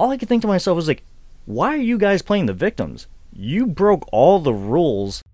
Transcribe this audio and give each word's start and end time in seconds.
all 0.00 0.12
I 0.12 0.16
could 0.16 0.28
think 0.28 0.42
to 0.42 0.48
myself 0.48 0.76
was 0.76 0.86
like, 0.86 1.02
why 1.44 1.74
are 1.74 1.76
you 1.76 1.98
guys 1.98 2.22
playing 2.22 2.46
the 2.46 2.52
victims? 2.52 3.08
You 3.32 3.66
broke 3.66 4.08
all 4.12 4.38
the 4.38 4.54
rules. 4.54 5.24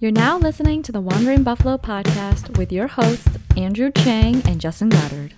You're 0.00 0.10
now 0.10 0.38
listening 0.38 0.82
to 0.84 0.92
the 0.92 1.02
Wandering 1.02 1.42
Buffalo 1.42 1.76
podcast 1.76 2.56
with 2.56 2.72
your 2.72 2.86
hosts, 2.86 3.36
Andrew 3.58 3.90
Chang 3.92 4.40
and 4.46 4.58
Justin 4.58 4.88
Goddard. 4.88 5.34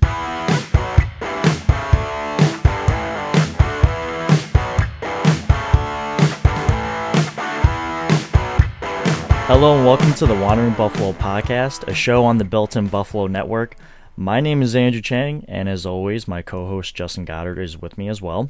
Hello 9.48 9.76
and 9.76 9.84
welcome 9.84 10.14
to 10.14 10.26
the 10.26 10.34
Wandering 10.36 10.74
Buffalo 10.74 11.12
podcast, 11.14 11.88
a 11.88 11.94
show 11.94 12.24
on 12.24 12.38
the 12.38 12.44
Built-in 12.44 12.86
Buffalo 12.86 13.26
Network. 13.26 13.74
My 14.18 14.40
name 14.40 14.62
is 14.62 14.74
Andrew 14.74 15.02
Chang, 15.02 15.44
and 15.46 15.68
as 15.68 15.84
always, 15.84 16.26
my 16.26 16.40
co-host 16.40 16.94
Justin 16.94 17.26
Goddard 17.26 17.58
is 17.58 17.76
with 17.76 17.98
me 17.98 18.08
as 18.08 18.22
well. 18.22 18.48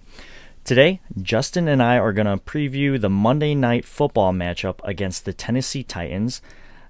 Today, 0.63 1.01
Justin 1.21 1.67
and 1.67 1.83
I 1.83 1.99
are 1.99 2.13
going 2.13 2.27
to 2.27 2.37
preview 2.37 3.01
the 3.01 3.11
Monday 3.11 3.53
night 3.53 3.85
football 3.85 4.33
matchup 4.33 4.79
against 4.85 5.25
the 5.25 5.33
Tennessee 5.33 5.83
Titans. 5.83 6.41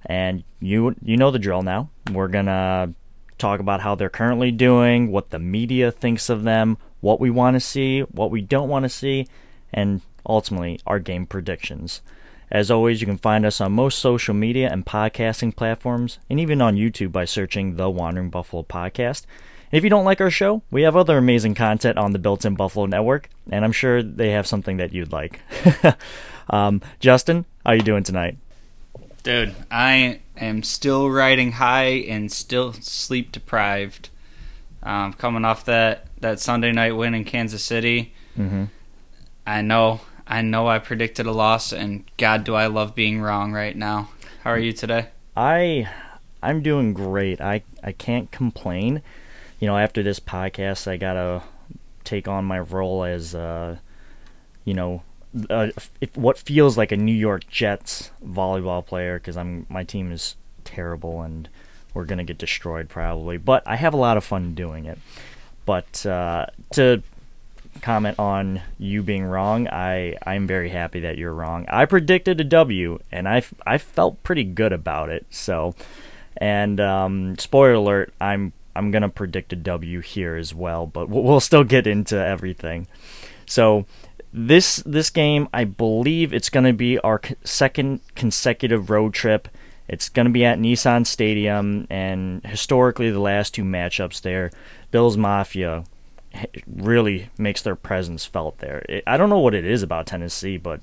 And 0.05 0.45
you 0.61 0.95
you 1.03 1.17
know 1.17 1.31
the 1.31 1.39
drill 1.39 1.63
now. 1.63 1.89
We're 2.13 2.29
going 2.29 2.47
to 2.47 2.93
talk 3.39 3.61
about 3.61 3.81
how 3.81 3.95
they're 3.95 4.11
currently 4.11 4.51
doing, 4.51 5.11
what 5.11 5.31
the 5.31 5.39
media 5.39 5.91
thinks 5.91 6.29
of 6.29 6.43
them, 6.43 6.77
what 7.01 7.19
we 7.19 7.31
want 7.31 7.55
to 7.55 7.61
see, 7.61 8.01
what 8.01 8.31
we 8.31 8.43
don't 8.43 8.69
want 8.69 8.83
to 8.83 8.91
see, 8.91 9.27
and 9.73 10.03
ultimately 10.29 10.81
our 10.87 10.99
game 10.99 11.25
predictions. 11.25 12.03
As 12.51 12.71
always, 12.71 13.01
you 13.01 13.07
can 13.07 13.19
find 13.19 13.45
us 13.45 13.61
on 13.61 13.73
most 13.73 13.99
social 13.99 14.35
media 14.35 14.69
and 14.71 14.87
podcasting 14.87 15.55
platforms, 15.55 16.19
and 16.31 16.39
even 16.39 16.63
on 16.63 16.77
YouTube 16.77 17.11
by 17.11 17.25
searching 17.25 17.77
the 17.77 17.91
Wandering 17.91 18.31
Buffalo 18.31 18.63
Podcast. 18.63 19.25
And 19.73 19.79
If 19.79 19.85
you 19.85 19.91
don't 19.91 20.05
like 20.05 20.21
our 20.21 20.31
show, 20.31 20.63
we 20.71 20.83
have 20.83 20.97
other 20.97 21.19
amazing 21.19 21.57
content 21.57 21.99
on 21.99 22.13
the 22.13 22.21
Built 22.21 22.45
In 22.45 22.55
Buffalo 22.55 22.87
Network, 22.87 23.29
and 23.51 23.65
I'm 23.65 23.73
sure 23.73 24.01
they 24.03 24.31
have 24.31 24.47
something 24.47 24.77
that 24.77 24.93
you'd 24.93 25.13
like. 25.13 25.41
um, 26.51 26.83
Justin, 27.01 27.47
how 27.65 27.73
are 27.73 27.77
you 27.77 27.83
doing 27.83 28.05
tonight? 28.05 28.39
Dude, 29.25 29.57
I 29.69 30.21
am 30.37 30.63
still 30.63 31.11
riding 31.11 31.53
high 31.53 32.05
and 32.09 32.31
still 32.31 32.73
sleep 32.75 33.33
deprived. 33.33 34.11
Um, 34.85 35.15
coming 35.15 35.45
off 35.45 35.65
that, 35.65 36.07
that 36.21 36.39
Sunday 36.39 36.71
night 36.71 36.93
win 36.93 37.13
in 37.13 37.25
Kansas 37.25 37.65
City, 37.65 38.15
mm-hmm. 38.39 38.67
I 39.45 39.63
know 39.63 40.01
I 40.27 40.43
know 40.43 40.67
I 40.67 40.79
predicted 40.79 41.27
a 41.27 41.33
loss, 41.33 41.73
and 41.73 42.05
God, 42.17 42.45
do 42.45 42.55
I 42.55 42.67
love 42.67 42.95
being 42.95 43.21
wrong 43.21 43.53
right 43.53 43.77
now. 43.77 44.11
How 44.43 44.51
are 44.51 44.59
you 44.59 44.73
today? 44.73 45.09
I 45.37 45.89
I'm 46.43 46.63
doing 46.63 46.95
great. 46.95 47.41
I 47.41 47.63
I 47.83 47.93
can't 47.93 48.31
complain. 48.31 49.03
You 49.61 49.67
know, 49.67 49.79
after 49.79 50.03
this 50.03 50.21
podcast, 50.21 50.89
I 50.89 50.97
gotta 50.97 51.43
take 52.05 52.29
on 52.29 52.45
my 52.45 52.59
role 52.59 53.05
as, 53.05 53.35
uh, 53.35 53.77
you 54.65 54.75
know, 54.75 55.03
uh, 55.51 55.69
what 56.15 56.39
feels 56.39 56.77
like 56.79 56.93
a 56.93 56.97
New 56.97 57.15
York 57.15 57.49
Jets 57.49 58.11
volleyball 58.25 58.85
player 58.85 59.19
because 59.19 59.37
I'm 59.37 59.67
my 59.69 59.85
team 59.85 60.13
is 60.13 60.37
terrible 60.65 61.23
and 61.23 61.49
we're 61.95 62.05
gonna 62.05 62.25
get 62.25 62.39
destroyed 62.39 62.89
probably. 62.89 63.37
But 63.37 63.63
I 63.67 63.77
have 63.77 63.95
a 63.95 63.99
lot 63.99 64.17
of 64.17 64.25
fun 64.25 64.55
doing 64.55 64.87
it. 64.87 64.99
But 65.65 66.07
uh, 66.07 66.47
to 66.73 67.03
comment 67.83 68.19
on 68.19 68.61
you 68.79 69.03
being 69.03 69.25
wrong. 69.25 69.69
I 69.69 70.17
I'm 70.27 70.47
very 70.47 70.69
happy 70.69 71.01
that 71.01 71.19
you're 71.19 71.33
wrong. 71.33 71.67
I 71.69 71.85
predicted 71.85 72.41
a 72.41 72.45
W, 72.45 72.99
and 73.13 73.29
I 73.29 73.43
I 73.67 73.79
felt 73.79 74.23
pretty 74.23 74.45
good 74.45 74.73
about 74.73 75.11
it. 75.11 75.27
So, 75.31 75.75
and 76.37 76.81
um, 76.81 77.39
spoiler 77.39 77.75
alert, 77.75 78.15
I'm 78.21 78.53
I'm 78.75 78.91
gonna 78.91 79.09
predict 79.09 79.53
a 79.53 79.57
W 79.57 80.01
here 80.01 80.37
as 80.37 80.55
well, 80.55 80.87
but 80.87 81.09
we'll 81.09 81.41
still 81.41 81.65
get 81.65 81.87
into 81.87 82.17
everything. 82.17 82.87
So. 83.47 83.87
This 84.39 84.83
this 84.85 85.09
game, 85.09 85.49
I 85.55 85.65
believe 85.65 86.35
it's 86.35 86.51
to 86.51 86.75
be 86.75 86.99
our 86.99 87.23
second 87.43 88.01
consecutive 88.15 88.91
road 88.91 89.15
trip. 89.15 89.49
It's 89.89 90.11
going 90.11 90.27
to 90.27 90.33
be 90.33 90.45
at 90.45 90.59
Nissan 90.59 91.07
Stadium, 91.07 91.87
and 91.89 92.45
historically, 92.45 93.11
the 93.11 93.21
last 93.21 93.55
two 93.55 93.63
matchups 93.63 94.21
there, 94.21 94.51
Bills 94.91 95.17
Mafia 95.17 95.85
really 96.67 97.31
makes 97.39 97.63
their 97.63 97.77
presence 97.77 98.25
felt 98.25 98.59
there. 98.59 98.85
It, 98.89 99.05
I 99.07 99.17
don't 99.17 99.31
know 99.31 99.39
what 99.39 99.55
it 99.55 99.65
is 99.65 99.83
about 99.83 100.07
Tennessee, 100.07 100.57
but 100.57 100.81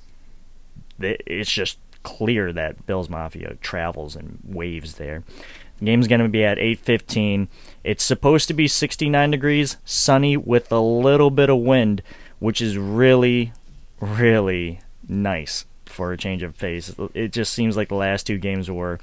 it's 0.99 1.51
just 1.51 1.77
clear 2.03 2.51
that 2.53 2.85
Bills 2.85 3.09
Mafia 3.09 3.55
travels 3.61 4.15
and 4.15 4.39
waves 4.43 4.95
there. 4.95 5.23
The 5.79 5.85
game's 5.85 6.07
going 6.07 6.21
to 6.21 6.29
be 6.29 6.43
at 6.43 6.57
8:15. 6.57 7.47
It's 7.83 8.03
supposed 8.03 8.47
to 8.47 8.53
be 8.53 8.67
69 8.67 9.31
degrees, 9.31 9.77
sunny 9.85 10.37
with 10.37 10.71
a 10.71 10.79
little 10.79 11.29
bit 11.29 11.49
of 11.49 11.59
wind, 11.59 12.03
which 12.39 12.61
is 12.61 12.77
really 12.77 13.53
really 13.99 14.81
nice 15.07 15.65
for 15.85 16.11
a 16.11 16.17
change 16.17 16.43
of 16.43 16.57
pace. 16.57 16.93
It 17.13 17.31
just 17.31 17.53
seems 17.53 17.77
like 17.77 17.89
the 17.89 17.95
last 17.95 18.27
two 18.27 18.37
games 18.37 18.69
were 18.69 18.99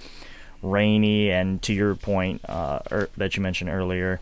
rainy 0.62 1.30
and 1.30 1.62
to 1.62 1.72
your 1.72 1.94
point 1.94 2.42
uh, 2.48 2.80
er, 2.90 3.08
that 3.16 3.36
you 3.36 3.42
mentioned 3.42 3.70
earlier, 3.70 4.20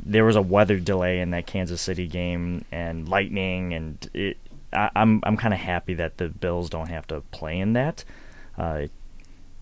there 0.00 0.24
was 0.24 0.36
a 0.36 0.42
weather 0.42 0.78
delay 0.78 1.20
in 1.20 1.30
that 1.30 1.46
Kansas 1.46 1.80
City 1.80 2.06
game 2.06 2.64
and 2.72 3.08
lightning, 3.08 3.74
and 3.74 4.10
it, 4.14 4.36
I, 4.72 4.86
am 4.86 4.90
I'm, 4.94 5.20
I'm 5.24 5.36
kind 5.36 5.54
of 5.54 5.60
happy 5.60 5.94
that 5.94 6.18
the 6.18 6.28
Bills 6.28 6.70
don't 6.70 6.88
have 6.88 7.06
to 7.08 7.20
play 7.30 7.58
in 7.58 7.74
that. 7.74 8.04
Uh, 8.56 8.86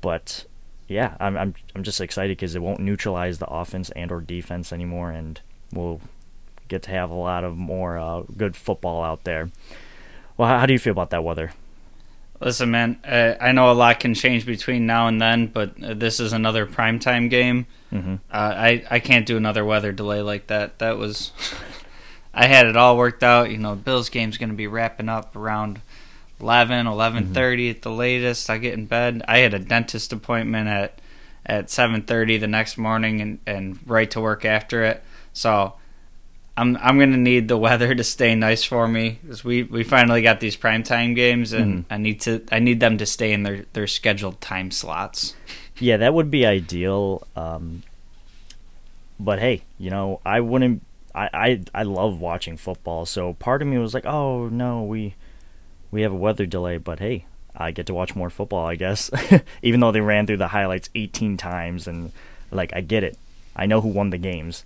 but 0.01 0.47
yeah, 0.89 1.17
I'm 1.21 1.37
I'm 1.37 1.55
I'm 1.75 1.83
just 1.83 2.01
excited 2.01 2.37
because 2.37 2.55
it 2.55 2.63
won't 2.63 2.81
neutralize 2.81 3.39
the 3.39 3.49
offense 3.49 3.91
and 3.91 4.13
or 4.13 4.21
defense 4.21 4.73
anymore, 4.73 5.11
and 5.11 5.41
we'll 5.73 6.01
get 6.69 6.83
to 6.85 6.91
have 6.91 7.11
a 7.11 7.15
lot 7.15 7.45
of 7.45 7.57
more 7.57 7.99
uh, 7.99 8.23
good 8.37 8.57
football 8.57 9.03
out 9.03 9.25
there. 9.25 9.51
Well, 10.37 10.49
how, 10.49 10.61
how 10.61 10.67
do 10.67 10.73
you 10.73 10.79
feel 10.79 10.93
about 10.93 11.11
that 11.11 11.25
weather? 11.25 11.53
Listen, 12.41 12.71
man, 12.73 12.99
uh, 13.05 13.35
I 13.41 13.53
know 13.53 13.71
a 13.71 13.73
lot 13.73 14.01
can 14.01 14.15
change 14.15 14.45
between 14.45 14.85
now 14.87 15.07
and 15.07 15.21
then, 15.21 15.47
but 15.47 15.83
uh, 15.83 15.95
this 15.95 16.19
is 16.19 16.33
another 16.33 16.67
primetime 16.67 17.31
game. 17.31 17.67
Mm-hmm. 17.93 18.15
Uh, 18.15 18.17
I 18.31 18.85
I 18.91 18.99
can't 19.01 19.27
do 19.27 19.37
another 19.37 19.65
weather 19.65 19.93
delay 19.93 20.23
like 20.23 20.47
that. 20.47 20.79
That 20.79 20.97
was, 20.99 21.33
I 22.35 22.47
had 22.47 22.67
it 22.67 22.77
all 22.77 22.97
worked 22.97 23.23
out. 23.23 23.51
You 23.51 23.59
know, 23.59 23.75
Bills 23.75 24.09
game's 24.09 24.39
going 24.39 24.49
to 24.49 24.57
be 24.57 24.67
wrapping 24.67 25.09
up 25.09 25.37
around 25.37 25.81
11, 26.41 26.87
11.30 26.87 27.33
mm-hmm. 27.33 27.71
at 27.71 27.83
the 27.83 27.91
latest. 27.91 28.51
I 28.51 28.59
get 28.59 28.75
in 28.75 28.87
bed. 28.87 29.23
I 29.29 29.39
had 29.39 29.55
a 29.55 29.59
dentist 29.59 30.13
appointment 30.13 30.69
at 30.69 31.01
at 31.45 31.67
7:30 31.67 32.41
the 32.41 32.47
next 32.47 32.79
morning, 32.79 33.21
and 33.21 33.39
and 33.47 33.79
right 33.87 34.11
to 34.13 34.21
work 34.21 34.45
after 34.45 34.85
it. 34.85 35.03
So 35.33 35.75
I'm 36.57 36.77
I'm 36.77 36.99
gonna 36.99 37.17
need 37.17 37.49
the 37.49 37.57
weather 37.67 37.95
to 37.95 38.05
stay 38.05 38.35
nice 38.35 38.65
for 38.65 38.87
me 38.89 39.19
because 39.23 39.45
we, 39.45 39.63
we 39.63 39.85
finally 39.85 40.23
got 40.23 40.41
these 40.41 40.57
primetime 40.57 41.15
games 41.15 41.53
and 41.53 41.85
mm-hmm. 41.85 41.93
I 41.93 41.97
need 41.99 42.21
to 42.23 42.45
I 42.51 42.59
need 42.59 42.81
them 42.81 42.99
to 42.99 43.07
stay 43.07 43.33
in 43.33 43.43
their, 43.43 43.65
their 43.73 43.87
scheduled 43.87 44.41
time 44.41 44.71
slots. 44.71 45.35
Yeah, 45.83 45.97
that 45.97 46.15
would 46.15 46.31
be 46.31 46.47
ideal. 46.47 47.27
Um, 47.35 47.83
but 49.19 49.41
hey, 49.41 49.63
you 49.79 49.91
know 49.91 50.21
I 50.25 50.41
wouldn't. 50.41 50.83
I, 51.15 51.29
I 51.35 51.61
I 51.75 51.83
love 51.83 52.21
watching 52.21 52.57
football, 52.57 53.05
so 53.05 53.35
part 53.35 53.63
of 53.63 53.69
me 53.69 53.79
was 53.79 53.93
like, 53.93 54.07
oh 54.07 54.49
no, 54.49 54.83
we 54.85 55.15
we 55.91 56.03
have 56.03 56.13
a 56.13 56.17
weather 56.17 56.47
delay, 56.47 56.79
but 56.79 57.01
hey, 57.01 57.25
I 57.57 57.73
get 57.73 57.87
to 57.87 57.95
watch 57.95 58.15
more 58.15 58.31
football, 58.31 58.65
I 58.65 58.77
guess. 58.77 59.11
Even 59.63 59.81
though 59.81 59.91
they 59.93 60.01
ran 60.01 60.27
through 60.27 60.39
the 60.39 60.49
highlights 60.49 60.89
18 60.95 61.37
times, 61.37 61.89
and 61.89 62.13
like 62.53 62.73
I 62.75 62.81
get 62.81 63.03
it, 63.03 63.19
I 63.57 63.67
know 63.67 63.81
who 63.81 63.89
won 63.89 64.11
the 64.11 64.19
games 64.19 64.65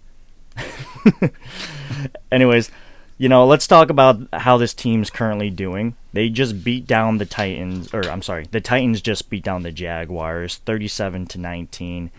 Anyways, 2.32 2.70
you 3.18 3.28
know, 3.28 3.46
let's 3.46 3.66
talk 3.66 3.88
about 3.88 4.20
how 4.32 4.58
this 4.58 4.74
team's 4.74 5.08
currently 5.08 5.48
doing. 5.48 5.94
They 6.12 6.28
just 6.28 6.62
beat 6.62 6.86
down 6.86 7.18
the 7.18 7.26
Titans, 7.26 7.92
or 7.94 8.02
I'm 8.10 8.22
sorry, 8.22 8.46
the 8.50 8.60
Titans 8.60 9.00
just 9.00 9.30
beat 9.30 9.44
down 9.44 9.62
the 9.62 9.72
Jaguars 9.72 10.56
37 10.58 11.26
to 11.26 11.38
19. 11.38 12.10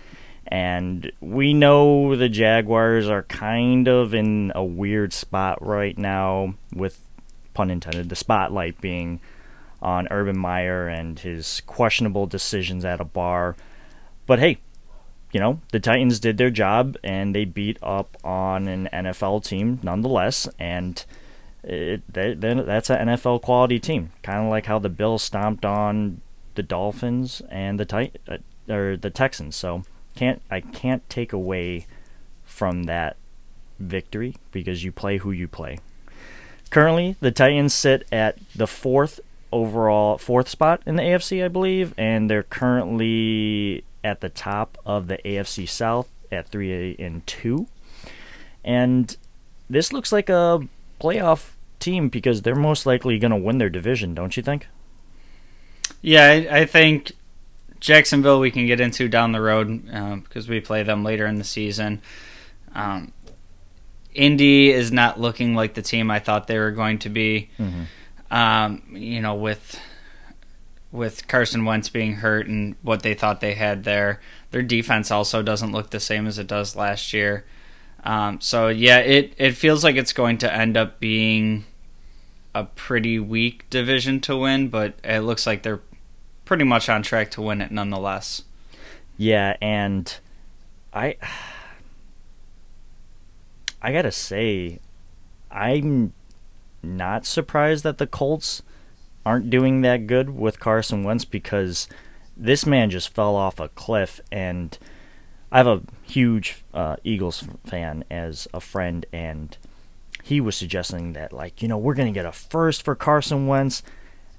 And 0.48 1.12
we 1.20 1.54
know 1.54 2.16
the 2.16 2.30
Jaguars 2.30 3.10
are 3.10 3.24
kind 3.24 3.88
of 3.88 4.14
in 4.14 4.52
a 4.56 4.64
weird 4.64 5.14
spot 5.14 5.64
right 5.66 5.98
now, 5.98 6.56
with 6.74 7.00
pun 7.54 7.70
intended, 7.70 8.10
the 8.10 8.16
spotlight 8.16 8.80
being 8.82 9.20
on 9.82 10.08
Urban 10.10 10.38
Meyer 10.38 10.88
and 10.88 11.20
his 11.20 11.62
questionable 11.68 12.26
decisions 12.26 12.86
at 12.86 13.02
a 13.02 13.06
bar. 13.06 13.56
But 14.26 14.40
hey, 14.40 14.58
you 15.32 15.40
know, 15.40 15.60
the 15.72 15.80
Titans 15.80 16.20
did 16.20 16.38
their 16.38 16.50
job 16.50 16.98
and 17.04 17.36
they 17.36 17.46
beat 17.46 17.78
up 17.84 18.18
on 18.24 18.68
an 18.68 18.90
NFL 18.94 19.46
team 19.46 19.80
nonetheless. 19.84 20.48
And 20.58 21.04
it, 21.64 22.02
they, 22.12 22.34
that's 22.34 22.90
an 22.90 23.08
NFL 23.08 23.42
quality 23.42 23.80
team, 23.80 24.12
kind 24.24 24.44
of 24.44 24.50
like 24.50 24.66
how 24.68 24.80
the 24.80 24.90
Bills 24.90 25.24
stomped 25.24 25.66
on 25.66 26.22
the 26.56 26.64
Dolphins 26.64 27.42
and 27.50 27.80
the 27.80 27.86
tit- 27.86 28.22
uh, 28.28 28.38
or 28.70 28.98
the 28.98 29.10
Texans. 29.10 29.56
So 29.56 29.84
can't 30.16 30.42
I 30.50 30.62
can't 30.62 31.08
take 31.10 31.34
away 31.34 31.86
from 32.44 32.84
that 32.84 33.18
victory 33.80 34.36
because 34.52 34.84
you 34.84 34.92
play 34.92 35.18
who 35.18 35.32
you 35.32 35.48
play. 35.48 35.78
Currently, 36.70 37.16
the 37.20 37.32
Titans 37.32 37.74
sit 37.74 38.08
at 38.12 38.38
the 38.56 38.68
fourth 38.68 39.20
overall 39.52 40.18
fourth 40.18 40.50
spot 40.50 40.82
in 40.86 40.96
the 40.96 41.04
AFC, 41.04 41.44
I 41.44 41.48
believe, 41.48 41.94
and 41.98 42.30
they're 42.30 42.44
currently 42.44 43.84
at 44.08 44.22
the 44.22 44.30
top 44.30 44.78
of 44.86 45.08
the 45.08 45.18
AFC 45.26 45.68
South 45.68 46.10
at 46.32 46.48
3 46.48 46.96
and 46.98 47.28
2. 47.28 47.68
And 48.64 49.16
this 49.70 49.92
looks 49.92 50.12
like 50.12 50.30
a 50.30 50.66
playoff 51.00 51.52
team 51.80 52.10
because 52.10 52.42
they're 52.42 52.56
most 52.56 52.86
likely 52.86 53.20
going 53.20 53.32
to 53.32 53.38
win 53.38 53.58
their 53.58 53.70
division, 53.70 54.16
don't 54.16 54.36
you 54.38 54.44
think? 54.44 54.68
Yeah, 56.02 56.26
I, 56.26 56.60
I 56.60 56.66
think 56.66 57.12
Jacksonville 57.80 58.40
we 58.40 58.50
can 58.50 58.66
get 58.66 58.80
into 58.80 59.08
down 59.08 59.34
the 59.34 59.42
road 59.42 59.88
um, 59.92 60.22
because 60.22 60.48
we 60.48 60.62
play 60.62 60.84
them 60.84 61.04
later 61.04 61.26
in 61.26 61.36
the 61.36 61.44
season. 61.44 62.02
Um, 62.74 63.12
Indy 64.14 64.72
is 64.72 64.92
not 64.92 65.20
looking 65.20 65.54
like 65.54 65.74
the 65.74 65.82
team 65.82 66.10
I 66.10 66.20
thought 66.20 66.48
they 66.48 66.58
were 66.58 66.72
going 66.72 67.00
to 67.00 67.10
be. 67.10 67.50
Mm-hmm. 67.60 67.84
Um, 68.34 68.84
you 68.92 69.22
know, 69.22 69.36
with 69.36 69.80
with 70.92 71.28
Carson 71.28 71.66
Wentz 71.66 71.90
being 71.90 72.16
hurt 72.16 72.48
and 72.48 72.76
what 72.82 73.04
they 73.04 73.14
thought 73.14 73.42
they 73.42 73.54
had 73.54 73.84
there, 73.84 74.22
their 74.52 74.62
defense 74.62 75.12
also 75.12 75.42
doesn't 75.42 75.72
look 75.72 75.90
the 75.90 76.00
same 76.00 76.28
as 76.28 76.40
it 76.40 76.48
does 76.48 76.76
last 76.76 77.14
year. 77.14 77.46
Um, 78.04 78.40
so 78.40 78.70
yeah, 78.70 79.00
it 79.00 79.34
it 79.38 79.52
feels 79.58 79.84
like 79.84 79.96
it's 79.96 80.14
going 80.14 80.38
to 80.40 80.54
end 80.54 80.78
up 80.78 81.00
being 81.00 81.66
a 82.56 82.64
pretty 82.64 83.20
weak 83.20 83.70
division 83.70 84.20
to 84.22 84.38
win, 84.38 84.70
but 84.70 84.96
it 85.04 85.20
looks 85.22 85.46
like 85.46 85.64
they're 85.64 85.82
pretty 86.46 86.64
much 86.64 86.88
on 86.90 87.04
track 87.04 87.32
to 87.32 87.42
win 87.42 87.62
it 87.62 87.72
nonetheless. 87.72 88.44
Yeah, 89.18 89.58
and 89.62 90.18
I 90.94 91.18
I 93.82 93.92
gotta 93.92 94.12
say, 94.12 94.80
I'm 95.52 96.14
not 96.82 97.26
surprised 97.26 97.84
that 97.84 97.98
the 97.98 98.08
Colts 98.08 98.62
aren't 99.28 99.50
doing 99.50 99.82
that 99.82 100.08
good 100.08 100.30
with 100.30 100.58
Carson 100.58 101.04
Wentz 101.04 101.26
because 101.26 101.90
this 102.38 102.66
man 102.66 102.90
just 102.90 103.14
fell 103.14 103.36
off 103.36 103.60
a 103.60 103.68
cliff. 103.68 104.22
And 104.32 104.78
I 105.52 105.58
have 105.58 105.68
a 105.68 105.82
huge 106.04 106.64
uh, 106.74 106.96
Eagles 107.04 107.44
fan 107.66 108.06
as 108.10 108.48
a 108.54 108.62
friend 108.62 109.06
and 109.12 109.58
he 110.24 110.40
was 110.40 110.56
suggesting 110.56 111.12
that 111.14 111.32
like 111.32 111.62
you 111.62 111.68
know 111.68 111.78
we're 111.78 111.94
gonna 111.94 112.12
get 112.12 112.26
a 112.26 112.32
first 112.32 112.84
for 112.84 112.96
Carson 112.96 113.48
Wentz. 113.48 113.84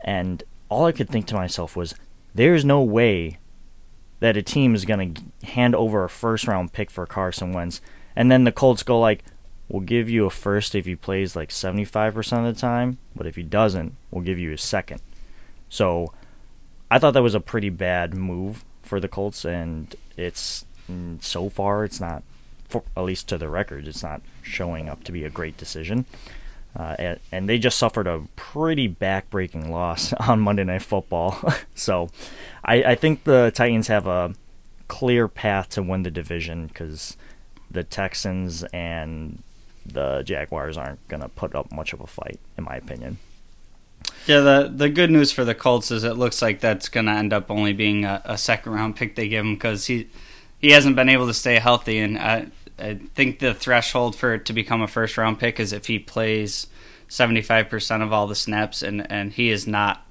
And 0.00 0.42
all 0.70 0.86
I 0.86 0.92
could 0.92 1.10
think 1.10 1.26
to 1.26 1.34
myself 1.34 1.76
was 1.76 1.94
there's 2.34 2.64
no 2.64 2.80
way 2.80 3.38
that 4.20 4.38
a 4.38 4.42
team 4.42 4.74
is 4.74 4.86
gonna 4.86 5.12
hand 5.42 5.74
over 5.74 6.02
a 6.02 6.08
first 6.08 6.48
round 6.48 6.72
pick 6.72 6.90
for 6.90 7.04
Carson 7.04 7.52
Wentz. 7.52 7.82
And 8.16 8.32
then 8.32 8.44
the 8.44 8.52
Colts 8.52 8.82
go 8.82 8.98
like 8.98 9.22
we'll 9.68 9.82
give 9.82 10.08
you 10.08 10.26
a 10.26 10.30
first 10.30 10.74
if 10.74 10.86
he 10.86 10.96
plays 10.96 11.36
like 11.36 11.50
75% 11.50 12.38
of 12.38 12.54
the 12.54 12.60
time 12.60 12.98
but 13.14 13.26
if 13.26 13.36
he 13.36 13.42
doesn't 13.42 13.94
we'll 14.10 14.24
give 14.24 14.38
you 14.38 14.52
a 14.52 14.58
second 14.58 15.00
so 15.68 16.12
I 16.90 16.98
thought 16.98 17.12
that 17.12 17.22
was 17.22 17.34
a 17.34 17.40
pretty 17.40 17.70
bad 17.70 18.14
move 18.14 18.64
for 18.82 19.00
the 19.00 19.08
Colts 19.08 19.44
and 19.44 19.94
it's 20.16 20.64
so 21.20 21.50
far 21.50 21.84
it's 21.84 22.00
not 22.00 22.22
for, 22.68 22.82
at 22.96 23.02
least 23.02 23.28
to 23.28 23.38
the 23.38 23.48
record, 23.48 23.88
it's 23.88 24.02
not 24.02 24.20
showing 24.42 24.88
up 24.88 25.02
to 25.04 25.12
be 25.12 25.24
a 25.24 25.30
great 25.30 25.56
decision. 25.56 26.04
Uh, 26.76 26.94
and, 26.98 27.20
and, 27.32 27.48
they 27.48 27.58
just 27.58 27.78
suffered 27.78 28.06
a 28.06 28.22
pretty 28.36 28.86
back-breaking 28.86 29.72
loss 29.72 30.12
on 30.20 30.38
Monday 30.38 30.64
Night 30.64 30.82
Football. 30.82 31.40
so, 31.74 32.10
I, 32.64 32.82
I, 32.82 32.94
think 32.94 33.24
the 33.24 33.50
Titans 33.54 33.88
have 33.88 34.06
a 34.06 34.34
clear 34.86 35.28
path 35.28 35.70
to 35.70 35.82
win 35.82 36.02
the 36.02 36.10
division 36.10 36.66
because 36.66 37.16
the 37.70 37.82
Texans 37.82 38.64
and 38.64 39.42
the 39.92 40.22
Jaguars 40.22 40.76
aren't 40.76 41.06
going 41.08 41.22
to 41.22 41.28
put 41.28 41.54
up 41.54 41.72
much 41.72 41.92
of 41.92 42.00
a 42.00 42.06
fight, 42.06 42.40
in 42.56 42.64
my 42.64 42.76
opinion. 42.76 43.18
Yeah, 44.26 44.40
the 44.40 44.72
the 44.74 44.88
good 44.88 45.10
news 45.10 45.32
for 45.32 45.44
the 45.44 45.54
Colts 45.54 45.90
is 45.90 46.04
it 46.04 46.16
looks 46.16 46.42
like 46.42 46.60
that's 46.60 46.88
going 46.88 47.06
to 47.06 47.12
end 47.12 47.32
up 47.32 47.50
only 47.50 47.72
being 47.72 48.04
a, 48.04 48.22
a 48.24 48.38
second 48.38 48.72
round 48.72 48.96
pick 48.96 49.16
they 49.16 49.28
give 49.28 49.44
him 49.44 49.54
because 49.54 49.86
he 49.86 50.08
he 50.58 50.70
hasn't 50.70 50.96
been 50.96 51.08
able 51.08 51.26
to 51.26 51.34
stay 51.34 51.58
healthy, 51.58 51.98
and 51.98 52.18
I, 52.18 52.48
I 52.78 52.94
think 53.14 53.38
the 53.38 53.54
threshold 53.54 54.16
for 54.16 54.34
it 54.34 54.44
to 54.46 54.52
become 54.52 54.82
a 54.82 54.88
first 54.88 55.16
round 55.16 55.38
pick 55.38 55.58
is 55.58 55.72
if 55.72 55.86
he 55.86 55.98
plays 55.98 56.66
seventy 57.08 57.42
five 57.42 57.68
percent 57.68 58.02
of 58.02 58.12
all 58.12 58.26
the 58.26 58.34
snaps, 58.34 58.82
and 58.82 59.10
and 59.10 59.32
he 59.32 59.50
is 59.50 59.66
not 59.66 60.06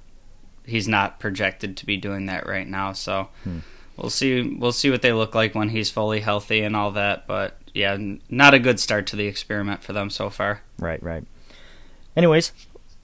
he's 0.65 0.88
not 0.88 1.19
projected 1.19 1.77
to 1.77 1.85
be 1.85 1.97
doing 1.97 2.25
that 2.25 2.47
right 2.47 2.68
now. 2.68 2.94
So 2.94 3.30
hmm. 3.44 3.59
We'll 3.97 4.09
see 4.09 4.55
we'll 4.57 4.71
see 4.71 4.89
what 4.89 5.01
they 5.01 5.13
look 5.13 5.35
like 5.35 5.55
when 5.55 5.69
he's 5.69 5.89
fully 5.89 6.21
healthy 6.21 6.61
and 6.61 6.75
all 6.75 6.91
that. 6.91 7.27
But 7.27 7.57
yeah, 7.73 7.97
not 8.29 8.53
a 8.53 8.59
good 8.59 8.79
start 8.79 9.07
to 9.07 9.15
the 9.15 9.27
experiment 9.27 9.83
for 9.83 9.94
them 9.94 10.09
so 10.09 10.29
far. 10.29 10.61
Right, 10.79 11.01
right. 11.01 11.25
Anyways, 12.15 12.51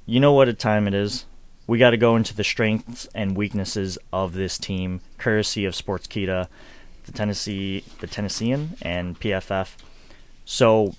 you 0.05 0.19
know 0.19 0.33
what 0.33 0.47
a 0.47 0.53
time 0.53 0.87
it 0.87 0.93
is. 0.93 1.25
We 1.65 1.77
got 1.77 1.91
to 1.91 1.97
go 1.97 2.15
into 2.15 2.35
the 2.35 2.43
strengths 2.43 3.07
and 3.15 3.37
weaknesses 3.37 3.97
of 4.11 4.33
this 4.33 4.57
team, 4.57 5.01
courtesy 5.17 5.65
of 5.65 5.73
Sportskeeda 5.73 6.47
the 7.05 7.11
Tennessee, 7.11 7.83
the 7.99 8.07
Tennessean, 8.07 8.77
and 8.81 9.19
PFF. 9.19 9.75
So 10.45 10.95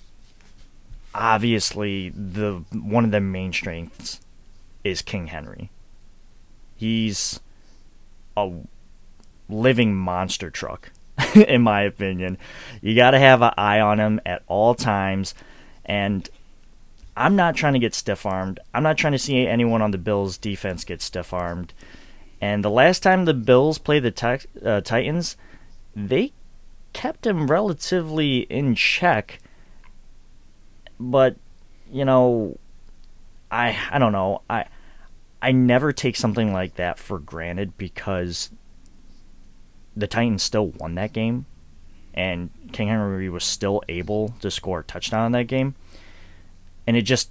obviously, 1.13 2.09
the 2.09 2.63
one 2.71 3.05
of 3.05 3.11
the 3.11 3.21
main 3.21 3.53
strengths 3.53 4.21
is 4.83 5.01
King 5.01 5.27
Henry. 5.27 5.71
He's 6.75 7.39
a 8.37 8.51
living 9.49 9.95
monster 9.95 10.49
truck, 10.49 10.91
in 11.35 11.61
my 11.61 11.81
opinion. 11.81 12.37
You 12.81 12.95
got 12.95 13.11
to 13.11 13.19
have 13.19 13.41
an 13.41 13.53
eye 13.57 13.79
on 13.79 13.99
him 13.99 14.19
at 14.25 14.43
all 14.47 14.75
times, 14.75 15.33
and 15.85 16.29
I'm 17.17 17.35
not 17.35 17.55
trying 17.55 17.73
to 17.73 17.79
get 17.79 17.93
stiff 17.93 18.25
armed. 18.25 18.59
I'm 18.73 18.83
not 18.83 18.97
trying 18.97 19.13
to 19.13 19.19
see 19.19 19.47
anyone 19.47 19.81
on 19.81 19.91
the 19.91 19.97
Bills' 19.97 20.37
defense 20.37 20.83
get 20.83 21.01
stiff 21.01 21.33
armed. 21.33 21.73
And 22.41 22.63
the 22.63 22.69
last 22.69 23.01
time 23.01 23.25
the 23.25 23.33
Bills 23.33 23.77
played 23.77 24.03
the 24.03 24.41
uh, 24.63 24.81
Titans, 24.81 25.37
they 25.95 26.33
kept 26.93 27.25
him 27.25 27.47
relatively 27.47 28.39
in 28.39 28.75
check. 28.75 29.39
But 30.99 31.37
you 31.91 32.05
know, 32.05 32.57
I 33.49 33.77
I 33.91 33.99
don't 33.99 34.11
know. 34.11 34.41
I 34.49 34.65
I 35.41 35.51
never 35.51 35.91
take 35.93 36.15
something 36.15 36.51
like 36.51 36.75
that 36.75 36.99
for 36.99 37.19
granted 37.19 37.77
because 37.77 38.49
the 39.95 40.07
Titans 40.07 40.43
still 40.43 40.67
won 40.67 40.95
that 40.95 41.13
game 41.13 41.45
and 42.15 42.49
King 42.71 42.87
Henry 42.87 43.29
was 43.29 43.43
still 43.43 43.83
able 43.89 44.29
to 44.39 44.49
score 44.49 44.79
a 44.79 44.83
touchdown 44.83 45.27
in 45.27 45.31
that 45.33 45.47
game. 45.47 45.75
And 46.87 46.95
it 46.95 47.03
just 47.03 47.29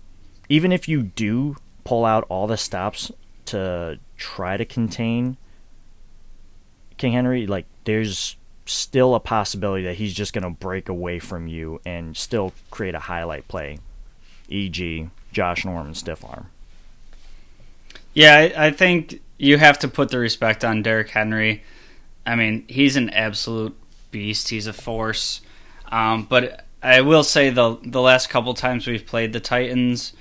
even 0.49 0.73
if 0.73 0.89
you 0.89 1.03
do 1.03 1.57
pull 1.85 2.05
out 2.05 2.27
all 2.29 2.47
the 2.47 2.57
stops 2.57 3.11
to 3.47 3.99
try 4.17 4.57
to 4.57 4.65
contain 4.65 5.37
King 6.99 7.13
Henry, 7.13 7.47
like 7.47 7.67
there's 7.85 8.37
still 8.67 9.15
a 9.15 9.21
possibility 9.21 9.85
that 9.85 9.97
he's 9.97 10.15
just 10.15 10.33
going 10.33 10.45
to 10.45 10.51
break 10.51 10.89
away 10.89 11.19
from 11.19 11.47
you 11.47 11.81
and 11.85 12.17
still 12.17 12.53
create 12.71 12.95
a 12.95 13.01
highlight 13.01 13.47
play, 13.49 13.79
e.g., 14.49 15.09
Josh 15.33 15.65
Norman 15.65 15.95
stiff 15.95 16.25
arm. 16.25 16.47
Yeah, 18.15 18.53
I, 18.57 18.71
think 18.71 19.21
you 19.39 19.59
have 19.59 19.79
to 19.81 19.89
put 19.89 20.11
the 20.11 20.19
respect 20.19 20.65
on 20.65 20.83
Derrick 20.83 21.11
Henry. 21.11 21.65
I 22.27 22.37
mean, 22.37 22.65
he's 22.69 22.97
an 22.97 23.11
absolute 23.11 23.77
beast. 24.11 24.49
He's 24.49 24.67
a 24.67 24.73
force. 24.73 25.41
Um, 25.91 26.25
but 26.25 26.65
I 26.83 27.01
will 27.01 27.25
say 27.25 27.51
the 27.51 27.79
the 27.83 28.01
last 28.01 28.29
couple 28.29 28.55
times 28.55 28.87
we've 28.87 29.07
played 29.07 29.33
the 29.33 29.41
Titans, 29.41 30.13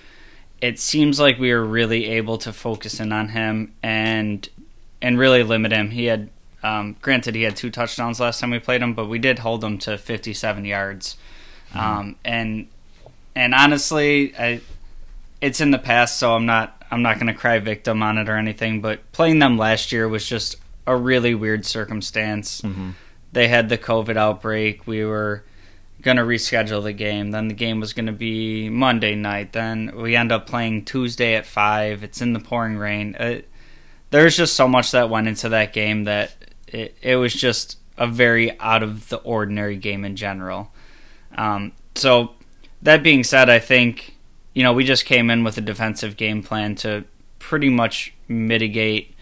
it 0.62 0.80
seems 0.80 1.20
like 1.20 1.38
we 1.38 1.54
were 1.54 1.66
really 1.66 2.06
able 2.06 2.38
to 2.40 2.54
focus 2.54 3.00
in 3.00 3.12
on 3.12 3.30
him 3.30 3.74
and 3.82 4.48
and 5.02 5.18
really 5.18 5.44
limit 5.44 5.72
him. 5.72 5.92
He 5.92 6.06
had 6.06 6.30
um, 6.64 6.96
granted, 7.02 7.36
he 7.36 7.44
had 7.44 7.58
two 7.58 7.70
touchdowns 7.70 8.20
last 8.20 8.40
time 8.40 8.52
we 8.52 8.60
played 8.60 8.82
him, 8.82 8.94
but 8.94 9.08
we 9.08 9.20
did 9.20 9.40
hold 9.40 9.64
him 9.64 9.78
to 9.80 9.98
57 9.98 10.64
yards. 10.64 11.18
Mm-hmm. 11.72 11.80
Um, 11.80 12.16
and 12.24 12.68
and 13.36 13.54
honestly, 13.54 14.34
I, 14.38 14.62
it's 15.42 15.60
in 15.60 15.72
the 15.72 15.80
past, 15.80 16.18
so 16.18 16.34
I'm 16.34 16.46
not 16.46 16.82
I'm 16.90 17.02
not 17.02 17.16
going 17.16 17.28
to 17.28 17.34
cry 17.34 17.60
victim 17.60 18.02
on 18.02 18.18
it 18.18 18.30
or 18.30 18.38
anything. 18.38 18.80
But 18.80 19.12
playing 19.12 19.40
them 19.40 19.58
last 19.58 19.92
year 19.92 20.08
was 20.08 20.28
just 20.28 20.56
a 20.86 20.96
really 20.96 21.36
weird 21.36 21.66
circumstance. 21.66 22.62
Mm-hmm. 22.62 22.92
They 23.32 23.48
had 23.48 23.70
the 23.70 23.78
COVID 23.78 24.18
outbreak. 24.18 24.86
We 24.86 25.04
were 25.04 25.44
going 26.02 26.18
to 26.18 26.24
reschedule 26.24 26.84
the 26.84 26.94
game. 26.94 27.32
Then 27.32 27.48
the 27.48 27.54
game 27.54 27.80
was 27.80 27.94
going 27.94 28.06
to 28.06 28.12
be 28.12 28.70
Monday 28.70 29.16
night. 29.16 29.54
Then 29.54 29.94
we 29.96 30.16
end 30.16 30.32
up 30.32 30.46
playing 30.46 30.86
Tuesday 30.86 31.36
at 31.36 31.46
five. 31.46 32.04
It's 32.04 32.22
in 32.22 32.34
the 32.34 32.40
pouring 32.40 32.78
rain. 32.78 33.16
Uh, 33.16 33.42
there's 34.12 34.38
just 34.38 34.56
so 34.56 34.68
much 34.68 34.92
that 34.92 35.10
went 35.10 35.28
into 35.28 35.50
that 35.50 35.74
game 35.74 36.04
that 36.04 36.36
it, 36.68 36.96
it 37.02 37.16
was 37.16 37.34
just 37.34 37.78
a 37.98 38.06
very 38.06 38.60
out 38.60 38.84
of 38.84 39.10
the 39.10 39.18
ordinary 39.18 39.78
game 39.78 40.04
in 40.06 40.16
general. 40.16 40.72
Um, 41.36 41.72
so 41.96 42.34
that 42.82 43.02
being 43.02 43.24
said, 43.24 43.50
I 43.50 43.60
think 43.60 44.16
you 44.54 44.62
know 44.62 44.74
we 44.74 44.84
just 44.84 45.06
came 45.06 45.30
in 45.30 45.44
with 45.44 45.58
a 45.58 45.62
defensive 45.62 46.18
game 46.18 46.44
plan 46.44 46.76
to 46.76 47.06
pretty 47.40 47.70
much 47.70 48.14
mitigate 48.28 49.13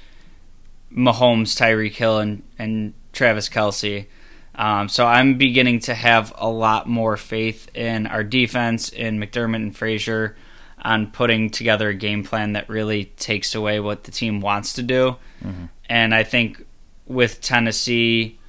Mahomes, 0.95 1.55
Tyreek 1.57 1.93
Hill, 1.93 2.19
and 2.19 2.43
and 2.57 2.93
Travis 3.13 3.49
Kelce. 3.49 4.07
Um, 4.55 4.89
so 4.89 5.05
I'm 5.05 5.37
beginning 5.37 5.79
to 5.81 5.93
have 5.93 6.33
a 6.37 6.49
lot 6.49 6.87
more 6.87 7.17
faith 7.17 7.73
in 7.75 8.05
our 8.07 8.23
defense, 8.23 8.89
in 8.89 9.17
McDermott 9.17 9.55
and 9.55 9.75
Frazier, 9.75 10.35
on 10.81 11.07
putting 11.11 11.49
together 11.49 11.89
a 11.89 11.93
game 11.93 12.23
plan 12.23 12.53
that 12.53 12.69
really 12.69 13.05
takes 13.05 13.55
away 13.55 13.79
what 13.79 14.03
the 14.03 14.11
team 14.11 14.41
wants 14.41 14.73
to 14.73 14.83
do. 14.83 15.15
Mm-hmm. 15.43 15.65
And 15.89 16.13
I 16.13 16.23
think 16.23 16.65
with 17.05 17.41
Tennessee, 17.41 18.39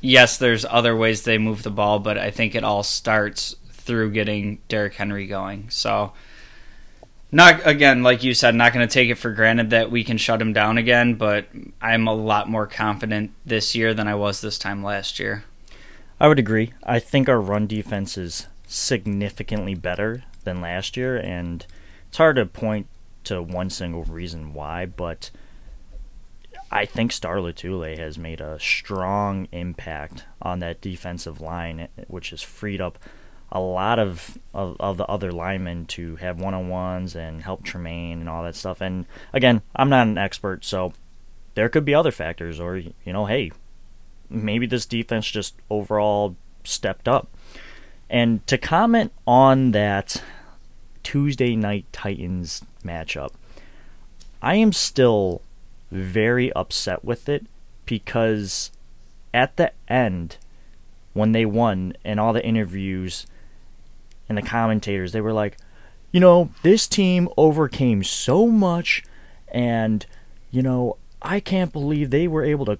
yes, 0.00 0.38
there's 0.38 0.64
other 0.64 0.96
ways 0.96 1.22
they 1.22 1.38
move 1.38 1.62
the 1.62 1.70
ball, 1.70 1.98
but 1.98 2.18
I 2.18 2.30
think 2.30 2.54
it 2.54 2.64
all 2.64 2.82
starts 2.82 3.56
through 3.70 4.12
getting 4.12 4.60
Derrick 4.68 4.94
Henry 4.94 5.26
going. 5.26 5.70
So 5.70 6.12
not 7.32 7.66
again, 7.66 8.02
like 8.02 8.22
you 8.22 8.34
said, 8.34 8.54
not 8.54 8.72
going 8.72 8.86
to 8.86 8.92
take 8.92 9.08
it 9.08 9.16
for 9.16 9.32
granted 9.32 9.70
that 9.70 9.90
we 9.90 10.04
can 10.04 10.18
shut 10.18 10.40
him 10.40 10.52
down 10.52 10.78
again. 10.78 11.14
But 11.14 11.46
I'm 11.80 12.06
a 12.06 12.14
lot 12.14 12.48
more 12.48 12.66
confident 12.66 13.32
this 13.44 13.74
year 13.74 13.94
than 13.94 14.06
I 14.06 14.14
was 14.14 14.40
this 14.40 14.58
time 14.58 14.84
last 14.84 15.18
year. 15.18 15.44
I 16.20 16.28
would 16.28 16.38
agree. 16.38 16.72
I 16.84 17.00
think 17.00 17.28
our 17.28 17.40
run 17.40 17.66
defense 17.66 18.16
is 18.16 18.46
significantly 18.66 19.74
better 19.74 20.22
than 20.44 20.60
last 20.60 20.96
year, 20.96 21.16
and 21.16 21.66
it's 22.08 22.18
hard 22.18 22.36
to 22.36 22.46
point 22.46 22.86
to 23.24 23.42
one 23.42 23.70
single 23.70 24.04
reason 24.04 24.52
why, 24.54 24.86
but 24.86 25.30
I 26.70 26.86
think 26.86 27.12
Star 27.12 27.36
Lotulelei 27.36 27.98
has 27.98 28.18
made 28.18 28.40
a 28.40 28.58
strong 28.58 29.46
impact 29.52 30.24
on 30.40 30.60
that 30.60 30.80
defensive 30.80 31.40
line, 31.40 31.88
which 32.08 32.30
has 32.30 32.42
freed 32.42 32.80
up 32.80 32.98
a 33.52 33.60
lot 33.60 33.98
of, 33.98 34.38
of, 34.54 34.76
of 34.80 34.96
the 34.96 35.06
other 35.06 35.30
linemen 35.30 35.84
to 35.84 36.16
have 36.16 36.40
one 36.40 36.54
on 36.54 36.68
ones 36.68 37.14
and 37.14 37.42
help 37.42 37.62
Tremaine 37.62 38.20
and 38.20 38.28
all 38.28 38.42
that 38.42 38.56
stuff. 38.56 38.80
And 38.80 39.04
again, 39.32 39.60
I'm 39.76 39.90
not 39.90 40.06
an 40.06 40.16
expert, 40.16 40.64
so 40.64 40.94
there 41.54 41.68
could 41.68 41.84
be 41.84 41.94
other 41.94 42.10
factors, 42.10 42.58
or 42.58 42.78
you 42.78 42.92
know, 43.06 43.26
hey, 43.26 43.52
maybe 44.30 44.66
this 44.66 44.86
defense 44.86 45.30
just 45.30 45.54
overall 45.68 46.34
stepped 46.64 47.06
up. 47.06 47.28
And 48.08 48.46
to 48.46 48.56
comment 48.56 49.12
on 49.26 49.72
that 49.72 50.22
Tuesday 51.02 51.54
night 51.54 51.84
Titans 51.92 52.62
matchup, 52.82 53.32
I 54.40 54.54
am 54.54 54.72
still 54.72 55.42
very 55.90 56.50
upset 56.54 57.04
with 57.04 57.28
it 57.28 57.46
because 57.84 58.70
at 59.34 59.56
the 59.56 59.72
end, 59.88 60.38
when 61.12 61.32
they 61.32 61.44
won 61.44 61.94
and 62.02 62.18
all 62.18 62.32
the 62.32 62.44
interviews 62.44 63.26
and 64.36 64.44
the 64.44 64.48
commentators, 64.48 65.12
they 65.12 65.20
were 65.20 65.32
like, 65.32 65.58
you 66.10 66.20
know, 66.20 66.50
this 66.62 66.86
team 66.86 67.28
overcame 67.36 68.02
so 68.02 68.46
much, 68.46 69.04
and, 69.48 70.04
you 70.50 70.62
know, 70.62 70.96
I 71.20 71.40
can't 71.40 71.72
believe 71.72 72.10
they 72.10 72.26
were 72.26 72.44
able 72.44 72.64
to, 72.66 72.78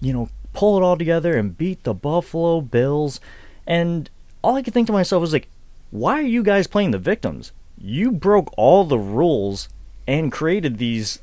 you 0.00 0.12
know, 0.12 0.28
pull 0.52 0.76
it 0.76 0.82
all 0.82 0.96
together 0.96 1.36
and 1.36 1.56
beat 1.56 1.82
the 1.84 1.94
Buffalo 1.94 2.60
Bills. 2.60 3.20
And 3.66 4.08
all 4.42 4.56
I 4.56 4.62
could 4.62 4.74
think 4.74 4.86
to 4.86 4.92
myself 4.92 5.20
was 5.20 5.32
like, 5.32 5.48
why 5.90 6.18
are 6.18 6.22
you 6.22 6.42
guys 6.42 6.66
playing 6.66 6.90
the 6.90 6.98
victims? 6.98 7.52
You 7.78 8.12
broke 8.12 8.52
all 8.56 8.84
the 8.84 8.98
rules 8.98 9.68
and 10.06 10.32
created 10.32 10.78
these 10.78 11.20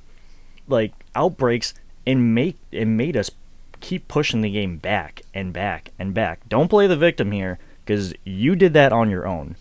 like 0.68 0.94
outbreaks 1.16 1.74
and 2.06 2.36
make 2.36 2.58
and 2.72 2.96
made 2.98 3.18
us 3.18 3.32
keep 3.80 4.08
pushing 4.08 4.42
the 4.42 4.52
game 4.52 4.78
back 4.78 5.22
and 5.34 5.54
back 5.54 5.92
and 5.98 6.14
back. 6.14 6.48
Don't 6.50 6.70
play 6.70 6.88
the 6.88 6.98
victim 6.98 7.32
here 7.32 7.60
because 7.86 8.14
you 8.24 8.56
did 8.56 8.74
that 8.74 8.94
on 8.94 9.10
your 9.10 9.26
own. 9.26 9.56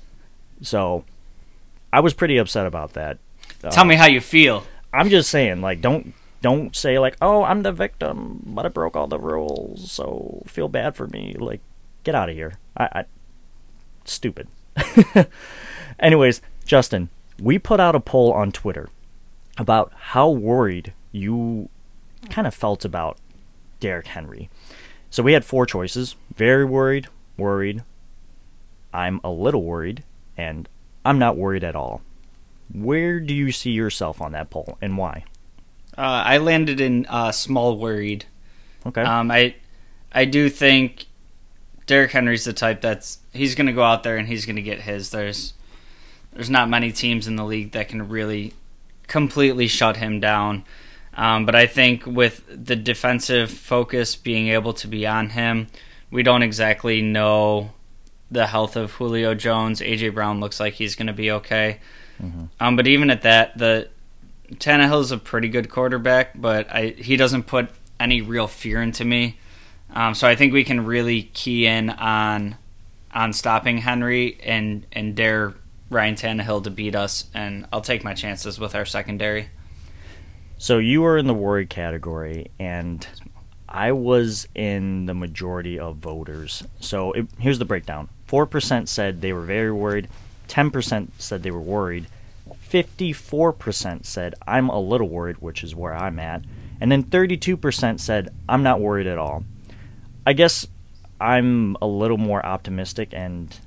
So 0.63 1.05
I 1.93 2.01
was 2.01 2.15
pretty 2.15 2.39
upset 2.39 2.67
about 2.67 2.95
that. 2.95 3.19
Tell 3.61 3.81
uh, 3.81 3.85
me 3.85 3.97
how 3.97 4.07
you 4.07 4.21
feel. 4.21 4.65
I'm 4.93 5.11
just 5.11 5.31
saying, 5.31 5.61
like, 5.61 5.81
don't 5.81 6.15
don't 6.41 6.75
say 6.77 6.99
like, 6.99 7.17
oh, 7.21 7.43
I'm 7.43 7.63
the 7.63 7.73
victim, 7.73 8.43
but 8.47 8.65
I 8.65 8.69
broke 8.69 8.97
all 8.97 9.07
the 9.07 9.19
rules, 9.19 9.91
so 9.91 10.43
feel 10.47 10.69
bad 10.69 10.95
for 10.95 11.07
me. 11.09 11.35
Like, 11.39 11.61
get 12.05 12.15
out 12.15 12.29
of 12.29 12.37
here. 12.37 12.55
I, 12.77 12.85
I 12.85 13.05
stupid. 14.05 14.49
Anyways, 15.99 16.41
Justin, 16.65 17.09
we 17.41 17.59
put 17.59 17.81
out 17.81 17.97
a 17.97 18.01
poll 18.01 18.33
on 18.33 18.53
Twitter 18.53 18.89
about 19.57 19.93
how 19.97 20.31
worried 20.31 20.93
you 21.11 21.69
kind 22.31 22.47
of 22.47 22.55
felt 22.55 22.85
about 22.85 23.19
Derrick 23.81 24.07
Henry. 24.07 24.49
So 25.11 25.23
we 25.23 25.33
had 25.33 25.45
four 25.45 25.67
choices: 25.67 26.15
very 26.35 26.65
worried, 26.65 27.09
worried, 27.37 27.83
I'm 28.93 29.21
a 29.25 29.31
little 29.31 29.63
worried, 29.63 30.05
and 30.39 30.69
I'm 31.05 31.19
not 31.19 31.37
worried 31.37 31.65
at 31.65 31.77
all. 31.77 32.01
Where 32.73 33.21
do 33.21 33.35
you 33.35 33.53
see 33.53 33.73
yourself 33.73 34.23
on 34.23 34.33
that 34.33 34.49
poll, 34.49 34.79
and 34.81 34.97
why? 34.97 35.25
Uh, 35.97 36.23
I 36.25 36.39
landed 36.39 36.81
in 36.81 37.07
uh, 37.07 37.33
small 37.33 37.77
worried. 37.77 38.25
Okay. 38.87 39.03
Um, 39.03 39.31
I 39.31 39.57
I 40.13 40.25
do 40.25 40.49
think 40.49 41.07
Derrick 41.87 42.13
Henry's 42.13 42.45
the 42.45 42.53
type 42.53 42.81
that's 42.81 43.19
he's 43.33 43.55
going 43.55 43.67
to 43.67 43.73
go 43.73 43.83
out 43.83 44.05
there 44.05 44.17
and 44.17 44.29
he's 44.29 44.47
going 44.47 44.57
to 44.57 44.63
get 44.63 44.81
his. 44.81 45.11
There's 45.11 45.55
there's 46.33 46.51
not 46.51 46.69
many 46.69 46.93
teams 46.93 47.27
in 47.27 47.37
the 47.37 47.45
league 47.45 47.73
that 47.73 47.89
can 47.89 48.09
really 48.09 48.55
completely 49.09 49.67
shut 49.67 49.97
him 49.97 50.21
down. 50.21 50.65
Um, 51.15 51.47
but 51.47 51.57
I 51.57 51.67
think 51.67 52.07
with 52.07 52.45
the 52.47 52.77
defensive 52.77 53.51
focus 53.51 54.15
being 54.15 54.49
able 54.49 54.73
to 54.75 54.87
be 54.87 55.05
on 55.05 55.31
him, 55.31 55.67
we 56.13 56.23
don't 56.23 56.43
exactly 56.43 57.03
know 57.03 57.73
the 58.31 58.47
health 58.47 58.77
of 58.77 58.93
Julio 58.93 59.35
Jones. 59.35 59.81
AJ 59.81 60.15
Brown 60.15 60.41
looks 60.41 60.61
like 60.61 60.75
he's 60.75 60.95
going 60.95 61.07
to 61.07 61.13
be 61.13 61.31
okay. 61.31 61.81
Mm-hmm. 62.23 62.45
Um, 62.61 62.77
but 62.77 62.87
even 62.87 63.11
at 63.11 63.23
that, 63.23 63.57
the 63.57 63.89
Tannehill 64.55 65.01
is 65.01 65.13
a 65.13 65.19
pretty 65.19 65.49
good 65.49 65.69
quarterback, 65.69 66.41
but 66.41 66.73
I, 66.73 66.89
he 66.97 67.17
doesn't 67.17 67.45
put 67.45 67.71
any 68.01 68.21
real 68.21 68.47
fear 68.47 68.83
into 68.83 69.05
me. 69.05 69.39
Um, 69.91 70.15
so 70.15 70.29
I 70.29 70.37
think 70.37 70.53
we 70.53 70.65
can 70.65 70.85
really 70.85 71.23
key 71.23 71.67
in 71.67 71.91
on 71.91 72.57
on 73.13 73.33
stopping 73.33 73.79
Henry 73.79 74.39
and 74.43 74.87
and 74.93 75.15
dare 75.15 75.55
Ryan 75.91 76.15
Tannehill 76.15 76.65
to 76.65 76.71
beat 76.71 76.95
us, 76.95 77.25
and 77.33 77.67
I'll 77.73 77.81
take 77.81 78.05
my 78.05 78.15
chances 78.15 78.61
with 78.61 78.75
our 78.75 78.85
secondary. 78.85 79.49
So 80.59 80.79
you 80.79 81.03
were 81.03 81.17
in 81.17 81.27
the 81.27 81.35
worry 81.35 81.67
category, 81.67 82.51
and 82.59 83.07
I 83.69 83.93
was 83.93 84.47
in 84.55 85.07
the 85.07 85.15
majority 85.15 85.79
of 85.79 85.97
voters. 85.97 86.63
So 86.81 87.13
it, 87.13 87.29
here's 87.39 87.59
the 87.59 87.65
breakdown: 87.65 88.09
4% 88.29 88.89
said 88.89 89.21
they 89.21 89.33
were 89.33 89.43
very 89.43 89.73
worried, 89.73 90.09
10% 90.49 91.09
said 91.19 91.43
they 91.43 91.51
were 91.51 91.61
worried, 91.61 92.07
54% 92.71 94.05
said 94.05 94.35
I'm 94.47 94.69
a 94.69 94.81
little 94.81 95.09
worried, 95.09 95.39
which 95.39 95.65
is 95.65 95.75
where 95.75 95.95
I'm 95.95 96.19
at, 96.19 96.43
and 96.81 96.93
then 96.93 97.03
32% 97.03 98.01
said 98.01 98.29
I'm 98.49 98.63
not 98.63 98.81
worried 98.81 99.07
at 99.07 99.19
all. 99.19 99.45
I 100.27 100.35
guess 100.35 100.67
I'm 101.21 101.77
a 101.81 101.87
little 101.87 102.19
more 102.19 102.45
optimistic, 102.45 103.11
and 103.13 103.59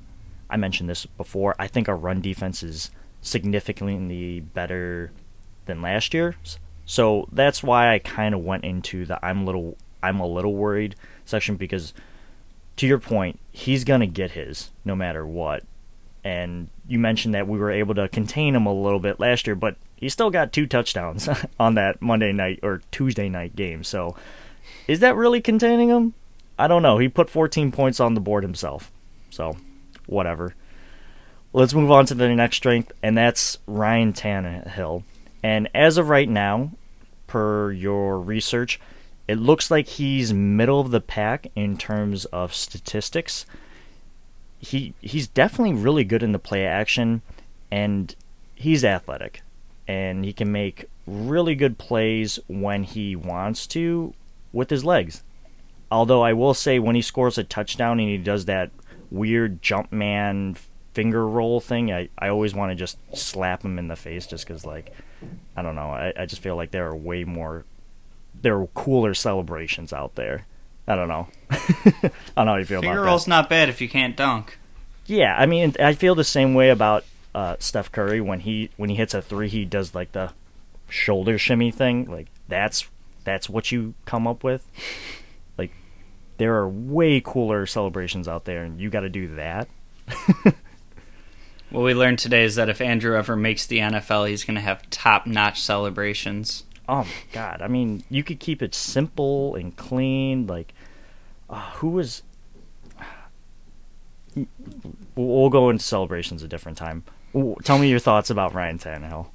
I 0.48 0.56
mentioned 0.56 0.88
this 0.88 1.06
before. 1.06 1.54
I 1.58 1.66
think 1.66 1.88
our 1.88 1.96
run 1.96 2.20
defense 2.20 2.62
is 2.62 2.90
significantly 3.20 4.40
better 4.40 5.10
than 5.66 5.82
last 5.82 6.14
year's. 6.14 6.58
So 6.86 7.28
that's 7.32 7.62
why 7.62 7.94
I 7.94 7.98
kind 7.98 8.34
of 8.34 8.44
went 8.44 8.64
into 8.64 9.04
the 9.06 9.24
I'm 9.24 9.46
little 9.46 9.76
I'm 10.02 10.18
a 10.20 10.26
little 10.26 10.54
worried 10.54 10.96
section 11.24 11.56
because 11.56 11.94
to 12.76 12.86
your 12.86 12.98
point, 12.98 13.38
he's 13.50 13.84
going 13.84 14.00
to 14.00 14.06
get 14.06 14.32
his 14.32 14.70
no 14.84 14.94
matter 14.96 15.26
what. 15.26 15.64
And 16.24 16.68
you 16.86 16.98
mentioned 16.98 17.34
that 17.34 17.48
we 17.48 17.58
were 17.58 17.70
able 17.70 17.94
to 17.96 18.08
contain 18.08 18.54
him 18.54 18.66
a 18.66 18.72
little 18.72 19.00
bit 19.00 19.18
last 19.18 19.46
year, 19.46 19.56
but 19.56 19.76
he 19.96 20.08
still 20.08 20.30
got 20.30 20.52
two 20.52 20.66
touchdowns 20.66 21.28
on 21.60 21.74
that 21.74 22.00
Monday 22.00 22.32
night 22.32 22.60
or 22.62 22.82
Tuesday 22.90 23.28
night 23.28 23.56
game. 23.56 23.84
So 23.84 24.16
is 24.86 25.00
that 25.00 25.16
really 25.16 25.40
containing 25.40 25.88
him? 25.88 26.14
I 26.58 26.68
don't 26.68 26.82
know. 26.82 26.98
He 26.98 27.08
put 27.08 27.30
14 27.30 27.72
points 27.72 27.98
on 27.98 28.14
the 28.14 28.20
board 28.20 28.44
himself. 28.44 28.92
So 29.30 29.56
whatever. 30.06 30.54
Let's 31.52 31.74
move 31.74 31.90
on 31.90 32.06
to 32.06 32.14
the 32.14 32.34
next 32.34 32.56
strength, 32.56 32.92
and 33.02 33.16
that's 33.16 33.58
Ryan 33.66 34.12
Tannehill. 34.12 35.02
And 35.42 35.68
as 35.74 35.98
of 35.98 36.08
right 36.08 36.28
now, 36.28 36.72
per 37.26 37.72
your 37.72 38.18
research, 38.18 38.80
it 39.32 39.38
looks 39.38 39.70
like 39.70 39.88
he's 39.88 40.34
middle 40.34 40.78
of 40.78 40.90
the 40.90 41.00
pack 41.00 41.46
in 41.56 41.78
terms 41.78 42.26
of 42.26 42.52
statistics. 42.52 43.46
He 44.58 44.92
he's 45.00 45.26
definitely 45.26 45.72
really 45.72 46.04
good 46.04 46.22
in 46.22 46.32
the 46.32 46.38
play 46.38 46.66
action 46.66 47.22
and 47.70 48.14
he's 48.54 48.84
athletic 48.84 49.40
and 49.88 50.22
he 50.22 50.34
can 50.34 50.52
make 50.52 50.90
really 51.06 51.54
good 51.54 51.78
plays 51.78 52.38
when 52.46 52.82
he 52.82 53.16
wants 53.16 53.66
to 53.68 54.12
with 54.52 54.68
his 54.68 54.84
legs. 54.84 55.22
Although 55.90 56.20
I 56.20 56.34
will 56.34 56.52
say 56.52 56.78
when 56.78 56.94
he 56.94 57.02
scores 57.02 57.38
a 57.38 57.44
touchdown 57.44 58.00
and 58.00 58.10
he 58.10 58.18
does 58.18 58.44
that 58.44 58.70
weird 59.10 59.62
jump 59.62 59.90
man 59.92 60.56
finger 60.92 61.26
roll 61.26 61.58
thing, 61.58 61.90
I, 61.90 62.10
I 62.18 62.28
always 62.28 62.54
want 62.54 62.70
to 62.70 62.76
just 62.76 62.98
slap 63.16 63.64
him 63.64 63.78
in 63.78 63.88
the 63.88 63.96
face 63.96 64.26
just 64.26 64.46
because, 64.46 64.66
like, 64.66 64.92
I 65.56 65.62
don't 65.62 65.74
know. 65.74 65.90
I, 65.90 66.12
I 66.18 66.26
just 66.26 66.42
feel 66.42 66.54
like 66.54 66.70
there 66.70 66.86
are 66.86 66.94
way 66.94 67.24
more 67.24 67.64
there 68.40 68.58
are 68.58 68.66
cooler 68.68 69.14
celebrations 69.14 69.92
out 69.92 70.14
there. 70.14 70.46
I 70.86 70.96
don't 70.96 71.08
know. 71.08 71.28
I 71.50 72.10
don't 72.36 72.46
know 72.46 72.52
how 72.52 72.56
you 72.56 72.64
feel 72.64 72.80
Finger 72.80 72.98
about 72.98 73.06
roll's 73.06 73.24
that. 73.24 73.30
not 73.30 73.48
bad 73.48 73.68
if 73.68 73.80
you 73.80 73.88
can't 73.88 74.16
dunk. 74.16 74.58
Yeah, 75.06 75.34
I 75.36 75.46
mean, 75.46 75.74
I 75.78 75.94
feel 75.94 76.14
the 76.14 76.24
same 76.24 76.54
way 76.54 76.70
about 76.70 77.04
uh, 77.34 77.56
Steph 77.58 77.90
Curry 77.92 78.20
when 78.20 78.40
he 78.40 78.70
when 78.76 78.90
he 78.90 78.96
hits 78.96 79.14
a 79.14 79.22
three, 79.22 79.48
he 79.48 79.64
does 79.64 79.94
like 79.94 80.12
the 80.12 80.32
shoulder 80.88 81.38
shimmy 81.38 81.70
thing. 81.70 82.06
Like 82.10 82.28
that's 82.48 82.88
that's 83.24 83.48
what 83.48 83.72
you 83.72 83.94
come 84.04 84.26
up 84.26 84.44
with. 84.44 84.68
Like 85.56 85.72
there 86.38 86.56
are 86.56 86.68
way 86.68 87.20
cooler 87.20 87.66
celebrations 87.66 88.28
out 88.28 88.44
there, 88.44 88.64
and 88.64 88.80
you 88.80 88.90
got 88.90 89.00
to 89.00 89.08
do 89.08 89.36
that. 89.36 89.68
what 91.70 91.82
we 91.82 91.94
learned 91.94 92.18
today 92.18 92.44
is 92.44 92.56
that 92.56 92.68
if 92.68 92.80
Andrew 92.80 93.16
ever 93.16 93.36
makes 93.36 93.66
the 93.66 93.78
NFL, 93.78 94.28
he's 94.28 94.44
going 94.44 94.56
to 94.56 94.60
have 94.60 94.88
top 94.90 95.26
notch 95.26 95.60
celebrations 95.60 96.64
oh 96.92 97.04
my 97.04 97.10
god! 97.32 97.62
I 97.62 97.68
mean, 97.68 98.04
you 98.10 98.22
could 98.22 98.38
keep 98.38 98.62
it 98.62 98.74
simple 98.74 99.54
and 99.54 99.74
clean. 99.74 100.46
Like, 100.46 100.74
uh, 101.48 101.70
who 101.72 101.88
was? 101.88 102.22
We'll 105.14 105.50
go 105.50 105.70
into 105.70 105.82
celebrations 105.82 106.42
a 106.42 106.48
different 106.48 106.78
time. 106.78 107.04
Tell 107.64 107.78
me 107.78 107.88
your 107.88 107.98
thoughts 107.98 108.30
about 108.30 108.54
Ryan 108.54 108.78
Tannehill. 108.78 109.28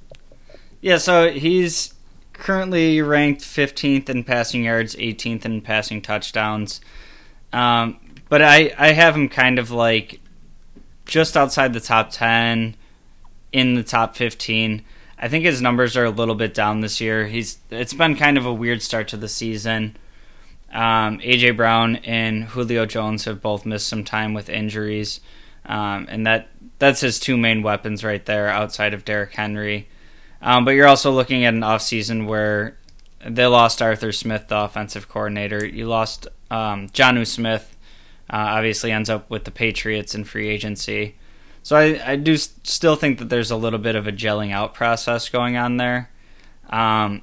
Yeah, 0.80 0.98
so 0.98 1.30
he's 1.30 1.94
currently 2.32 3.02
ranked 3.02 3.42
15th 3.42 4.08
in 4.08 4.22
passing 4.22 4.64
yards, 4.64 4.94
18th 4.96 5.44
in 5.44 5.60
passing 5.60 6.00
touchdowns. 6.00 6.80
Um, 7.52 7.98
but 8.28 8.42
I, 8.42 8.72
I 8.78 8.92
have 8.92 9.16
him 9.16 9.28
kind 9.28 9.58
of 9.58 9.70
like 9.72 10.20
just 11.06 11.36
outside 11.36 11.72
the 11.72 11.80
top 11.80 12.10
10, 12.10 12.76
in 13.52 13.74
the 13.74 13.82
top 13.82 14.16
15. 14.16 14.84
I 15.20 15.28
think 15.28 15.44
his 15.44 15.60
numbers 15.60 15.96
are 15.96 16.04
a 16.04 16.10
little 16.10 16.34
bit 16.34 16.54
down 16.54 16.80
this 16.80 17.00
year. 17.00 17.26
He's 17.26 17.58
it's 17.70 17.94
been 17.94 18.16
kind 18.16 18.38
of 18.38 18.46
a 18.46 18.54
weird 18.54 18.82
start 18.82 19.08
to 19.08 19.16
the 19.16 19.28
season. 19.28 19.96
Um, 20.72 21.18
AJ 21.20 21.56
Brown 21.56 21.96
and 21.96 22.44
Julio 22.44 22.86
Jones 22.86 23.24
have 23.24 23.40
both 23.40 23.66
missed 23.66 23.88
some 23.88 24.04
time 24.04 24.34
with 24.34 24.48
injuries, 24.48 25.20
um, 25.66 26.06
and 26.08 26.26
that 26.26 26.48
that's 26.78 27.00
his 27.00 27.18
two 27.18 27.36
main 27.36 27.62
weapons 27.62 28.04
right 28.04 28.24
there 28.24 28.48
outside 28.48 28.94
of 28.94 29.04
Derrick 29.04 29.32
Henry. 29.32 29.88
Um, 30.40 30.64
but 30.64 30.72
you're 30.72 30.86
also 30.86 31.10
looking 31.10 31.44
at 31.44 31.54
an 31.54 31.60
offseason 31.60 32.26
where 32.26 32.76
they 33.26 33.46
lost 33.46 33.82
Arthur 33.82 34.12
Smith, 34.12 34.46
the 34.48 34.58
offensive 34.58 35.08
coordinator. 35.08 35.66
You 35.66 35.86
lost 35.86 36.28
um, 36.50 36.88
Jonnu 36.90 37.26
Smith, 37.26 37.76
uh, 38.30 38.36
obviously 38.36 38.92
ends 38.92 39.10
up 39.10 39.28
with 39.28 39.44
the 39.44 39.50
Patriots 39.50 40.14
in 40.14 40.22
free 40.22 40.48
agency. 40.48 41.16
So 41.68 41.76
I, 41.76 42.12
I 42.12 42.16
do 42.16 42.34
still 42.34 42.96
think 42.96 43.18
that 43.18 43.28
there's 43.28 43.50
a 43.50 43.56
little 43.56 43.78
bit 43.78 43.94
of 43.94 44.06
a 44.06 44.10
gelling 44.10 44.52
out 44.52 44.72
process 44.72 45.28
going 45.28 45.58
on 45.58 45.76
there. 45.76 46.08
Um, 46.70 47.20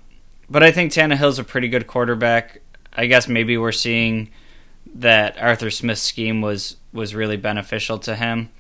but 0.48 0.62
I 0.62 0.70
think 0.70 0.92
Tannehill's 0.92 1.40
a 1.40 1.44
pretty 1.44 1.68
good 1.68 1.88
quarterback. 1.88 2.62
I 2.94 3.08
guess 3.08 3.28
maybe 3.28 3.58
we're 3.58 3.72
seeing 3.72 4.30
that 4.94 5.42
Arthur 5.42 5.72
Smith's 5.72 6.04
scheme 6.04 6.42
was 6.42 6.78
was 6.94 7.16
really 7.16 7.38
beneficial 7.38 7.98
to 7.98 8.16
him. 8.16 8.52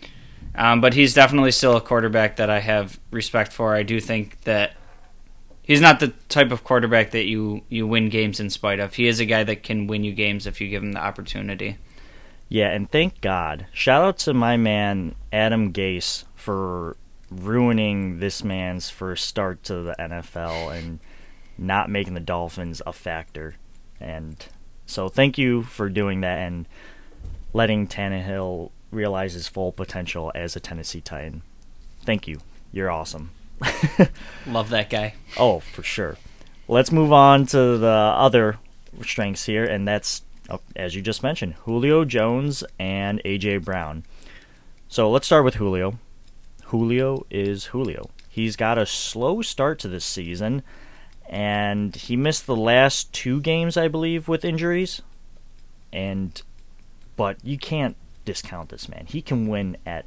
Um, 0.55 0.81
but 0.81 0.95
he's 0.95 1.13
definitely 1.13 1.51
still 1.51 1.77
a 1.77 1.81
quarterback 1.81 2.37
that 2.37 2.49
I 2.49 2.61
have 2.61 2.99
respect 3.11 3.53
for. 3.53 3.75
I 3.75 3.83
do 3.83 3.99
think 3.99 4.41
that 4.41 4.71
he's 5.61 5.81
not 5.81 5.99
the 5.99 6.13
type 6.29 6.51
of 6.51 6.63
quarterback 6.63 7.11
that 7.11 7.25
you 7.25 7.61
you 7.69 7.85
win 7.85 8.09
games 8.09 8.39
in 8.39 8.49
spite 8.49 8.79
of. 8.79 8.95
He 8.95 9.05
is 9.05 9.19
a 9.19 9.25
guy 9.25 9.43
that 9.43 9.61
can 9.61 9.85
win 9.85 10.03
you 10.03 10.13
games 10.13 10.47
if 10.47 10.59
you 10.59 10.67
give 10.67 10.81
him 10.81 10.93
the 10.93 11.05
opportunity. 11.05 11.77
Yeah, 12.49 12.69
and 12.69 12.89
thank 12.89 13.21
God. 13.21 13.67
Shout 13.73 14.03
out 14.03 14.17
to 14.19 14.33
my 14.33 14.57
man 14.57 15.15
Adam 15.31 15.73
Gase 15.73 16.25
for 16.35 16.95
ruining 17.31 18.19
this 18.19 18.43
man's 18.43 18.89
first 18.89 19.25
start 19.25 19.63
to 19.63 19.81
the 19.81 19.95
NFL 19.99 20.77
and 20.77 20.99
not 21.57 21.89
making 21.89 22.13
the 22.13 22.19
Dolphins 22.19 22.81
a 22.85 22.93
factor. 22.93 23.55
And 23.99 24.45
so 24.85 25.09
thank 25.09 25.37
you 25.37 25.63
for 25.63 25.89
doing 25.89 26.21
that 26.21 26.39
and 26.39 26.67
letting 27.53 27.87
Tannehill 27.87 28.71
realize 28.91 29.33
his 29.33 29.47
full 29.47 29.71
potential 29.71 30.31
as 30.35 30.55
a 30.55 30.59
Tennessee 30.59 31.01
Titan. 31.01 31.41
Thank 32.03 32.27
you. 32.27 32.39
You're 32.71 32.91
awesome. 32.91 33.31
Love 34.45 34.69
that 34.69 34.89
guy. 34.89 35.15
Oh, 35.37 35.61
for 35.61 35.81
sure. 35.81 36.17
Let's 36.67 36.91
move 36.91 37.13
on 37.13 37.45
to 37.47 37.77
the 37.77 37.87
other 37.87 38.57
strengths 39.03 39.45
here, 39.45 39.65
and 39.65 39.87
that's 39.87 40.23
Oh, 40.49 40.61
as 40.75 40.95
you 40.95 41.01
just 41.01 41.23
mentioned, 41.23 41.55
Julio 41.65 42.05
Jones 42.05 42.63
and 42.77 43.21
AJ 43.23 43.63
Brown. 43.63 44.03
So 44.87 45.09
let's 45.09 45.25
start 45.25 45.43
with 45.43 45.55
Julio. 45.55 45.97
Julio 46.65 47.25
is 47.29 47.65
Julio. 47.65 48.09
He's 48.29 48.55
got 48.55 48.77
a 48.77 48.85
slow 48.85 49.41
start 49.41 49.79
to 49.79 49.87
this 49.87 50.05
season, 50.05 50.61
and 51.27 51.95
he 51.95 52.15
missed 52.15 52.45
the 52.45 52.55
last 52.55 53.11
two 53.13 53.39
games, 53.41 53.77
I 53.77 53.87
believe, 53.87 54.27
with 54.27 54.45
injuries. 54.45 55.01
And 55.91 56.41
but 57.15 57.37
you 57.43 57.57
can't 57.57 57.95
discount 58.25 58.69
this 58.69 58.89
man. 58.89 59.05
He 59.07 59.21
can 59.21 59.47
win 59.47 59.77
at 59.85 60.05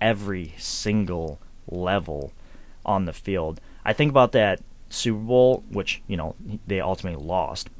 every 0.00 0.54
single 0.58 1.38
level 1.66 2.32
on 2.84 3.04
the 3.04 3.12
field. 3.12 3.60
I 3.84 3.92
think 3.92 4.10
about 4.10 4.32
that 4.32 4.60
Super 4.90 5.18
Bowl, 5.18 5.64
which 5.70 6.02
you 6.06 6.16
know 6.16 6.34
they 6.66 6.80
ultimately 6.80 7.24
lost, 7.24 7.70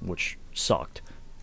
which 0.00 0.36
sucked. 0.52 1.00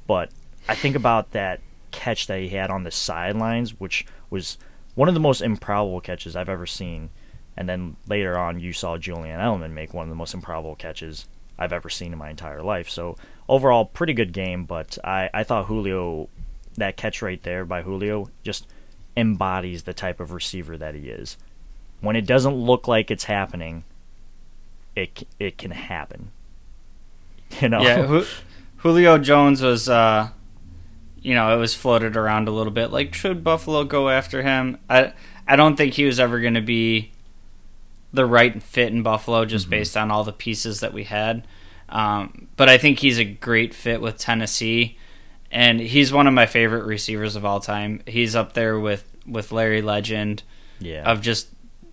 But 0.07 0.31
I 0.67 0.75
think 0.75 0.95
about 0.95 1.31
that 1.31 1.61
catch 1.91 2.27
that 2.27 2.39
he 2.39 2.49
had 2.49 2.69
on 2.69 2.83
the 2.83 2.91
sidelines, 2.91 3.79
which 3.79 4.05
was 4.29 4.57
one 4.95 5.07
of 5.07 5.13
the 5.13 5.19
most 5.19 5.41
improbable 5.41 6.01
catches 6.01 6.35
I've 6.35 6.49
ever 6.49 6.65
seen. 6.65 7.09
And 7.55 7.67
then 7.67 7.97
later 8.07 8.37
on, 8.37 8.59
you 8.59 8.73
saw 8.73 8.97
Julian 8.97 9.39
Edelman 9.39 9.71
make 9.71 9.93
one 9.93 10.03
of 10.03 10.09
the 10.09 10.15
most 10.15 10.33
improbable 10.33 10.75
catches 10.75 11.27
I've 11.59 11.73
ever 11.73 11.89
seen 11.89 12.13
in 12.13 12.17
my 12.17 12.29
entire 12.29 12.63
life. 12.63 12.89
So 12.89 13.17
overall, 13.47 13.85
pretty 13.85 14.13
good 14.13 14.33
game. 14.33 14.65
But 14.65 14.97
I, 15.03 15.29
I 15.33 15.43
thought 15.43 15.65
Julio, 15.65 16.29
that 16.75 16.97
catch 16.97 17.21
right 17.21 17.41
there 17.43 17.65
by 17.65 17.81
Julio, 17.83 18.29
just 18.43 18.67
embodies 19.15 19.83
the 19.83 19.93
type 19.93 20.19
of 20.19 20.31
receiver 20.31 20.77
that 20.77 20.95
he 20.95 21.09
is. 21.09 21.37
When 21.99 22.15
it 22.15 22.25
doesn't 22.25 22.55
look 22.55 22.87
like 22.87 23.11
it's 23.11 23.25
happening, 23.25 23.83
it 24.95 25.27
it 25.39 25.57
can 25.57 25.71
happen. 25.71 26.31
You 27.59 27.67
know. 27.67 27.81
Yeah. 27.81 28.23
Julio 28.81 29.19
Jones 29.19 29.61
was, 29.61 29.87
uh, 29.87 30.29
you 31.21 31.35
know, 31.35 31.55
it 31.55 31.59
was 31.59 31.75
floated 31.75 32.17
around 32.17 32.47
a 32.47 32.51
little 32.51 32.73
bit. 32.73 32.91
Like, 32.91 33.13
should 33.13 33.43
Buffalo 33.43 33.83
go 33.83 34.09
after 34.09 34.41
him? 34.41 34.79
I 34.89 35.13
I 35.47 35.55
don't 35.55 35.75
think 35.75 35.93
he 35.93 36.05
was 36.05 36.19
ever 36.19 36.39
going 36.39 36.55
to 36.55 36.61
be 36.61 37.11
the 38.11 38.25
right 38.25 38.61
fit 38.61 38.91
in 38.91 39.03
Buffalo 39.03 39.45
just 39.45 39.65
mm-hmm. 39.65 39.71
based 39.71 39.95
on 39.95 40.09
all 40.09 40.23
the 40.23 40.33
pieces 40.33 40.79
that 40.79 40.93
we 40.93 41.03
had. 41.03 41.45
Um, 41.89 42.47
but 42.57 42.69
I 42.69 42.77
think 42.77 42.99
he's 42.99 43.19
a 43.19 43.25
great 43.25 43.73
fit 43.73 44.01
with 44.01 44.17
Tennessee, 44.17 44.97
and 45.51 45.79
he's 45.79 46.11
one 46.11 46.25
of 46.25 46.33
my 46.33 46.47
favorite 46.47 46.85
receivers 46.85 47.35
of 47.35 47.45
all 47.45 47.59
time. 47.59 48.01
He's 48.07 48.35
up 48.35 48.53
there 48.53 48.79
with 48.79 49.07
with 49.27 49.51
Larry 49.51 49.83
Legend, 49.83 50.41
yeah, 50.79 51.03
of 51.03 51.21
just 51.21 51.49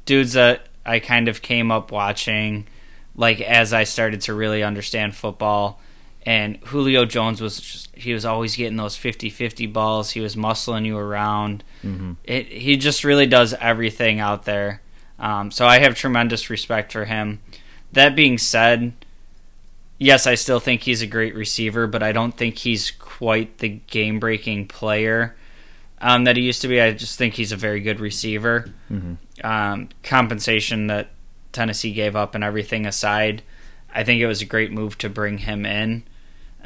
dudes 0.07 0.33
that 0.33 0.69
I 0.87 1.01
kind 1.01 1.29
of 1.29 1.43
came 1.43 1.71
up 1.71 1.93
watching, 1.93 2.67
like 3.15 3.43
as 3.43 3.75
I 3.75 3.85
started 3.85 4.23
to 4.23 4.35
really 4.35 4.63
understand 4.63 5.15
football 5.15 5.83
and 6.29 6.59
Julio 6.59 7.07
Jones 7.07 7.41
was 7.41 7.59
just, 7.59 7.97
he 7.97 8.13
was 8.13 8.27
always 8.27 8.55
getting 8.55 8.77
those 8.77 8.99
50-50 8.99 9.73
balls. 9.73 10.11
He 10.11 10.21
was 10.21 10.37
muscling 10.37 10.85
you 10.85 10.99
around. 10.99 11.65
Mm-hmm. 11.83 12.13
It, 12.23 12.49
he 12.49 12.77
just 12.77 13.03
really 13.03 13.25
does 13.25 13.55
everything 13.55 14.21
out 14.21 14.45
there. 14.45 14.83
Um, 15.19 15.51
so 15.51 15.65
I 15.65 15.79
have 15.79 15.95
tremendous 15.95 16.51
respect 16.51 16.93
for 16.93 17.07
him. 17.07 17.41
That 17.93 18.15
being 18.15 18.37
said, 18.37 18.93
yes, 19.97 20.27
I 20.27 20.35
still 20.35 20.61
think 20.61 20.83
he's 20.83 21.01
a 21.01 21.07
great 21.07 21.35
receiver, 21.35 21.87
but 21.87 22.03
I 22.03 22.13
don't 22.13 22.37
think 22.37 22.59
he's 22.59 22.91
quite 22.91 23.57
the 23.57 23.71
game-breaking 23.71 24.69
player 24.69 25.35
um, 25.99 26.25
that 26.25 26.37
he 26.37 26.43
used 26.43 26.61
to 26.61 26.69
be. 26.69 26.79
I 26.79 26.93
just 26.93 27.17
think 27.17 27.37
he's 27.37 27.53
a 27.53 27.57
very 27.57 27.81
good 27.81 28.01
receiver. 28.01 28.71
Mm-hmm. 28.93 29.47
Um, 29.47 29.89
compensation 30.03 30.89
that 30.89 31.09
Tennessee 31.53 31.95
gave 31.95 32.15
up 32.15 32.35
and 32.35 32.45
everything 32.45 32.85
aside– 32.85 33.43
I 33.95 34.05
think 34.05 34.21
it 34.21 34.27
was 34.27 34.43
a 34.43 34.47
great 34.47 34.71
move 34.71 34.99
to 34.99 35.09
bring 35.09 35.39
him 35.39 35.65
in, 35.65 36.05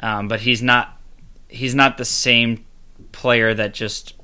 um, 0.03 0.27
but 0.27 0.41
he's 0.41 0.61
not 0.61 0.99
he's 1.47 1.73
not 1.73 1.97
the 1.97 2.05
same 2.05 2.65
player 3.13 3.53
that 3.53 3.73
just 3.73 4.15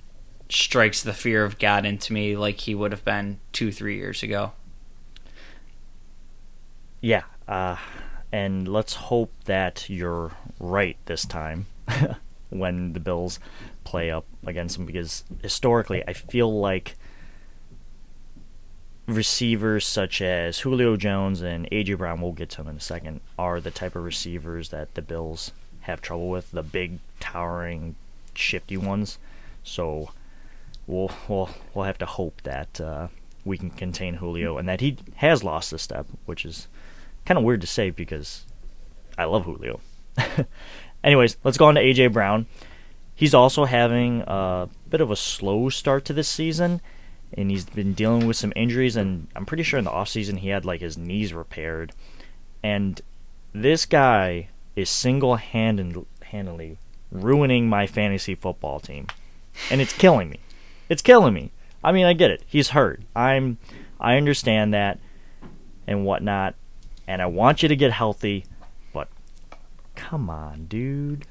strikes 0.49 1.01
the 1.01 1.13
fear 1.13 1.45
of 1.45 1.57
God 1.57 1.85
into 1.85 2.11
me 2.11 2.35
like 2.35 2.59
he 2.59 2.75
would 2.75 2.91
have 2.91 3.05
been 3.05 3.39
two 3.53 3.71
three 3.71 3.95
years 3.95 4.21
ago. 4.21 4.51
Yeah, 7.01 7.23
uh, 7.47 7.77
and 8.29 8.67
let's 8.67 8.93
hope 8.93 9.31
that 9.45 9.89
you're 9.89 10.31
right 10.59 10.97
this 11.05 11.25
time 11.25 11.67
when 12.49 12.91
the 12.91 12.99
Bills 12.99 13.39
play 13.85 14.11
up 14.11 14.25
against 14.45 14.77
him 14.77 14.85
because 14.85 15.23
historically 15.41 16.03
I 16.05 16.11
feel 16.11 16.59
like 16.59 16.97
receivers 19.07 19.87
such 19.87 20.21
as 20.21 20.59
Julio 20.59 20.97
Jones 20.97 21.41
and 21.41 21.69
AJ 21.71 21.97
Brown, 21.97 22.19
we'll 22.19 22.33
get 22.33 22.49
to 22.49 22.57
them 22.57 22.67
in 22.67 22.75
a 22.75 22.81
second, 22.81 23.21
are 23.37 23.61
the 23.61 23.71
type 23.71 23.95
of 23.95 24.03
receivers 24.03 24.69
that 24.69 24.93
the 24.95 25.01
Bills 25.01 25.53
have 25.81 26.01
trouble 26.01 26.29
with, 26.29 26.51
the 26.51 26.63
big, 26.63 26.99
towering, 27.19 27.95
shifty 28.33 28.77
ones. 28.77 29.17
So 29.63 30.11
we'll 30.87 31.11
we'll 31.27 31.49
we'll 31.73 31.85
have 31.85 31.97
to 31.99 32.05
hope 32.05 32.41
that 32.41 32.81
uh, 32.81 33.07
we 33.45 33.57
can 33.57 33.69
contain 33.69 34.15
Julio 34.15 34.57
and 34.57 34.67
that 34.67 34.81
he 34.81 34.97
has 35.15 35.43
lost 35.43 35.73
a 35.73 35.77
step, 35.77 36.07
which 36.25 36.45
is 36.45 36.67
kind 37.25 37.37
of 37.37 37.43
weird 37.43 37.61
to 37.61 37.67
say 37.67 37.89
because 37.89 38.45
I 39.17 39.25
love 39.25 39.45
Julio. 39.45 39.79
Anyways, 41.03 41.37
let's 41.43 41.57
go 41.57 41.65
on 41.65 41.75
to 41.75 41.81
AJ 41.81 42.13
Brown. 42.13 42.45
He's 43.15 43.33
also 43.33 43.65
having 43.65 44.23
a 44.27 44.69
bit 44.89 45.01
of 45.01 45.11
a 45.11 45.15
slow 45.15 45.69
start 45.69 46.05
to 46.05 46.13
this 46.13 46.27
season 46.27 46.81
and 47.33 47.51
he's 47.51 47.65
been 47.65 47.93
dealing 47.93 48.25
with 48.25 48.37
some 48.37 48.53
injuries 48.55 48.95
and 48.95 49.27
I'm 49.35 49.45
pretty 49.45 49.63
sure 49.63 49.77
in 49.77 49.85
the 49.85 49.91
offseason 49.91 50.37
he 50.37 50.49
had 50.49 50.65
like 50.65 50.81
his 50.81 50.97
knees 50.97 51.33
repaired. 51.33 51.91
And 52.63 53.01
this 53.53 53.85
guy 53.85 54.49
is 54.79 54.89
single-handedly 54.89 56.77
ruining 57.11 57.67
my 57.67 57.87
fantasy 57.87 58.35
football 58.35 58.79
team. 58.79 59.07
And 59.71 59.81
it's 59.81 59.93
killing 59.93 60.29
me. 60.29 60.39
It's 60.89 61.01
killing 61.01 61.33
me. 61.33 61.51
I 61.83 61.91
mean, 61.91 62.05
I 62.05 62.13
get 62.13 62.31
it. 62.31 62.43
He's 62.45 62.69
hurt. 62.69 63.01
I'm 63.15 63.57
I 63.99 64.17
understand 64.17 64.73
that 64.73 64.99
and 65.87 66.05
whatnot. 66.05 66.55
And 67.07 67.21
I 67.21 67.25
want 67.25 67.63
you 67.63 67.69
to 67.69 67.75
get 67.75 67.91
healthy, 67.91 68.45
but 68.93 69.07
come 69.95 70.29
on, 70.29 70.65
dude. 70.65 71.25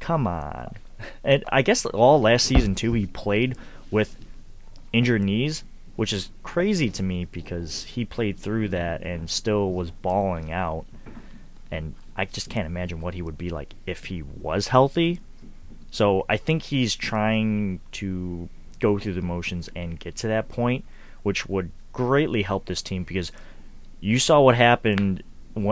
Come 0.00 0.26
on. 0.26 0.74
And 1.22 1.44
I 1.50 1.62
guess 1.62 1.84
all 1.84 2.20
last 2.20 2.46
season 2.46 2.74
too 2.74 2.92
he 2.94 3.06
played 3.06 3.56
with 3.90 4.16
injured 4.92 5.22
knees, 5.22 5.64
which 5.96 6.12
is 6.12 6.30
crazy 6.42 6.88
to 6.90 7.02
me 7.02 7.26
because 7.26 7.84
he 7.84 8.04
played 8.04 8.38
through 8.38 8.68
that 8.68 9.02
and 9.02 9.28
still 9.28 9.72
was 9.72 9.90
balling 9.90 10.50
out. 10.50 10.86
And 11.70 11.94
I 12.16 12.24
just 12.26 12.50
can't 12.50 12.66
imagine 12.66 13.00
what 13.00 13.14
he 13.14 13.22
would 13.22 13.38
be 13.38 13.50
like 13.50 13.74
if 13.86 14.06
he 14.06 14.22
was 14.22 14.68
healthy. 14.68 15.20
So 15.90 16.24
I 16.28 16.36
think 16.36 16.64
he's 16.64 16.94
trying 16.94 17.80
to 17.92 18.48
go 18.80 18.98
through 18.98 19.14
the 19.14 19.22
motions 19.22 19.68
and 19.74 19.98
get 19.98 20.16
to 20.16 20.26
that 20.28 20.48
point, 20.48 20.84
which 21.22 21.46
would 21.46 21.70
greatly 21.92 22.42
help 22.42 22.66
this 22.66 22.82
team 22.82 23.04
because 23.04 23.30
you 24.00 24.18
saw 24.18 24.40
what 24.40 24.56
happened 24.56 25.22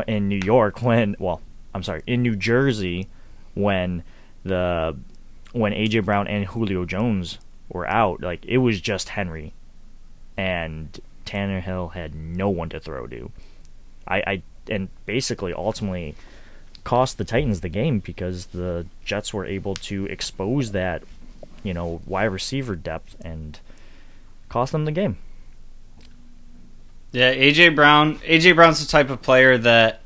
in 0.07 0.29
New 0.29 0.41
York 0.45 0.83
when, 0.83 1.17
well, 1.19 1.41
I'm 1.75 1.83
sorry, 1.83 2.03
in 2.07 2.23
New 2.23 2.37
Jersey 2.37 3.09
when 3.55 4.03
the 4.45 4.97
when 5.53 5.73
AJ 5.73 6.05
Brown 6.05 6.29
and 6.29 6.47
Julio 6.47 6.85
Jones 6.85 7.39
were 7.69 7.87
out, 7.89 8.21
like 8.21 8.45
it 8.45 8.59
was 8.59 8.81
just 8.81 9.11
Henry, 9.11 9.53
and 10.37 10.99
Tannehill 11.27 11.93
had 11.93 12.15
no 12.15 12.49
one 12.49 12.69
to 12.71 12.81
throw 12.81 13.07
to. 13.09 13.33
I, 14.07 14.17
I 14.27 14.43
and 14.69 14.89
basically 15.07 15.53
ultimately 15.53 16.15
cost 16.85 17.19
the 17.19 17.25
Titans 17.25 17.61
the 17.61 17.69
game 17.69 17.99
because 17.99 18.47
the 18.47 18.87
Jets 19.05 19.33
were 19.35 19.45
able 19.45 19.75
to 19.75 20.07
expose 20.07 20.73
that, 20.73 21.03
you 21.63 21.75
know, 21.75 22.01
wide 22.07 22.25
receiver 22.25 22.77
depth 22.77 23.17
and 23.21 23.59
cost 24.49 24.73
them 24.73 24.85
the 24.85 24.93
game. 24.93 25.19
Yeah, 27.13 27.35
AJ 27.35 27.75
Brown. 27.75 28.19
AJ 28.19 28.55
Brown's 28.55 28.85
the 28.85 28.91
type 28.91 29.11
of 29.11 29.21
player 29.21 29.59
that 29.59 30.03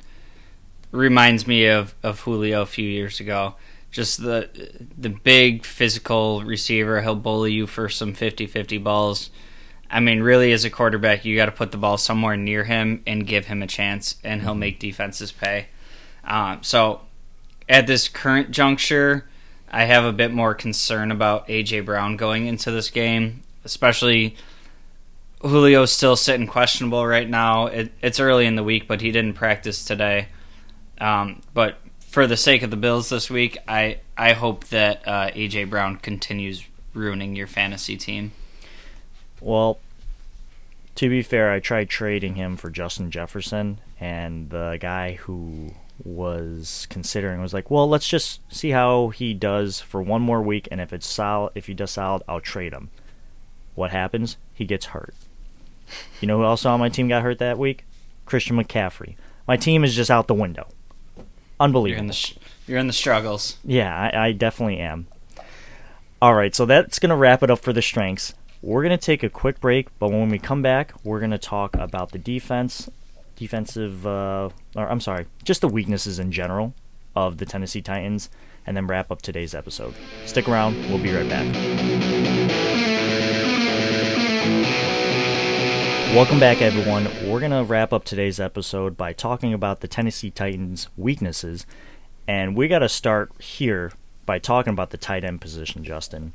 reminds 0.90 1.46
me 1.46 1.66
of 1.66 1.94
of 2.02 2.20
Julio 2.20 2.62
a 2.62 2.66
few 2.66 2.88
years 2.88 3.20
ago. 3.20 3.56
Just 3.90 4.22
the 4.22 4.48
the 4.96 5.10
big 5.10 5.64
physical 5.64 6.42
receiver. 6.42 7.02
He'll 7.02 7.14
bully 7.14 7.52
you 7.52 7.66
for 7.66 7.88
some 7.88 8.14
50-50 8.14 8.82
balls. 8.82 9.30
I 9.90 10.00
mean, 10.00 10.22
really, 10.22 10.50
as 10.52 10.64
a 10.64 10.70
quarterback, 10.70 11.24
you 11.24 11.36
got 11.36 11.46
to 11.46 11.52
put 11.52 11.70
the 11.70 11.78
ball 11.78 11.98
somewhere 11.98 12.36
near 12.36 12.64
him 12.64 13.02
and 13.06 13.26
give 13.26 13.46
him 13.46 13.62
a 13.62 13.66
chance, 13.66 14.16
and 14.24 14.40
he'll 14.40 14.50
mm-hmm. 14.50 14.60
make 14.60 14.80
defenses 14.80 15.30
pay. 15.30 15.66
Um, 16.26 16.62
so, 16.62 17.00
at 17.68 17.86
this 17.86 18.08
current 18.08 18.50
juncture, 18.50 19.26
I 19.70 19.84
have 19.84 20.04
a 20.04 20.12
bit 20.12 20.32
more 20.32 20.54
concern 20.54 21.10
about 21.10 21.48
AJ 21.48 21.84
Brown 21.84 22.16
going 22.16 22.46
into 22.46 22.70
this 22.70 22.90
game, 22.90 23.42
especially 23.64 24.36
Julio's 25.42 25.92
still 25.92 26.16
sitting 26.16 26.46
questionable 26.46 27.06
right 27.06 27.28
now. 27.28 27.66
It, 27.66 27.92
it's 28.00 28.20
early 28.20 28.46
in 28.46 28.56
the 28.56 28.62
week, 28.62 28.88
but 28.88 29.00
he 29.00 29.10
didn't 29.10 29.34
practice 29.34 29.84
today. 29.84 30.28
Um, 30.98 31.42
but 31.52 31.78
for 31.98 32.26
the 32.26 32.36
sake 32.36 32.62
of 32.62 32.70
the 32.70 32.76
Bills 32.76 33.08
this 33.08 33.28
week, 33.28 33.58
I 33.66 33.98
I 34.16 34.32
hope 34.32 34.66
that 34.68 35.06
uh, 35.06 35.30
AJ 35.30 35.68
Brown 35.70 35.96
continues 35.96 36.64
ruining 36.94 37.34
your 37.34 37.48
fantasy 37.48 37.96
team. 37.96 38.32
Well, 39.40 39.78
to 40.94 41.08
be 41.08 41.22
fair, 41.22 41.50
I 41.50 41.58
tried 41.58 41.90
trading 41.90 42.36
him 42.36 42.56
for 42.56 42.70
Justin 42.70 43.10
Jefferson, 43.10 43.78
and 43.98 44.48
the 44.50 44.78
guy 44.80 45.14
who 45.14 45.72
was 46.02 46.86
considering 46.90 47.40
was 47.40 47.54
like, 47.54 47.70
"Well, 47.70 47.88
let's 47.88 48.08
just 48.08 48.40
see 48.52 48.70
how 48.70 49.10
he 49.10 49.34
does 49.34 49.80
for 49.80 50.02
one 50.02 50.22
more 50.22 50.42
week, 50.42 50.68
and 50.70 50.80
if 50.80 50.92
it's 50.92 51.06
solid, 51.06 51.52
if 51.54 51.66
he 51.66 51.74
does 51.74 51.92
solid, 51.92 52.22
I'll 52.28 52.40
trade 52.40 52.72
him." 52.72 52.90
What 53.74 53.90
happens? 53.90 54.36
He 54.52 54.64
gets 54.64 54.86
hurt. 54.86 55.14
You 56.20 56.28
know 56.28 56.38
who 56.38 56.44
else 56.44 56.64
on 56.64 56.80
my 56.80 56.88
team 56.88 57.08
got 57.08 57.22
hurt 57.22 57.38
that 57.38 57.58
week? 57.58 57.84
Christian 58.26 58.56
McCaffrey. 58.56 59.16
My 59.46 59.56
team 59.56 59.84
is 59.84 59.94
just 59.94 60.10
out 60.10 60.28
the 60.28 60.34
window. 60.34 60.68
Unbelievable. 61.60 61.90
You're 61.90 61.98
in 62.00 62.06
the, 62.06 62.12
sh- 62.14 62.34
you're 62.66 62.78
in 62.78 62.86
the 62.86 62.92
struggles. 62.92 63.58
Yeah, 63.64 63.94
I, 63.94 64.26
I 64.28 64.32
definitely 64.32 64.78
am. 64.78 65.06
All 66.22 66.34
right, 66.34 66.54
so 66.54 66.64
that's 66.64 66.98
going 66.98 67.10
to 67.10 67.16
wrap 67.16 67.42
it 67.42 67.50
up 67.50 67.58
for 67.58 67.72
the 67.72 67.82
strengths. 67.82 68.34
We're 68.62 68.82
going 68.82 68.96
to 68.98 69.04
take 69.04 69.22
a 69.22 69.28
quick 69.28 69.60
break, 69.60 69.88
but 69.98 70.10
when 70.10 70.30
we 70.30 70.38
come 70.38 70.62
back, 70.62 70.94
we're 71.04 71.18
going 71.18 71.32
to 71.32 71.38
talk 71.38 71.76
about 71.76 72.12
the 72.12 72.18
defense, 72.18 72.88
defensive, 73.36 74.06
uh, 74.06 74.50
or 74.76 74.88
I'm 74.88 75.00
sorry, 75.00 75.26
just 75.44 75.60
the 75.60 75.68
weaknesses 75.68 76.18
in 76.18 76.32
general 76.32 76.74
of 77.16 77.38
the 77.38 77.46
Tennessee 77.46 77.82
Titans, 77.82 78.30
and 78.66 78.76
then 78.76 78.86
wrap 78.86 79.10
up 79.10 79.22
today's 79.22 79.54
episode. 79.54 79.94
Stick 80.26 80.48
around, 80.48 80.76
we'll 80.88 81.02
be 81.02 81.14
right 81.14 81.28
back. 81.28 82.54
Welcome 86.14 86.38
back, 86.38 86.62
everyone. 86.62 87.08
We're 87.28 87.40
going 87.40 87.50
to 87.50 87.64
wrap 87.64 87.92
up 87.92 88.04
today's 88.04 88.38
episode 88.38 88.96
by 88.96 89.12
talking 89.12 89.52
about 89.52 89.80
the 89.80 89.88
Tennessee 89.88 90.30
Titans' 90.30 90.88
weaknesses. 90.96 91.66
And 92.28 92.56
we 92.56 92.68
got 92.68 92.78
to 92.78 92.88
start 92.88 93.32
here 93.42 93.90
by 94.24 94.38
talking 94.38 94.72
about 94.72 94.90
the 94.90 94.96
tight 94.96 95.24
end 95.24 95.40
position, 95.40 95.82
Justin. 95.82 96.32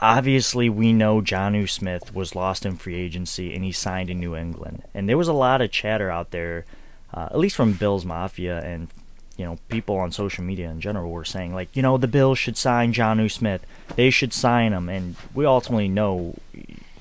Obviously, 0.00 0.70
we 0.70 0.94
know 0.94 1.20
Jonnu 1.20 1.68
Smith 1.68 2.14
was 2.14 2.34
lost 2.34 2.64
in 2.64 2.76
free 2.76 2.94
agency 2.94 3.54
and 3.54 3.62
he 3.62 3.70
signed 3.70 4.08
in 4.08 4.18
New 4.18 4.34
England. 4.34 4.82
And 4.94 5.08
there 5.08 5.18
was 5.18 5.28
a 5.28 5.34
lot 5.34 5.60
of 5.60 5.70
chatter 5.70 6.10
out 6.10 6.30
there, 6.30 6.64
uh, 7.12 7.28
at 7.30 7.38
least 7.38 7.56
from 7.56 7.74
Bills 7.74 8.04
Mafia 8.04 8.60
and 8.60 8.88
you 9.36 9.46
know 9.46 9.58
people 9.68 9.96
on 9.96 10.12
social 10.12 10.44
media 10.44 10.70
in 10.70 10.82
general 10.82 11.10
were 11.10 11.24
saying 11.24 11.54
like 11.54 11.74
you 11.74 11.80
know 11.80 11.96
the 11.96 12.06
Bills 12.06 12.38
should 12.38 12.58
sign 12.58 12.92
Jonnu 12.92 13.30
Smith. 13.30 13.64
They 13.96 14.10
should 14.10 14.34
sign 14.34 14.72
him, 14.72 14.88
and 14.88 15.16
we 15.34 15.46
ultimately 15.46 15.88
know 15.88 16.34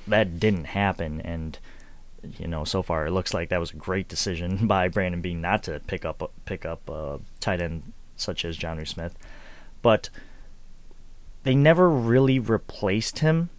that 0.07 0.39
didn't 0.39 0.65
happen. 0.65 1.19
And 1.21 1.59
you 2.37 2.47
know, 2.47 2.63
so 2.63 2.81
far 2.81 3.07
it 3.07 3.11
looks 3.11 3.33
like 3.33 3.49
that 3.49 3.59
was 3.59 3.71
a 3.71 3.75
great 3.75 4.07
decision 4.07 4.67
by 4.67 4.87
Brandon 4.87 5.21
Beane 5.21 5.41
not 5.41 5.63
to 5.63 5.81
pick 5.81 6.05
up 6.05 6.31
pick 6.45 6.65
up 6.65 6.87
a 6.89 7.19
tight 7.39 7.61
end 7.61 7.91
such 8.15 8.45
as 8.45 8.57
Jonnu 8.57 8.87
Smith, 8.87 9.15
but 9.81 10.09
they 11.43 11.55
never 11.55 11.89
really 11.89 12.39
replaced 12.39 13.19
him. 13.19 13.49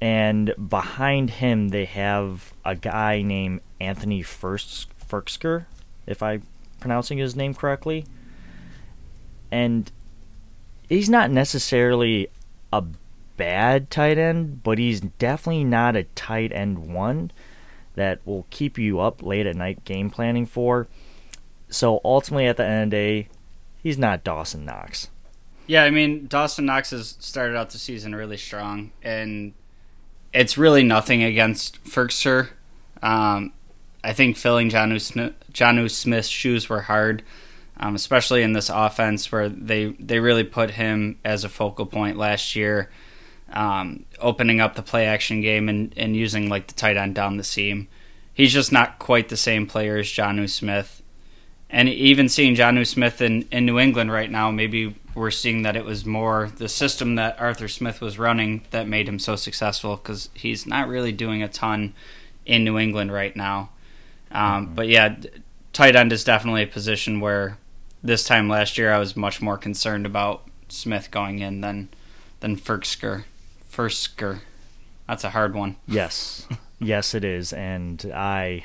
And 0.00 0.54
behind 0.68 1.30
him, 1.30 1.68
they 1.68 1.86
have 1.86 2.52
a 2.64 2.74
guy 2.74 3.22
named 3.22 3.60
Anthony 3.80 4.22
Firkser, 4.22 5.66
if 6.06 6.22
I'm 6.22 6.42
pronouncing 6.80 7.18
his 7.18 7.34
name 7.34 7.54
correctly. 7.54 8.04
And 9.50 9.90
he's 10.88 11.08
not 11.08 11.30
necessarily 11.30 12.28
a 12.72 12.84
bad 13.36 13.90
tight 13.90 14.18
end, 14.18 14.62
but 14.62 14.78
he's 14.78 15.00
definitely 15.00 15.64
not 15.64 15.96
a 15.96 16.04
tight 16.04 16.52
end 16.52 16.92
one 16.92 17.30
that 17.94 18.20
will 18.26 18.46
keep 18.50 18.76
you 18.76 19.00
up 19.00 19.22
late 19.22 19.46
at 19.46 19.56
night 19.56 19.84
game 19.84 20.10
planning 20.10 20.44
for. 20.44 20.88
So 21.70 22.00
ultimately, 22.04 22.46
at 22.46 22.56
the 22.56 22.66
end 22.66 22.84
of 22.84 22.90
the 22.90 22.96
day, 22.96 23.28
he's 23.82 23.96
not 23.96 24.24
Dawson 24.24 24.64
Knox. 24.64 25.08
Yeah, 25.66 25.84
I 25.84 25.90
mean, 25.90 26.26
Dawson 26.26 26.66
Knox 26.66 26.90
has 26.90 27.16
started 27.20 27.56
out 27.56 27.70
the 27.70 27.78
season 27.78 28.14
really 28.14 28.36
strong, 28.36 28.92
and 29.02 29.54
it's 30.32 30.58
really 30.58 30.82
nothing 30.82 31.22
against 31.22 31.82
Firkser. 31.84 32.48
Um, 33.02 33.52
I 34.02 34.12
think 34.12 34.36
filling 34.36 34.68
Jonnu 34.68 35.00
Smith, 35.00 35.92
Smith's 35.92 36.28
shoes 36.28 36.68
were 36.68 36.82
hard, 36.82 37.22
um, 37.78 37.94
especially 37.94 38.42
in 38.42 38.52
this 38.52 38.68
offense 38.68 39.32
where 39.32 39.48
they, 39.48 39.86
they 39.98 40.20
really 40.20 40.44
put 40.44 40.72
him 40.72 41.18
as 41.24 41.44
a 41.44 41.48
focal 41.48 41.86
point 41.86 42.18
last 42.18 42.54
year 42.54 42.90
um, 43.54 44.04
opening 44.20 44.60
up 44.60 44.74
the 44.74 44.82
play 44.82 45.06
action 45.06 45.40
game 45.40 45.68
and, 45.68 45.94
and 45.96 46.16
using 46.16 46.48
like 46.48 46.66
the 46.66 46.74
tight 46.74 46.96
end 46.96 47.14
down 47.14 47.36
the 47.36 47.44
seam. 47.44 47.88
He's 48.32 48.52
just 48.52 48.72
not 48.72 48.98
quite 48.98 49.28
the 49.28 49.36
same 49.36 49.66
player 49.66 49.96
as 49.96 50.06
Jonnu 50.06 50.50
Smith. 50.50 51.02
And 51.70 51.88
even 51.88 52.28
seeing 52.28 52.54
Jonnu 52.56 52.86
Smith 52.86 53.20
in, 53.20 53.46
in 53.50 53.64
New 53.64 53.78
England 53.78 54.12
right 54.12 54.30
now, 54.30 54.50
maybe 54.50 54.96
we're 55.14 55.30
seeing 55.30 55.62
that 55.62 55.76
it 55.76 55.84
was 55.84 56.04
more 56.04 56.50
the 56.56 56.68
system 56.68 57.14
that 57.14 57.40
Arthur 57.40 57.68
Smith 57.68 58.00
was 58.00 58.18
running 58.18 58.64
that 58.70 58.88
made 58.88 59.08
him 59.08 59.18
so 59.18 59.36
successful 59.36 59.96
because 59.96 60.28
he's 60.34 60.66
not 60.66 60.88
really 60.88 61.12
doing 61.12 61.42
a 61.42 61.48
ton 61.48 61.94
in 62.46 62.64
New 62.64 62.78
England 62.78 63.12
right 63.12 63.34
now. 63.34 63.70
Um, 64.30 64.66
mm-hmm. 64.66 64.74
But 64.74 64.88
yeah, 64.88 65.16
tight 65.72 65.96
end 65.96 66.12
is 66.12 66.24
definitely 66.24 66.62
a 66.62 66.68
position 66.68 67.20
where 67.20 67.58
this 68.02 68.24
time 68.24 68.48
last 68.48 68.76
year 68.76 68.92
I 68.92 68.98
was 68.98 69.16
much 69.16 69.40
more 69.40 69.56
concerned 69.56 70.06
about 70.06 70.46
Smith 70.68 71.10
going 71.10 71.38
in 71.38 71.60
than 71.60 71.88
than 72.40 72.56
Firkser. 72.56 73.24
Firsker. 73.70 74.40
That's 75.08 75.24
a 75.24 75.30
hard 75.30 75.54
one. 75.54 75.76
Yes, 75.86 76.46
yes, 76.78 77.14
it 77.14 77.24
is, 77.24 77.52
and 77.52 78.10
I, 78.14 78.64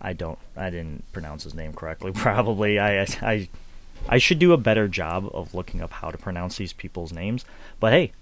I 0.00 0.12
don't, 0.12 0.38
I 0.56 0.70
didn't 0.70 1.04
pronounce 1.12 1.44
his 1.44 1.54
name 1.54 1.72
correctly. 1.72 2.12
Probably, 2.14 2.78
I, 2.78 3.02
I, 3.22 3.48
I 4.08 4.18
should 4.18 4.38
do 4.38 4.52
a 4.52 4.58
better 4.58 4.88
job 4.88 5.28
of 5.32 5.54
looking 5.54 5.80
up 5.80 5.92
how 5.92 6.10
to 6.10 6.18
pronounce 6.18 6.56
these 6.56 6.72
people's 6.72 7.12
names. 7.12 7.44
But 7.78 7.92
hey, 7.92 8.12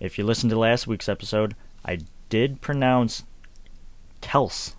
if 0.00 0.18
you 0.18 0.24
listened 0.24 0.50
to 0.50 0.58
last 0.58 0.86
week's 0.86 1.08
episode, 1.08 1.54
I 1.84 1.98
did 2.28 2.60
pronounce 2.60 3.24
Kels, 4.20 4.74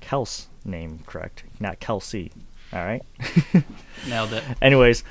Kels 0.00 0.46
name 0.64 1.00
correct, 1.06 1.44
not 1.60 1.80
Kelsey. 1.80 2.32
All 2.72 2.84
right. 2.84 3.02
Nailed 4.08 4.32
it. 4.32 4.44
Anyways, 4.62 5.04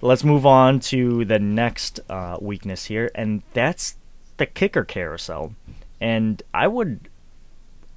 let's 0.00 0.24
move 0.24 0.44
on 0.44 0.80
to 0.80 1.24
the 1.24 1.38
next 1.38 2.00
uh, 2.08 2.38
weakness 2.40 2.86
here, 2.86 3.10
and 3.14 3.42
that's 3.52 3.96
the 4.36 4.46
kicker 4.46 4.84
carousel. 4.84 5.54
And 6.00 6.42
I 6.52 6.66
would 6.66 7.08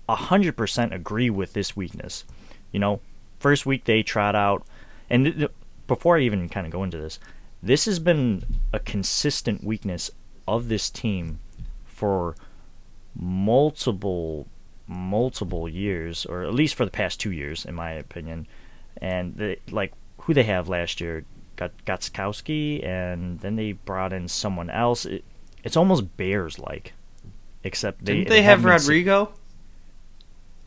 100% 0.07 0.93
agree 0.93 1.29
with 1.29 1.53
this 1.53 1.75
weakness. 1.75 2.25
You 2.71 2.79
know, 2.79 3.01
first 3.39 3.65
week 3.65 3.86
they 3.86 4.03
trot 4.03 4.36
out, 4.36 4.65
and 5.10 5.49
before 5.88 6.17
I 6.17 6.21
even 6.21 6.50
kind 6.50 6.65
of 6.65 6.71
go 6.71 6.84
into 6.84 6.97
this, 6.97 7.19
this 7.63 7.86
has 7.86 8.00
been 8.00 8.43
a 8.71 8.80
consistent 8.80 9.63
weakness 9.63 10.12
of 10.47 10.67
this 10.67 10.89
team 10.89 11.39
for 11.86 12.36
multiple, 13.15 14.47
multiple 14.88 15.67
years, 15.67 16.26
or 16.26 16.43
at 16.43 16.54
least 16.54 16.76
for 16.76 16.86
the 16.86 16.91
past 16.91 17.19
two 17.19 17.32
years, 17.32 17.65
in 17.65 17.73
my 17.73 17.91
opinion. 17.91 18.47
And 19.02 19.36
they, 19.36 19.60
like 19.71 19.93
who 20.19 20.34
they 20.34 20.43
have 20.43 20.69
last 20.69 21.02
year, 21.02 21.26
got 21.56 21.71
Gostkowski, 21.86 22.86
and 22.86 23.39
then 23.39 23.56
they 23.56 23.71
brought 23.71 24.13
in 24.13 24.28
someone 24.28 24.69
else. 24.69 25.06
It, 25.06 25.23
it's 25.63 25.76
almost 25.76 26.15
Bears 26.17 26.60
like, 26.60 26.93
except 27.63 28.06
they 28.06 28.17
Didn't 28.17 28.30
they, 28.30 28.43
have 28.43 28.63
Rodrigo 28.63 29.32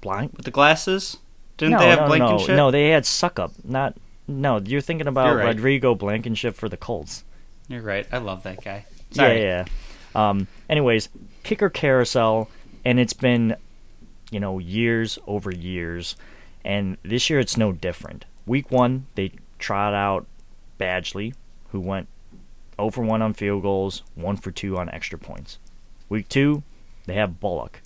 Blank. 0.01 0.37
with 0.37 0.45
the 0.45 0.51
glasses? 0.51 1.19
Didn't 1.57 1.73
no, 1.73 1.79
they 1.79 1.89
have 1.89 2.09
no, 2.09 2.37
no, 2.37 2.47
no, 2.47 2.71
they 2.71 2.91
had 2.91 3.05
Succop. 3.05 3.53
Not 3.65 3.97
no. 4.31 4.59
You're 4.59 4.81
thinking 4.81 5.07
about 5.07 5.27
You're 5.27 5.37
right. 5.39 5.49
Rodrigo 5.49 5.95
Blankenship 5.95 6.55
for 6.55 6.69
the 6.69 6.77
Colts. 6.77 7.25
You're 7.69 7.83
right. 7.83 8.07
I 8.11 8.19
love 8.19 8.43
that 8.45 8.65
guy. 8.65 8.87
Sorry. 9.11 9.43
Yeah, 9.43 9.65
yeah. 10.15 10.29
Um, 10.29 10.49
anyways, 10.69 11.09
kicker 11.43 11.71
carousel, 11.71 12.49
and 12.85 12.99
it's 12.99 13.13
been, 13.13 13.57
you 14.31 14.41
know, 14.41 14.59
years 14.59 15.19
over 15.27 15.51
years, 15.51 16.17
and 16.65 16.97
this 17.03 17.31
year 17.31 17.39
it's 17.39 17.57
no 17.57 17.73
different. 17.73 18.25
Week 18.47 18.71
one, 18.71 19.07
they 19.15 19.33
trot 19.59 19.95
out 19.95 20.27
Badgley, 20.79 21.35
who 21.71 21.81
went 21.81 22.09
0 22.77 22.91
for 22.91 23.05
1 23.05 23.23
on 23.23 23.35
field 23.35 23.63
goals, 23.63 24.03
1 24.15 24.37
for 24.39 24.51
2 24.51 24.77
on 24.79 24.89
extra 24.91 25.19
points. 25.19 25.59
Week 26.09 26.29
two, 26.29 26.63
they 27.07 27.15
have 27.15 27.41
Bullock, 27.41 27.83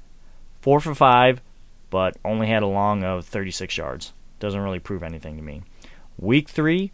4 0.63 0.81
for 0.81 0.95
5, 0.95 1.43
but 1.91 2.17
only 2.25 2.47
had 2.47 2.63
a 2.63 2.67
long 2.67 3.05
of 3.05 3.27
36 3.27 3.77
yards. 3.77 4.13
Doesn't 4.41 4.61
really 4.61 4.79
prove 4.79 5.03
anything 5.03 5.37
to 5.37 5.43
me. 5.43 5.63
Week 6.19 6.49
three, 6.49 6.93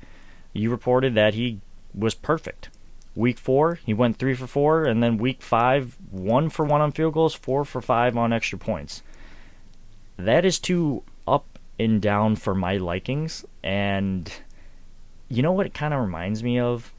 you 0.52 0.70
reported 0.70 1.14
that 1.14 1.34
he 1.34 1.60
was 1.94 2.14
perfect. 2.14 2.70
Week 3.14 3.38
four, 3.38 3.74
he 3.84 3.92
went 3.92 4.16
three 4.16 4.34
for 4.34 4.46
four, 4.46 4.84
and 4.84 5.02
then 5.02 5.18
week 5.18 5.42
five, 5.42 5.96
one 6.10 6.48
for 6.48 6.64
one 6.64 6.80
on 6.80 6.92
field 6.92 7.14
goals, 7.14 7.34
four 7.34 7.64
for 7.64 7.80
five 7.80 8.16
on 8.16 8.32
extra 8.32 8.58
points. 8.58 9.02
That 10.16 10.44
is 10.44 10.58
too 10.58 11.02
up 11.26 11.58
and 11.78 12.00
down 12.00 12.36
for 12.36 12.54
my 12.54 12.76
likings, 12.76 13.44
and 13.62 14.32
you 15.28 15.42
know 15.42 15.52
what 15.52 15.66
it 15.66 15.74
kind 15.74 15.92
of 15.92 16.00
reminds 16.00 16.42
me 16.42 16.58
of? 16.58 16.92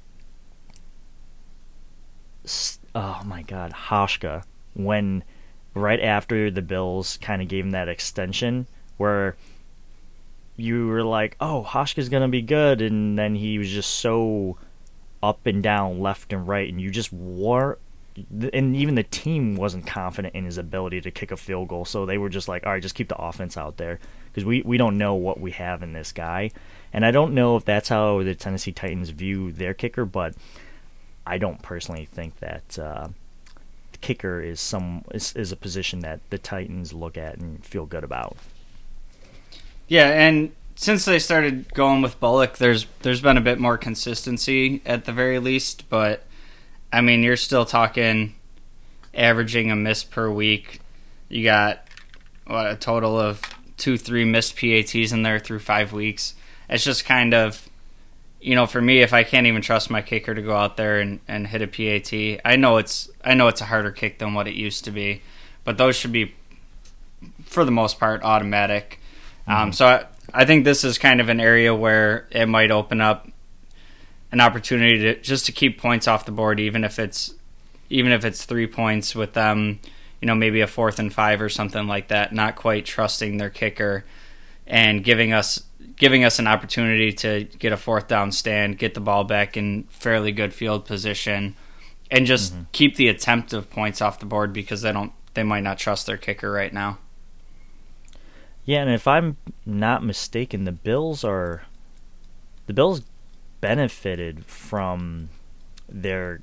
Oh 2.94 3.22
my 3.26 3.42
god, 3.44 3.72
Hauschka, 3.72 4.44
when 4.74 5.24
right 5.74 6.02
after 6.02 6.52
the 6.52 6.62
Bills 6.62 7.18
kind 7.18 7.42
of 7.42 7.48
gave 7.48 7.64
him 7.64 7.72
that 7.72 7.88
extension 7.88 8.68
where 8.98 9.38
you 10.58 10.88
were 10.88 11.04
like, 11.04 11.36
oh, 11.40 11.66
Hauschka's 11.68 12.10
going 12.10 12.24
to 12.24 12.28
be 12.28 12.42
good, 12.42 12.82
and 12.82 13.18
then 13.18 13.36
he 13.36 13.58
was 13.58 13.70
just 13.70 13.90
so 13.96 14.58
up 15.24 15.46
and 15.46 15.62
down, 15.62 16.00
left 16.00 16.34
and 16.34 16.48
right, 16.48 16.70
and 16.70 16.82
you 16.82 16.92
just 16.92 17.12
wore. 17.14 17.78
And 18.54 18.76
even 18.76 18.96
the 18.96 19.04
team 19.04 19.56
wasn't 19.56 19.88
confident 19.88 20.36
in 20.36 20.44
his 20.44 20.58
ability 20.58 21.02
to 21.02 21.12
kick 21.12 21.32
a 21.32 21.38
field 21.38 21.70
goal, 21.70 21.86
so 21.86 22.06
they 22.06 22.18
were 22.18 22.30
just 22.30 22.48
like, 22.48 22.66
all 22.66 22.74
right, 22.74 22.82
just 22.82 22.96
keep 22.96 23.08
the 23.08 23.18
offense 23.18 23.56
out 23.56 23.78
there 23.78 24.00
because 24.26 24.46
we, 24.46 24.62
we 24.64 24.78
don't 24.78 24.98
know 24.98 25.16
what 25.16 25.40
we 25.40 25.52
have 25.52 25.82
in 25.82 25.94
this 25.94 26.12
guy. 26.12 26.52
And 26.94 27.06
I 27.06 27.12
don't 27.12 27.34
know 27.34 27.56
if 27.56 27.66
that's 27.66 27.90
how 27.90 28.22
the 28.22 28.36
Tennessee 28.36 28.74
Titans 28.74 29.10
view 29.12 29.52
their 29.52 29.74
kicker, 29.74 30.06
but 30.06 30.36
I 31.26 31.38
don't 31.38 31.62
personally 31.62 32.06
think 32.06 32.40
that 32.40 32.78
uh, 32.78 33.08
kicker 34.02 34.42
is 34.42 34.60
some 34.60 35.06
is, 35.14 35.34
is 35.36 35.52
a 35.52 35.56
position 35.56 36.00
that 36.00 36.20
the 36.30 36.38
Titans 36.38 36.94
look 36.94 37.18
at 37.18 37.38
and 37.38 37.64
feel 37.64 37.86
good 37.86 38.04
about. 38.04 38.36
Yeah, 39.92 40.08
and 40.08 40.54
since 40.76 41.04
they 41.04 41.20
started 41.20 41.74
going 41.74 42.02
with 42.02 42.18
Bullock, 42.22 42.60
there's 42.60 42.86
there's 43.02 43.20
been 43.20 43.36
a 43.36 43.42
bit 43.42 43.60
more 43.60 43.78
consistency 43.78 44.82
at 44.86 45.04
the 45.04 45.12
very 45.12 45.38
least. 45.38 45.90
But 45.90 46.24
I 46.94 47.02
mean, 47.02 47.24
you're 47.24 47.36
still 47.36 47.66
talking 47.66 48.36
averaging 49.14 49.70
a 49.70 49.76
miss 49.76 50.06
per 50.06 50.32
week. 50.32 50.80
You 51.28 51.44
got 51.44 51.90
what 52.48 52.72
a 52.72 52.78
total 52.78 53.20
of 53.20 53.42
two, 53.76 53.98
three 53.98 54.24
missed 54.24 54.56
PATs 54.56 55.12
in 55.12 55.24
there 55.24 55.40
through 55.40 55.60
five 55.60 55.92
weeks. 55.92 56.36
It's 56.70 56.86
just 56.86 57.04
kind 57.04 57.34
of, 57.34 57.70
you 58.40 58.56
know, 58.56 58.68
for 58.68 58.82
me, 58.82 59.02
if 59.02 59.12
I 59.12 59.24
can't 59.24 59.46
even 59.46 59.62
trust 59.62 59.90
my 59.90 60.02
kicker 60.02 60.34
to 60.34 60.42
go 60.42 60.56
out 60.56 60.78
there 60.78 61.02
and, 61.02 61.20
and 61.28 61.48
hit 61.48 61.62
a 61.62 61.68
PAT, 61.68 62.40
I 62.46 62.56
know 62.56 62.78
it's 62.78 63.10
I 63.26 63.34
know 63.34 63.50
it's 63.50 63.60
a 63.60 63.66
harder 63.66 63.92
kick 63.92 64.20
than 64.20 64.36
what 64.36 64.48
it 64.48 64.54
used 64.54 64.86
to 64.86 64.92
be, 64.92 65.22
but 65.66 65.78
those 65.78 65.98
should 65.98 66.14
be, 66.14 66.34
for 67.44 67.66
the 67.66 67.72
most 67.72 68.00
part, 68.00 68.24
automatic. 68.24 69.01
Um, 69.52 69.74
so 69.74 69.86
I, 69.86 70.06
I 70.34 70.46
think 70.46 70.64
this 70.64 70.84
is 70.84 70.98
kind 70.98 71.20
of 71.20 71.28
an 71.28 71.42
area 71.42 71.76
where 71.76 72.28
it 72.32 72.48
might 72.48 72.72
open 72.72 73.02
up 73.02 73.28
an 74.32 74.40
opportunity 74.40 74.98
to 75.00 75.22
just 75.22 75.46
to 75.48 75.52
keep 75.52 75.80
points 75.80 76.08
off 76.08 76.26
the 76.26 76.32
board, 76.32 76.60
even 76.60 76.86
if 76.86 77.00
it's 77.00 77.34
even 77.90 78.14
if 78.14 78.24
it's 78.24 78.46
three 78.46 78.68
points 78.68 79.14
with 79.14 79.34
them, 79.34 79.80
you 80.22 80.26
know, 80.26 80.36
maybe 80.36 80.62
a 80.62 80.68
fourth 80.68 81.00
and 81.00 81.14
five 81.14 81.42
or 81.42 81.50
something 81.50 81.86
like 81.86 82.08
that. 82.08 82.32
Not 82.32 82.56
quite 82.56 82.86
trusting 82.86 83.38
their 83.38 83.50
kicker 83.50 84.06
and 84.66 85.04
giving 85.04 85.34
us 85.34 85.64
giving 85.98 86.24
us 86.24 86.40
an 86.40 86.48
opportunity 86.48 87.12
to 87.12 87.44
get 87.60 87.74
a 87.74 87.78
fourth 87.78 88.08
down 88.08 88.32
stand, 88.32 88.78
get 88.78 88.94
the 88.94 89.02
ball 89.02 89.26
back 89.26 89.58
in 89.58 89.84
fairly 89.90 90.32
good 90.32 90.54
field 90.54 90.86
position, 90.86 91.56
and 92.10 92.26
just 92.26 92.54
keep 92.72 92.96
the 92.96 93.10
attempt 93.10 93.52
of 93.52 93.70
points 93.70 94.02
off 94.02 94.20
the 94.20 94.26
board 94.26 94.54
because 94.54 94.82
they 94.82 94.94
don't 94.94 95.12
they 95.34 95.44
might 95.44 95.64
not 95.64 95.78
trust 95.78 96.08
their 96.08 96.18
kicker 96.18 96.50
right 96.50 96.74
now. 96.74 96.98
Yeah, 98.66 98.82
and 98.82 98.92
if 98.92 99.08
I'm 99.08 99.38
not 99.66 100.04
mistaken, 100.04 100.66
the 100.66 100.72
Bills 100.72 101.24
are 101.24 101.64
the 102.68 102.74
Bills 102.74 103.02
benefited 103.60 104.46
from 104.46 105.30
their 105.90 106.42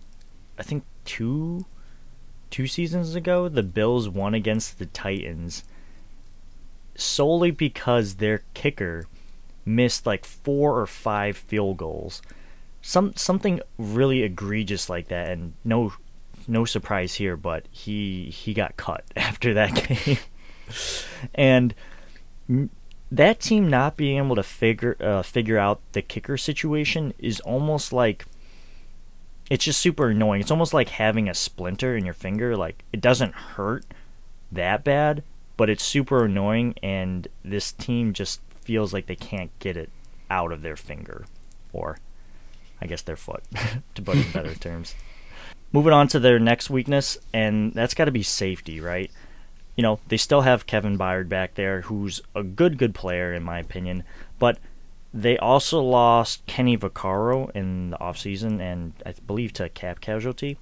I 0.58 0.62
think 0.62 0.84
two 1.04 1.66
two 2.50 2.66
seasons 2.66 3.14
ago 3.14 3.48
the 3.48 3.62
Bills 3.62 4.08
won 4.08 4.34
against 4.34 4.78
the 4.78 4.86
Titans 4.86 5.64
solely 6.96 7.50
because 7.50 8.16
their 8.16 8.42
kicker 8.54 9.06
missed 9.64 10.06
like 10.06 10.24
four 10.24 10.78
or 10.78 10.86
five 10.86 11.36
field 11.36 11.76
goals. 11.76 12.20
Some 12.82 13.14
something 13.14 13.60
really 13.78 14.22
egregious 14.22 14.88
like 14.88 15.08
that 15.08 15.30
and 15.30 15.54
no 15.64 15.92
no 16.46 16.64
surprise 16.64 17.14
here, 17.14 17.36
but 17.36 17.66
he 17.70 18.30
he 18.30 18.54
got 18.54 18.76
cut 18.76 19.04
after 19.16 19.54
that 19.54 19.74
game. 19.88 20.18
and 21.34 21.74
that 23.10 23.40
team 23.40 23.68
not 23.68 23.96
being 23.96 24.18
able 24.18 24.36
to 24.36 24.42
figure 24.42 24.96
uh, 25.00 25.22
figure 25.22 25.58
out 25.58 25.80
the 25.92 26.02
kicker 26.02 26.36
situation 26.36 27.14
is 27.18 27.40
almost 27.40 27.92
like 27.92 28.26
it's 29.50 29.64
just 29.64 29.80
super 29.80 30.08
annoying. 30.08 30.40
It's 30.40 30.50
almost 30.50 30.74
like 30.74 30.90
having 30.90 31.28
a 31.28 31.34
splinter 31.34 31.96
in 31.96 32.04
your 32.04 32.14
finger. 32.14 32.56
Like 32.56 32.84
it 32.92 33.00
doesn't 33.00 33.34
hurt 33.34 33.84
that 34.52 34.84
bad, 34.84 35.22
but 35.56 35.70
it's 35.70 35.84
super 35.84 36.24
annoying, 36.24 36.74
and 36.82 37.28
this 37.44 37.72
team 37.72 38.12
just 38.12 38.40
feels 38.60 38.92
like 38.92 39.06
they 39.06 39.16
can't 39.16 39.50
get 39.58 39.76
it 39.76 39.90
out 40.30 40.52
of 40.52 40.62
their 40.62 40.76
finger, 40.76 41.26
or 41.72 41.98
I 42.80 42.86
guess 42.86 43.02
their 43.02 43.16
foot, 43.16 43.42
to 43.94 44.02
put 44.02 44.16
it 44.16 44.26
in 44.26 44.32
better 44.32 44.54
terms. 44.54 44.94
Moving 45.72 45.92
on 45.92 46.08
to 46.08 46.20
their 46.20 46.38
next 46.38 46.70
weakness, 46.70 47.18
and 47.32 47.72
that's 47.74 47.94
got 47.94 48.06
to 48.06 48.10
be 48.10 48.22
safety, 48.22 48.80
right? 48.80 49.10
You 49.78 49.82
know, 49.82 50.00
they 50.08 50.16
still 50.16 50.40
have 50.40 50.66
Kevin 50.66 50.98
Byard 50.98 51.28
back 51.28 51.54
there, 51.54 51.82
who's 51.82 52.20
a 52.34 52.42
good, 52.42 52.78
good 52.78 52.96
player 52.96 53.32
in 53.32 53.44
my 53.44 53.60
opinion. 53.60 54.02
But 54.40 54.58
they 55.14 55.38
also 55.38 55.80
lost 55.80 56.44
Kenny 56.46 56.76
Vaccaro 56.76 57.48
in 57.54 57.90
the 57.90 57.98
offseason 57.98 58.60
and 58.60 58.92
I 59.06 59.14
believe 59.24 59.52
to 59.52 59.68
cap 59.68 60.00
casualty. 60.00 60.58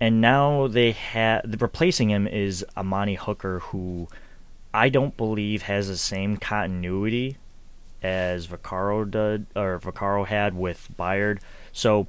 And 0.00 0.20
now 0.20 0.66
they 0.66 0.90
have 0.90 1.44
replacing 1.62 2.10
him 2.10 2.26
is 2.26 2.66
Amani 2.76 3.14
Hooker, 3.14 3.60
who 3.60 4.08
I 4.74 4.88
don't 4.88 5.16
believe 5.16 5.62
has 5.62 5.86
the 5.86 5.96
same 5.96 6.36
continuity 6.36 7.36
as 8.02 8.48
Vaccaro 8.48 9.08
did 9.08 9.46
or 9.54 9.78
Vaccaro 9.78 10.26
had 10.26 10.56
with 10.56 10.88
Byard. 10.98 11.38
So 11.72 12.08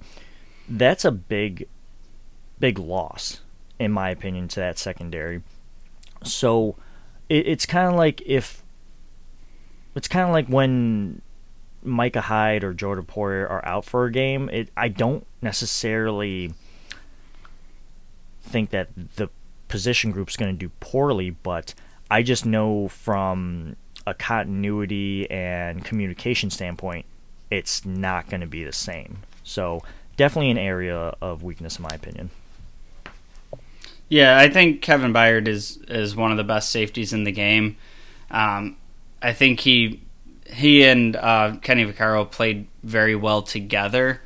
that's 0.68 1.06
a 1.06 1.12
big, 1.12 1.68
big 2.60 2.80
loss 2.80 3.42
in 3.78 3.92
my 3.92 4.10
opinion 4.10 4.48
to 4.48 4.60
that 4.62 4.80
secondary. 4.80 5.44
So 6.26 6.76
it, 7.30 7.48
it's 7.48 7.66
kind 7.66 7.88
of 7.88 7.96
like 7.96 8.22
if 8.26 8.64
it's 9.96 10.08
kind 10.08 10.28
of 10.28 10.32
like 10.32 10.48
when 10.48 11.22
Micah 11.86 12.22
Hyde 12.22 12.64
or 12.64 12.74
Jordan 12.74 13.06
Poyer 13.06 13.50
are 13.50 13.66
out 13.66 13.86
for 13.86 14.06
a 14.06 14.12
game. 14.12 14.50
It 14.50 14.70
I 14.76 14.88
don't 14.88 15.26
necessarily 15.42 16.54
think 18.42 18.72
that 18.72 18.90
the 19.16 19.30
position 19.68 20.12
group's 20.12 20.36
going 20.36 20.54
to 20.54 20.60
do 20.60 20.72
poorly, 20.80 21.30
but 21.32 21.74
I 22.10 22.24
just 22.24 22.46
know 22.46 22.88
from 22.88 23.76
a 24.06 24.14
continuity 24.14 25.30
and 25.32 25.84
communication 25.84 26.50
standpoint, 26.50 27.06
it's 27.50 27.86
not 27.86 28.30
going 28.30 28.42
to 28.42 28.48
be 28.48 28.64
the 28.64 28.74
same. 28.74 29.20
So 29.44 29.84
definitely 30.18 30.52
an 30.52 30.58
area 30.58 31.16
of 31.22 31.44
weakness 31.44 31.78
in 31.78 31.84
my 31.84 31.96
opinion. 31.96 32.30
Yeah, 34.08 34.38
I 34.38 34.50
think 34.50 34.82
Kevin 34.82 35.14
Byard 35.14 35.48
is 35.48 35.78
is 35.88 36.16
one 36.16 36.32
of 36.32 36.38
the 36.38 36.44
best 36.44 36.70
safeties 36.70 37.14
in 37.14 37.24
the 37.24 37.32
game. 37.32 37.78
Um, 38.30 38.78
I 39.22 39.34
think 39.34 39.62
he 39.62 40.02
he 40.46 40.84
and 40.84 41.16
uh, 41.16 41.58
Kenny 41.62 41.86
Vaccaro 41.86 42.30
played 42.30 42.68
very 42.84 43.16
well 43.16 43.42
together, 43.42 44.22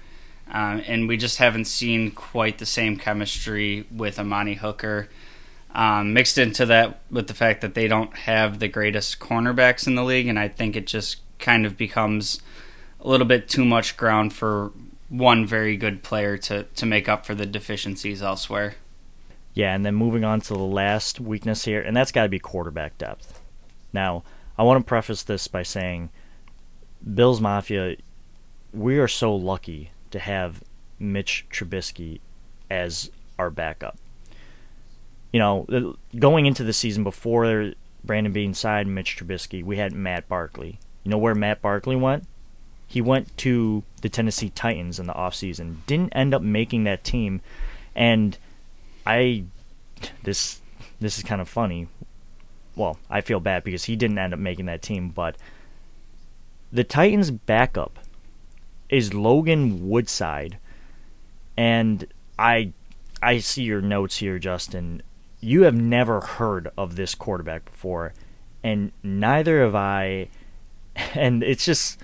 um, 0.52 0.84
and 0.86 1.08
we 1.08 1.16
just 1.16 1.38
haven't 1.38 1.66
seen 1.66 2.12
quite 2.12 2.58
the 2.58 2.66
same 2.66 2.98
chemistry 2.98 3.86
with 3.90 4.20
Amani 4.20 4.56
Hooker. 4.56 5.10
Um, 5.72 6.14
mixed 6.14 6.40
into 6.40 6.66
that 6.66 7.00
with 7.12 7.28
the 7.28 7.36
fact 7.36 7.62
that 7.62 7.76
they 7.76 7.88
don't 7.88 8.14
have 8.16 8.58
the 8.60 8.68
greatest 8.68 9.20
cornerbacks 9.20 9.86
in 9.86 9.96
the 9.96 10.04
league, 10.04 10.28
and 10.28 10.40
I 10.40 10.48
think 10.48 10.76
it 10.76 10.88
just 10.88 11.18
kind 11.38 11.66
of 11.66 11.78
becomes 11.78 12.42
a 13.00 13.08
little 13.08 13.28
bit 13.28 13.48
too 13.48 13.64
much 13.64 13.96
ground 13.96 14.34
for 14.34 14.72
one 15.10 15.46
very 15.46 15.78
good 15.78 16.04
player 16.04 16.38
to, 16.38 16.64
to 16.64 16.86
make 16.86 17.08
up 17.08 17.26
for 17.26 17.36
the 17.36 17.46
deficiencies 17.46 18.22
elsewhere. 18.22 18.76
Yeah, 19.54 19.74
and 19.74 19.86
then 19.86 19.96
moving 19.96 20.24
on 20.24 20.42
to 20.42 20.54
the 20.54 20.60
last 20.60 21.20
weakness 21.20 21.66
here, 21.66 21.82
and 21.82 21.96
that's 21.96 22.12
got 22.12 22.24
to 22.24 22.30
be 22.30 22.40
quarterback 22.40 22.98
depth. 22.98 23.42
Now, 23.92 24.24
I 24.58 24.64
want 24.64 24.84
to 24.84 24.88
preface 24.88 25.24
this 25.24 25.48
by 25.48 25.64
saying, 25.64 26.10
Bills 27.14 27.42
Mafia, 27.42 27.96
we 28.74 29.00
are 29.00 29.08
so 29.08 29.36
lucky 29.36 29.92
to 30.12 30.20
have 30.20 30.64
Mitch 31.00 31.46
Trubisky 31.52 32.20
as 32.70 33.10
our 33.38 33.50
backup. 33.50 33.98
You 35.32 35.40
know, 35.40 35.96
going 36.18 36.46
into 36.46 36.64
the 36.64 36.74
season 36.74 37.04
before 37.04 37.74
Brandon 38.04 38.34
Beane 38.34 38.54
signed 38.54 38.94
Mitch 38.94 39.18
Trubisky, 39.18 39.64
we 39.64 39.78
had 39.78 39.94
Matt 39.94 40.28
Barkley. 40.28 40.80
You 41.04 41.12
know 41.12 41.18
where 41.18 41.36
Matt 41.36 41.62
Barkley 41.62 41.96
went? 41.96 42.26
He 42.88 43.02
went 43.02 43.36
to 43.38 43.84
the 44.02 44.10
Tennessee 44.10 44.50
Titans 44.50 45.00
in 45.00 45.08
the 45.08 45.14
offseason. 45.14 45.78
Didn't 45.86 46.14
end 46.14 46.34
up 46.34 46.42
making 46.42 46.84
that 46.86 47.04
team. 47.04 47.42
And 47.96 48.38
I 49.06 49.46
this 50.24 50.62
this 51.00 51.18
is 51.18 51.24
kind 51.24 51.42
of 51.42 51.50
funny. 51.50 51.88
Well, 52.76 52.98
I 53.10 53.22
feel 53.22 53.40
bad 53.40 53.64
because 53.64 53.86
he 53.86 53.96
didn't 53.96 54.18
end 54.18 54.34
up 54.34 54.40
making 54.40 54.66
that 54.68 54.82
team, 54.82 55.10
but 55.10 55.36
the 56.72 56.84
Titans 56.84 57.32
backup 57.32 58.00
is 58.90 59.14
Logan 59.14 59.88
Woodside. 59.88 60.58
And 61.58 62.08
I 62.38 62.74
I 63.22 63.40
see 63.40 63.64
your 63.64 63.82
notes 63.82 64.18
here, 64.18 64.40
Justin. 64.40 65.02
You 65.42 65.64
have 65.64 65.76
never 65.76 66.22
heard 66.22 66.70
of 66.78 66.96
this 66.96 67.16
quarterback 67.16 67.66
before, 67.66 68.14
and 68.64 68.92
neither 69.04 69.62
have 69.62 69.76
I. 69.76 70.30
And 71.16 71.44
it's 71.44 71.64
just 71.64 71.98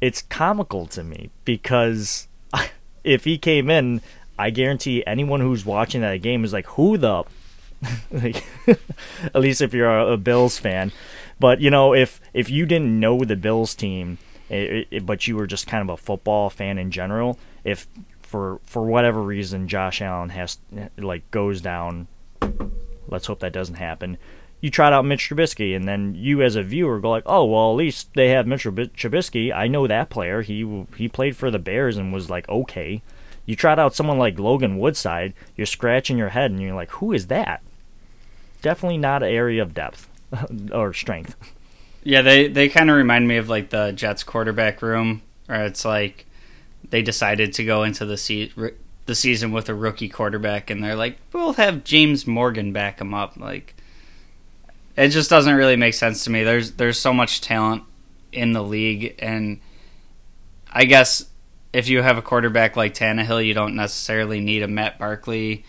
it's 0.00 0.20
comical 0.22 0.86
to 0.88 1.04
me 1.04 1.30
because 1.44 2.26
if 3.04 3.24
he 3.24 3.38
came 3.38 3.70
in, 3.70 4.02
I 4.38 4.50
guarantee 4.50 5.04
anyone 5.06 5.40
who's 5.40 5.64
watching 5.64 6.00
that 6.02 6.22
game 6.22 6.44
is 6.44 6.52
like, 6.52 6.66
who 6.66 6.96
the, 6.98 7.24
like, 8.10 8.44
at 8.66 9.40
least 9.40 9.60
if 9.60 9.72
you're 9.72 9.88
a, 9.88 10.12
a, 10.12 10.16
Bills 10.16 10.58
fan. 10.58 10.92
But 11.38 11.60
you 11.60 11.70
know, 11.70 11.94
if 11.94 12.20
if 12.32 12.48
you 12.48 12.66
didn't 12.66 12.98
know 12.98 13.24
the 13.24 13.36
Bills 13.36 13.74
team, 13.74 14.18
it, 14.48 14.88
it, 14.90 15.06
but 15.06 15.26
you 15.26 15.36
were 15.36 15.46
just 15.46 15.66
kind 15.66 15.82
of 15.82 15.92
a 15.92 16.02
football 16.02 16.48
fan 16.50 16.78
in 16.78 16.90
general, 16.90 17.38
if 17.64 17.86
for 18.20 18.60
for 18.64 18.82
whatever 18.86 19.22
reason 19.22 19.68
Josh 19.68 20.00
Allen 20.00 20.30
has 20.30 20.58
like 20.96 21.30
goes 21.30 21.60
down, 21.60 22.06
let's 23.06 23.26
hope 23.26 23.40
that 23.40 23.52
doesn't 23.52 23.76
happen 23.76 24.16
you 24.60 24.70
tried 24.70 24.92
out 24.92 25.04
Mitch 25.04 25.28
Trubisky, 25.28 25.76
and 25.76 25.86
then 25.86 26.14
you 26.14 26.42
as 26.42 26.56
a 26.56 26.62
viewer 26.62 26.98
go 26.98 27.10
like, 27.10 27.24
"Oh, 27.26 27.44
well, 27.44 27.70
at 27.70 27.76
least 27.76 28.14
they 28.14 28.30
have 28.30 28.46
Mitch 28.46 28.64
Trubisky. 28.64 29.54
I 29.54 29.68
know 29.68 29.86
that 29.86 30.10
player. 30.10 30.42
He 30.42 30.86
he 30.96 31.08
played 31.08 31.36
for 31.36 31.50
the 31.50 31.58
Bears 31.58 31.96
and 31.96 32.12
was 32.12 32.30
like 32.30 32.48
okay." 32.48 33.02
You 33.46 33.56
trot 33.56 33.78
out 33.78 33.94
someone 33.94 34.18
like 34.18 34.38
Logan 34.38 34.78
Woodside. 34.78 35.32
You're 35.56 35.66
scratching 35.66 36.18
your 36.18 36.30
head 36.30 36.50
and 36.50 36.60
you're 36.60 36.74
like, 36.74 36.90
"Who 36.92 37.12
is 37.12 37.28
that?" 37.28 37.62
Definitely 38.60 38.98
not 38.98 39.22
an 39.22 39.30
area 39.30 39.62
of 39.62 39.72
depth 39.72 40.08
or 40.72 40.92
strength. 40.92 41.36
Yeah, 42.02 42.22
they 42.22 42.48
they 42.48 42.68
kind 42.68 42.90
of 42.90 42.96
remind 42.96 43.26
me 43.28 43.36
of 43.36 43.48
like 43.48 43.70
the 43.70 43.92
Jets 43.92 44.24
quarterback 44.24 44.82
room, 44.82 45.22
where 45.46 45.64
it's 45.64 45.84
like 45.84 46.26
they 46.90 47.02
decided 47.02 47.52
to 47.54 47.64
go 47.64 47.84
into 47.84 48.04
the 48.04 48.72
the 49.06 49.14
season 49.14 49.52
with 49.52 49.68
a 49.68 49.74
rookie 49.74 50.08
quarterback, 50.08 50.68
and 50.68 50.82
they're 50.82 50.96
like, 50.96 51.18
"We'll 51.32 51.54
have 51.54 51.84
James 51.84 52.26
Morgan 52.26 52.72
back 52.72 53.00
him 53.00 53.14
up." 53.14 53.36
Like 53.36 53.74
it 54.96 55.08
just 55.08 55.30
doesn't 55.30 55.54
really 55.54 55.76
make 55.76 55.94
sense 55.94 56.24
to 56.24 56.30
me. 56.30 56.42
There's 56.42 56.72
there's 56.72 56.98
so 56.98 57.12
much 57.12 57.40
talent 57.40 57.84
in 58.32 58.52
the 58.52 58.62
league, 58.62 59.14
and 59.18 59.60
I 60.72 60.84
guess 60.84 61.26
if 61.76 61.90
you 61.90 62.00
have 62.00 62.16
a 62.16 62.22
quarterback 62.22 62.74
like 62.74 62.94
Tannehill, 62.94 63.44
you 63.44 63.52
don't 63.52 63.76
necessarily 63.76 64.40
need 64.40 64.62
a 64.62 64.66
Matt 64.66 64.98
Barkley 64.98 65.66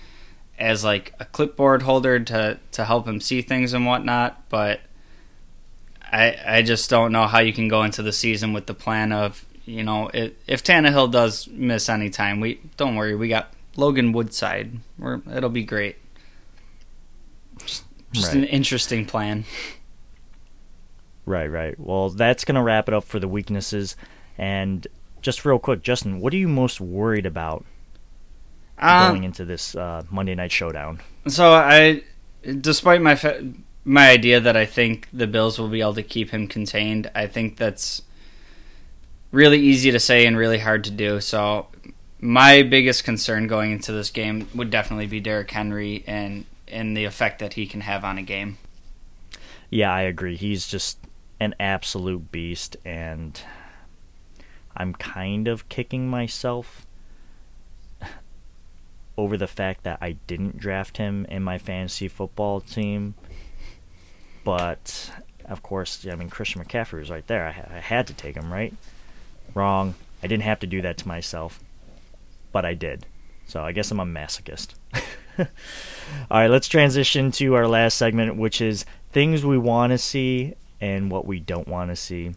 as 0.58 0.82
like 0.82 1.13
a 1.20 1.26
clipboard 1.26 1.82
holder 1.82 2.17
to 2.17 2.58
to 2.72 2.86
help 2.86 3.06
him 3.06 3.20
see 3.20 3.41
things 3.41 3.74
and 3.74 3.86
whatnot. 3.86 4.48
But 4.48 4.80
I 6.02 6.38
I 6.48 6.62
just 6.62 6.89
don't 6.89 7.12
know 7.12 7.28
how 7.28 7.39
you 7.39 7.52
can 7.52 7.67
go 7.67 7.84
into 7.84 8.04
the 8.04 8.13
season 8.13 8.54
with 8.54 8.67
the 8.67 8.74
plan 8.74 9.12
of 9.12 9.46
you 9.65 9.84
know 9.84 10.08
it, 10.13 10.38
if 10.48 10.63
Tannehill 10.63 11.12
does 11.12 11.46
miss 11.50 11.89
any 11.89 12.10
time, 12.10 12.39
we 12.39 12.62
don't 12.78 12.96
worry, 12.96 13.13
we 13.13 13.28
got 13.28 13.52
Logan 13.76 14.13
Woodside. 14.13 14.80
We're, 14.98 15.20
it'll 15.36 15.50
be 15.50 15.65
great. 15.65 15.98
Just 17.65 17.84
just 18.13 18.28
right. 18.28 18.38
an 18.38 18.43
interesting 18.46 19.06
plan. 19.06 19.43
Right, 21.26 21.48
right. 21.48 21.78
Well, 21.78 22.12
that's 22.12 22.46
going 22.46 22.56
to 22.56 22.62
wrap 22.62 22.88
it 22.88 22.93
up 22.93 23.04
for 23.04 23.20
the 23.20 23.28
weaknesses. 23.28 23.98
And 24.38 24.88
just 25.21 25.45
real 25.45 25.60
quick, 25.60 25.82
Justin, 25.82 26.19
what 26.19 26.34
are 26.34 26.38
you 26.38 26.47
most 26.47 26.80
worried 26.80 27.25
about 27.25 27.65
um, 28.77 29.12
going 29.12 29.23
into 29.23 29.45
this 29.45 29.75
uh, 29.75 30.03
Monday 30.10 30.36
Night 30.36 30.51
Showdown? 30.51 31.01
So 31.27 31.51
I, 31.53 32.03
despite 32.62 33.01
my 33.01 33.19
my 33.84 34.10
idea 34.10 34.39
that 34.39 34.58
I 34.58 34.65
think 34.65 35.08
the 35.13 35.27
Bills 35.27 35.58
will 35.58 35.69
be 35.69 35.82
able 35.82 35.95
to 35.95 36.03
keep 36.03 36.30
him 36.32 36.47
contained, 36.47 37.10
I 37.15 37.27
think 37.27 37.58
that's 37.58 38.01
really 39.32 39.60
easy 39.60 39.91
to 39.91 39.99
say 39.99 40.25
and 40.25 40.38
really 40.38 40.60
hard 40.60 40.84
to 40.86 40.91
do. 40.91 41.19
So 41.21 41.67
my 42.19 42.63
biggest 42.63 43.03
concern 43.03 43.47
going 43.47 43.71
into 43.71 43.91
this 43.91 44.10
game 44.10 44.47
would 44.56 44.69
definitely 44.69 45.08
be 45.08 45.19
Derrick 45.19 45.51
Henry 45.51 46.03
and 46.08 46.45
and 46.67 46.97
the 46.97 47.06
effect 47.06 47.39
that 47.39 47.53
he 47.53 47.65
can 47.65 47.82
have 47.82 48.03
on 48.03 48.17
a 48.17 48.21
game. 48.23 48.58
Yeah, 49.69 49.93
I 49.93 50.01
agree. 50.01 50.36
He's 50.36 50.67
just 50.67 50.97
an 51.39 51.56
absolute 51.60 52.32
beast, 52.32 52.77
and 52.84 53.39
I'm 54.77 54.93
kind 54.93 55.47
of 55.47 55.67
kicking 55.69 56.07
myself 56.07 56.85
over 59.17 59.35
the 59.35 59.47
fact 59.47 59.83
that 59.83 59.97
I 59.99 60.13
didn't 60.27 60.57
draft 60.57 60.97
him 60.97 61.25
in 61.25 61.43
my 61.43 61.57
fantasy 61.57 62.07
football 62.07 62.61
team. 62.61 63.15
But 64.43 65.11
of 65.45 65.63
course, 65.63 66.05
I 66.09 66.15
mean 66.15 66.29
Christian 66.29 66.63
McCaffrey 66.63 66.99
was 66.99 67.09
right 67.09 67.25
there. 67.27 67.47
I, 67.47 67.77
I 67.77 67.79
had 67.79 68.07
to 68.07 68.13
take 68.13 68.35
him, 68.35 68.53
right? 68.53 68.73
Wrong. 69.53 69.95
I 70.21 70.27
didn't 70.27 70.43
have 70.43 70.59
to 70.59 70.67
do 70.67 70.81
that 70.83 70.97
to 70.99 71.07
myself, 71.07 71.59
but 72.51 72.63
I 72.63 72.73
did. 72.75 73.05
So 73.47 73.61
I 73.61 73.71
guess 73.71 73.91
I'm 73.91 73.99
a 73.99 74.05
masochist. 74.05 74.75
All 75.39 75.47
right, 76.31 76.49
let's 76.49 76.67
transition 76.67 77.31
to 77.33 77.55
our 77.55 77.67
last 77.67 77.97
segment, 77.97 78.35
which 78.37 78.61
is 78.61 78.85
things 79.11 79.45
we 79.45 79.57
want 79.57 79.91
to 79.91 79.97
see 79.97 80.55
and 80.79 81.09
what 81.09 81.25
we 81.25 81.39
don't 81.39 81.67
want 81.67 81.89
to 81.89 81.95
see. 81.95 82.33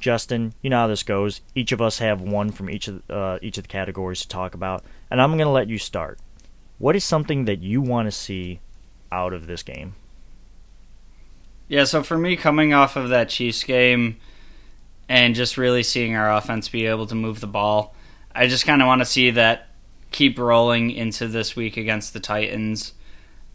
Justin, 0.00 0.54
you 0.62 0.70
know 0.70 0.78
how 0.78 0.86
this 0.86 1.02
goes. 1.02 1.40
Each 1.54 1.72
of 1.72 1.80
us 1.80 1.98
have 1.98 2.20
one 2.20 2.50
from 2.50 2.70
each 2.70 2.88
of 2.88 3.02
uh, 3.10 3.38
each 3.42 3.58
of 3.58 3.64
the 3.64 3.68
categories 3.68 4.22
to 4.22 4.28
talk 4.28 4.54
about, 4.54 4.84
and 5.10 5.20
I'm 5.20 5.30
going 5.30 5.40
to 5.40 5.50
let 5.50 5.68
you 5.68 5.78
start. 5.78 6.18
What 6.78 6.96
is 6.96 7.04
something 7.04 7.44
that 7.44 7.60
you 7.60 7.80
want 7.80 8.06
to 8.06 8.12
see 8.12 8.60
out 9.12 9.32
of 9.32 9.46
this 9.46 9.62
game? 9.62 9.94
Yeah, 11.68 11.84
so 11.84 12.02
for 12.02 12.18
me, 12.18 12.36
coming 12.36 12.74
off 12.74 12.96
of 12.96 13.10
that 13.10 13.28
Chiefs 13.28 13.62
game 13.62 14.16
and 15.08 15.34
just 15.34 15.56
really 15.56 15.82
seeing 15.82 16.16
our 16.16 16.32
offense 16.32 16.68
be 16.68 16.86
able 16.86 17.06
to 17.06 17.14
move 17.14 17.40
the 17.40 17.46
ball, 17.46 17.94
I 18.34 18.46
just 18.46 18.66
kind 18.66 18.82
of 18.82 18.86
want 18.86 19.02
to 19.02 19.06
see 19.06 19.30
that 19.30 19.68
keep 20.10 20.38
rolling 20.38 20.90
into 20.90 21.28
this 21.28 21.54
week 21.54 21.76
against 21.76 22.12
the 22.12 22.20
Titans. 22.20 22.94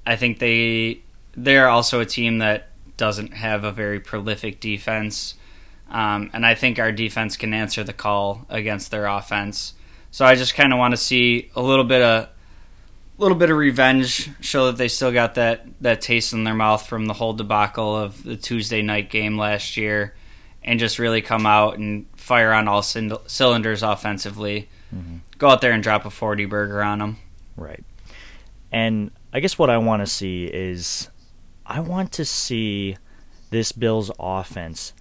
I 0.06 0.16
think 0.16 0.40
they 0.40 1.02
they're 1.36 1.68
also 1.68 2.00
a 2.00 2.06
team 2.06 2.38
that 2.38 2.70
doesn't 2.98 3.34
have 3.34 3.64
a 3.64 3.72
very 3.72 4.00
prolific 4.00 4.60
defense, 4.60 5.36
um, 5.90 6.30
and 6.34 6.46
I 6.46 6.56
think 6.56 6.80
our 6.80 6.92
defense 6.92 7.38
can 7.38 7.54
answer 7.54 7.84
the 7.84 7.94
call 7.94 8.46
against 8.50 8.92
their 8.92 9.06
offense. 9.06 9.74
So 10.12 10.26
I 10.26 10.36
just 10.36 10.56
kind 10.56 10.74
of 10.74 10.80
want 10.80 10.94
to 10.94 10.98
see 10.98 11.52
a 11.56 11.62
little 11.62 11.84
bit 11.84 12.02
of 12.02 12.30
a 13.18 13.22
little 13.22 13.38
bit 13.38 13.50
of 13.50 13.58
revenge, 13.58 14.30
show 14.42 14.68
that 14.68 14.78
they 14.78 14.88
still 14.88 15.12
got 15.12 15.36
that 15.36 15.66
that 15.82 16.02
taste 16.02 16.34
in 16.34 16.44
their 16.44 16.54
mouth 16.54 16.86
from 16.86 17.06
the 17.06 17.14
whole 17.14 17.34
debacle 17.34 17.96
of 17.96 18.24
the 18.24 18.36
Tuesday 18.36 18.82
night 18.82 19.10
game 19.10 19.38
last 19.38 19.78
year, 19.78 20.16
and 20.64 20.80
just 20.80 21.00
really 21.00 21.22
come 21.22 21.46
out 21.46 21.78
and 21.78 22.08
fire 22.16 22.52
on 22.52 22.68
all 22.68 22.82
cylinders 22.82 23.84
offensively. 23.84 24.70
Mm-hmm. 24.94 25.18
Go 25.38 25.50
out 25.50 25.62
there 25.62 25.72
and 25.72 25.84
drop 25.84 26.06
a 26.06 26.10
40 26.10 26.46
burger 26.46 26.82
on 26.82 27.00
them. 27.00 27.18
Right. 27.56 27.84
And 28.72 29.12
I 29.32 29.40
guess 29.40 29.58
what 29.58 29.70
I 29.70 29.78
want 29.78 30.02
to 30.02 30.08
see 30.08 30.46
is 30.46 31.10
I 31.66 31.80
want 31.80 32.12
to 32.14 32.26
see 32.26 32.98
this 33.50 33.72
Bills 33.72 34.12
offense 34.20 34.94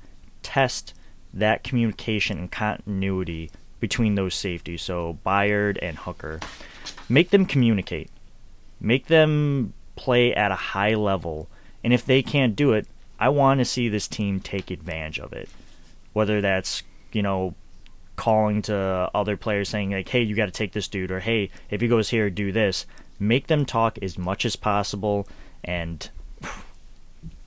test 0.44 0.94
that 1.32 1.64
communication 1.64 2.38
and 2.38 2.52
continuity 2.52 3.50
between 3.80 4.14
those 4.14 4.34
safeties, 4.34 4.82
so 4.82 5.18
Byard 5.26 5.78
and 5.82 5.98
Hooker. 5.98 6.38
Make 7.08 7.30
them 7.30 7.44
communicate. 7.44 8.10
Make 8.80 9.06
them 9.06 9.74
play 9.96 10.32
at 10.34 10.52
a 10.52 10.56
high 10.72 10.94
level. 10.94 11.48
And 11.82 11.92
if 11.92 12.06
they 12.06 12.22
can't 12.22 12.54
do 12.54 12.72
it, 12.72 12.86
I 13.18 13.28
want 13.28 13.58
to 13.58 13.64
see 13.64 13.88
this 13.88 14.08
team 14.08 14.40
take 14.40 14.70
advantage 14.70 15.18
of 15.18 15.32
it. 15.32 15.48
Whether 16.12 16.40
that's, 16.40 16.82
you 17.12 17.22
know, 17.22 17.54
calling 18.16 18.62
to 18.62 19.10
other 19.14 19.36
players 19.36 19.68
saying 19.68 19.90
like, 19.90 20.08
"Hey, 20.08 20.22
you 20.22 20.34
got 20.34 20.46
to 20.46 20.52
take 20.52 20.72
this 20.72 20.88
dude," 20.88 21.10
or 21.10 21.20
"Hey, 21.20 21.50
if 21.70 21.80
he 21.80 21.88
goes 21.88 22.10
here, 22.10 22.30
do 22.30 22.52
this." 22.52 22.86
Make 23.18 23.48
them 23.48 23.64
talk 23.64 23.98
as 24.02 24.16
much 24.16 24.44
as 24.44 24.56
possible, 24.56 25.28
and 25.62 26.08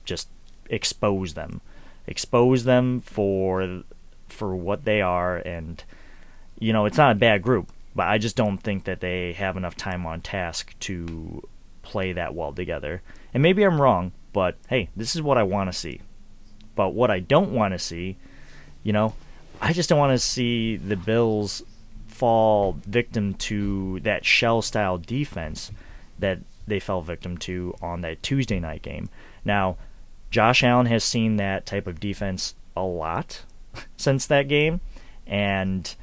just 0.04 0.28
expose 0.70 1.34
them, 1.34 1.60
expose 2.08 2.64
them 2.64 3.00
for 3.00 3.82
for 4.28 4.56
what 4.56 4.84
they 4.84 5.00
are, 5.00 5.36
and 5.36 5.82
you 6.58 6.72
know 6.72 6.86
it's 6.86 6.98
not 6.98 7.12
a 7.12 7.18
bad 7.18 7.42
group, 7.42 7.70
but 7.94 8.08
I 8.08 8.18
just 8.18 8.36
don't 8.36 8.58
think 8.58 8.84
that 8.84 9.00
they 9.00 9.32
have 9.34 9.56
enough 9.56 9.76
time 9.76 10.06
on 10.06 10.20
task 10.20 10.74
to 10.80 11.46
play 11.82 12.12
that 12.12 12.34
well 12.34 12.52
together. 12.52 13.02
And 13.32 13.42
maybe 13.42 13.62
I'm 13.62 13.80
wrong, 13.80 14.12
but 14.32 14.56
hey, 14.68 14.88
this 14.96 15.14
is 15.14 15.22
what 15.22 15.38
I 15.38 15.42
want 15.42 15.72
to 15.72 15.78
see. 15.78 16.00
But 16.74 16.90
what 16.90 17.10
I 17.10 17.20
don't 17.20 17.52
want 17.52 17.74
to 17.74 17.78
see, 17.78 18.16
you 18.82 18.92
know, 18.92 19.14
I 19.60 19.72
just 19.72 19.88
don't 19.88 19.98
want 19.98 20.12
to 20.12 20.18
see 20.18 20.76
the 20.76 20.96
Bills 20.96 21.62
fall 22.06 22.76
victim 22.86 23.34
to 23.34 24.00
that 24.00 24.24
shell 24.24 24.62
style 24.62 24.98
defense 24.98 25.70
that 26.18 26.38
they 26.66 26.80
fell 26.80 27.00
victim 27.00 27.38
to 27.38 27.74
on 27.82 28.02
that 28.02 28.22
Tuesday 28.22 28.60
night 28.60 28.82
game. 28.82 29.08
Now, 29.44 29.76
Josh 30.30 30.62
Allen 30.62 30.86
has 30.86 31.04
seen 31.04 31.36
that 31.36 31.66
type 31.66 31.86
of 31.86 32.00
defense 32.00 32.54
a 32.76 32.82
lot 32.82 33.42
since 33.96 34.26
that 34.26 34.48
game, 34.48 34.80
and 35.26 35.94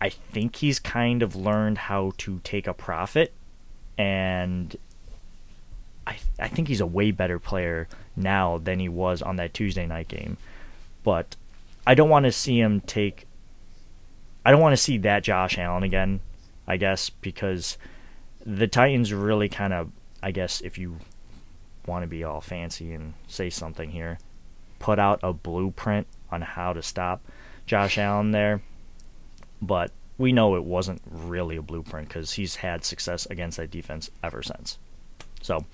I 0.00 0.08
think 0.08 0.56
he's 0.56 0.78
kind 0.78 1.22
of 1.22 1.36
learned 1.36 1.78
how 1.78 2.12
to 2.18 2.40
take 2.44 2.66
a 2.66 2.74
profit, 2.74 3.32
and 3.98 4.76
I 6.06 6.16
I 6.38 6.48
think 6.48 6.68
he's 6.68 6.80
a 6.80 6.86
way 6.86 7.10
better 7.10 7.38
player 7.38 7.88
now 8.16 8.58
than 8.58 8.78
he 8.80 8.88
was 8.88 9.22
on 9.22 9.36
that 9.36 9.54
Tuesday 9.54 9.86
night 9.86 10.08
game. 10.08 10.36
But 11.02 11.36
I 11.86 11.94
don't 11.94 12.10
want 12.10 12.24
to 12.26 12.32
see 12.32 12.58
him 12.58 12.80
take 12.80 13.26
I 14.44 14.50
don't 14.50 14.60
want 14.60 14.72
to 14.72 14.82
see 14.82 14.98
that 14.98 15.22
Josh 15.22 15.58
Allen 15.58 15.82
again, 15.82 16.20
I 16.66 16.76
guess, 16.76 17.10
because 17.10 17.76
the 18.44 18.66
Titans 18.66 19.12
really 19.12 19.48
kind 19.48 19.72
of, 19.72 19.90
I 20.22 20.30
guess, 20.30 20.60
if 20.62 20.78
you 20.78 20.96
want 21.86 22.02
to 22.02 22.06
be 22.06 22.24
all 22.24 22.40
fancy 22.40 22.92
and 22.92 23.14
say 23.26 23.50
something 23.50 23.90
here, 23.90 24.18
put 24.78 24.98
out 24.98 25.20
a 25.22 25.32
blueprint 25.32 26.06
on 26.30 26.42
how 26.42 26.72
to 26.72 26.82
stop 26.82 27.22
Josh 27.66 27.98
Allen 27.98 28.30
there. 28.30 28.62
But 29.62 29.90
we 30.18 30.32
know 30.32 30.56
it 30.56 30.64
wasn't 30.64 31.02
really 31.10 31.56
a 31.56 31.62
blueprint 31.62 32.08
because 32.08 32.32
he's 32.32 32.56
had 32.56 32.84
success 32.84 33.26
against 33.26 33.56
that 33.56 33.70
defense 33.70 34.10
ever 34.22 34.42
since. 34.42 34.78
So, 35.42 35.64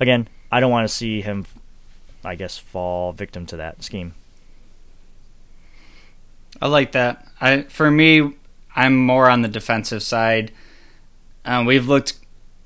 again, 0.00 0.28
I 0.50 0.60
don't 0.60 0.70
want 0.70 0.88
to 0.88 0.94
see 0.94 1.20
him, 1.20 1.46
I 2.24 2.34
guess, 2.34 2.56
fall 2.56 3.12
victim 3.12 3.46
to 3.46 3.56
that 3.56 3.82
scheme. 3.82 4.14
I 6.60 6.66
like 6.68 6.92
that. 6.92 7.26
I 7.40 7.62
for 7.62 7.90
me, 7.90 8.34
I'm 8.74 8.96
more 8.96 9.28
on 9.28 9.42
the 9.42 9.48
defensive 9.48 10.02
side. 10.02 10.52
Um, 11.44 11.66
we've 11.66 11.86
looked 11.86 12.14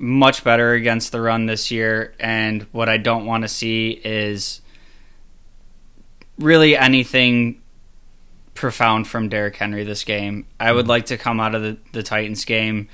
much 0.02 0.42
better 0.42 0.72
against 0.72 1.12
the 1.12 1.20
run 1.20 1.46
this 1.46 1.70
year, 1.70 2.12
and 2.18 2.64
what 2.72 2.88
I 2.88 2.96
don't 2.96 3.24
want 3.24 3.42
to 3.42 3.48
see 3.48 3.90
is 3.90 4.60
really 6.40 6.76
anything 6.76 7.62
profound 8.54 9.06
from 9.06 9.28
Derrick 9.28 9.54
Henry 9.54 9.84
this 9.84 10.02
game. 10.02 10.44
I 10.58 10.72
would 10.72 10.82
mm-hmm. 10.82 10.90
like 10.90 11.06
to 11.06 11.16
come 11.16 11.38
out 11.38 11.54
of 11.54 11.62
the, 11.62 11.78
the 11.92 12.02
Titans 12.02 12.44
game 12.44 12.88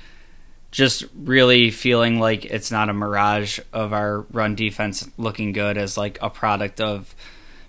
just 0.69 1.03
really 1.15 1.71
feeling 1.71 2.19
like 2.19 2.45
it's 2.45 2.69
not 2.69 2.89
a 2.89 2.93
mirage 2.93 3.59
of 3.73 3.91
our 3.91 4.21
run 4.31 4.53
defense 4.53 5.09
looking 5.17 5.51
good 5.51 5.79
as 5.79 5.97
like 5.97 6.19
a 6.21 6.29
product 6.29 6.79
of 6.79 7.15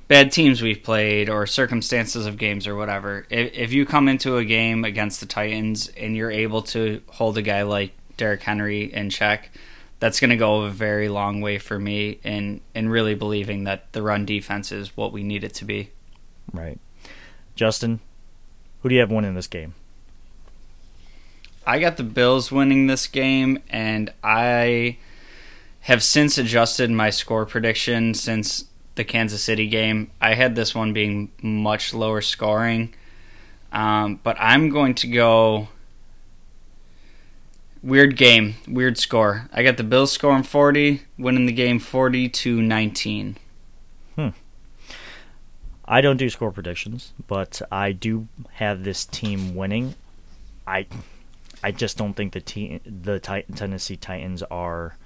bad 0.07 0.33
teams 0.33 0.61
we've 0.61 0.83
played 0.83 1.31
or 1.31 1.47
circumstances 1.47 2.27
of 2.27 2.37
games 2.37 2.67
or 2.67 2.77
whatever. 2.77 3.27
If, 3.31 3.55
if 3.55 3.73
you 3.73 3.87
come 3.87 4.07
into 4.07 4.37
a 4.37 4.45
game 4.45 4.85
against 4.85 5.21
the 5.21 5.27
Titans 5.27 5.89
and 5.97 6.15
you're 6.15 6.31
able 6.31 6.61
to 6.63 7.01
hold 7.07 7.39
a 7.39 7.43
guy 7.43 7.63
like 7.63 7.93
Derrick 8.21 8.43
Henry 8.43 8.93
in 8.93 9.09
check, 9.09 9.51
that's 9.99 10.21
going 10.21 10.31
to 10.31 10.37
go 10.37 10.63
a 10.63 10.71
very 10.71 11.09
long 11.09 11.41
way 11.41 11.59
for 11.59 11.79
me 11.79 12.21
in 12.23 12.61
in 12.75 12.91
really 12.91 13.15
believing 13.15 13.65
that 13.65 13.93
the 13.93 14.03
run 14.03 14.27
defense 14.27 14.71
is 14.71 14.95
what 14.97 15.11
we 15.11 15.23
need 15.23 15.43
it 15.43 15.55
to 15.55 15.65
be. 15.65 15.91
Right. 16.53 16.79
Justin, 17.57 18.01
who 18.83 18.91
do 18.91 18.95
you 18.95 19.01
have 19.01 19.11
winning 19.11 19.35
this 19.35 19.47
game? 19.47 19.75
I 21.67 21.79
got 21.79 21.97
the 21.97 22.03
Bills 22.03 22.53
winning 22.53 22.87
this 22.89 23.07
game, 23.07 23.63
and 23.71 24.13
I 24.23 24.99
have 25.81 26.03
since 26.03 26.37
adjusted 26.37 26.91
my 26.91 27.09
score 27.09 27.47
prediction 27.47 28.13
since 28.13 28.65
the 28.97 29.05
Kansas 29.05 29.43
City 29.43 29.67
game. 29.67 30.11
I 30.21 30.35
had 30.35 30.57
this 30.57 30.75
one 30.75 30.93
being 30.93 31.31
much 31.43 31.95
lower 31.95 32.21
scoring, 32.21 32.95
um, 33.73 34.21
but 34.23 34.37
I'm 34.39 34.69
going 34.69 34.95
to 34.97 35.07
go 35.07 35.69
weird 37.83 38.17
game, 38.17 38.55
weird 38.69 38.99
score. 38.99 39.49
I 39.53 39.63
got 39.63 39.77
the 39.77 39.85
Bills 39.85 40.13
scoring 40.13 40.43
40, 40.43 41.03
winning 41.19 41.47
the 41.47 41.53
game 41.53 41.79
40 41.79 42.29
to 42.29 42.63
19. 42.63 43.37
Hmm. 44.17 44.29
I 45.85 46.01
don't 46.01 46.17
do 46.17 46.31
score 46.31 46.53
predictions, 46.53 47.13
but 47.27 47.61
I 47.73 47.93
do 47.93 48.29
have 48.53 48.85
this 48.85 49.05
team 49.05 49.55
winning. 49.55 49.95
I 50.67 50.87
I 51.65 51.73
just 51.73 51.97
don't 51.97 52.15
think 52.15 52.33
the 52.33 52.41
team 52.41 52.81
the 52.85 53.19
Tennessee 53.19 53.97
Titans 53.97 54.43
are 54.45 54.97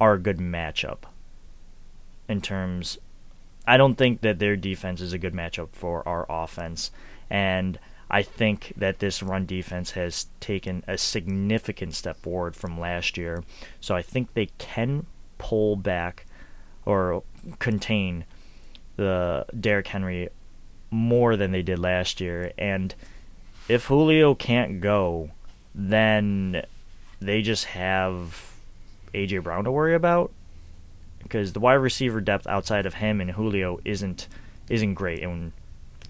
are 0.00 0.14
a 0.14 0.18
good 0.18 0.38
matchup 0.38 0.98
in 2.28 2.40
terms. 2.40 2.98
I 3.66 3.76
don't 3.76 3.96
think 3.96 4.20
that 4.20 4.38
their 4.38 4.56
defense 4.56 5.00
is 5.00 5.12
a 5.12 5.18
good 5.18 5.34
matchup 5.34 5.70
for 5.72 6.06
our 6.06 6.24
offense, 6.28 6.92
and 7.28 7.78
I 8.10 8.22
think 8.22 8.72
that 8.76 9.00
this 9.00 9.22
run 9.22 9.44
defense 9.46 9.92
has 9.92 10.26
taken 10.40 10.82
a 10.86 10.96
significant 10.96 11.94
step 11.94 12.16
forward 12.22 12.56
from 12.56 12.80
last 12.80 13.16
year. 13.16 13.44
So 13.80 13.94
I 13.94 14.02
think 14.02 14.32
they 14.32 14.46
can 14.58 15.06
pull 15.36 15.76
back 15.76 16.26
or 16.86 17.22
contain 17.58 18.24
the 18.96 19.44
Derrick 19.58 19.88
Henry 19.88 20.28
more 20.90 21.36
than 21.36 21.52
they 21.52 21.62
did 21.62 21.78
last 21.78 22.20
year. 22.20 22.52
And 22.56 22.94
if 23.68 23.86
Julio 23.86 24.34
can't 24.34 24.80
go, 24.80 25.30
then 25.74 26.64
they 27.20 27.42
just 27.42 27.66
have 27.66 28.54
AJ 29.12 29.42
Brown 29.42 29.64
to 29.64 29.72
worry 29.72 29.94
about 29.94 30.32
because 31.22 31.52
the 31.52 31.60
wide 31.60 31.74
receiver 31.74 32.20
depth 32.20 32.46
outside 32.46 32.86
of 32.86 32.94
him 32.94 33.20
and 33.20 33.32
Julio 33.32 33.80
isn't 33.84 34.28
isn't 34.70 34.94
great. 34.94 35.22
And 35.22 35.52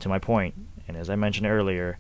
to 0.01 0.09
my 0.09 0.19
point, 0.19 0.55
and 0.89 0.97
as 0.97 1.11
I 1.11 1.17
mentioned 1.17 1.47
earlier, 1.47 1.99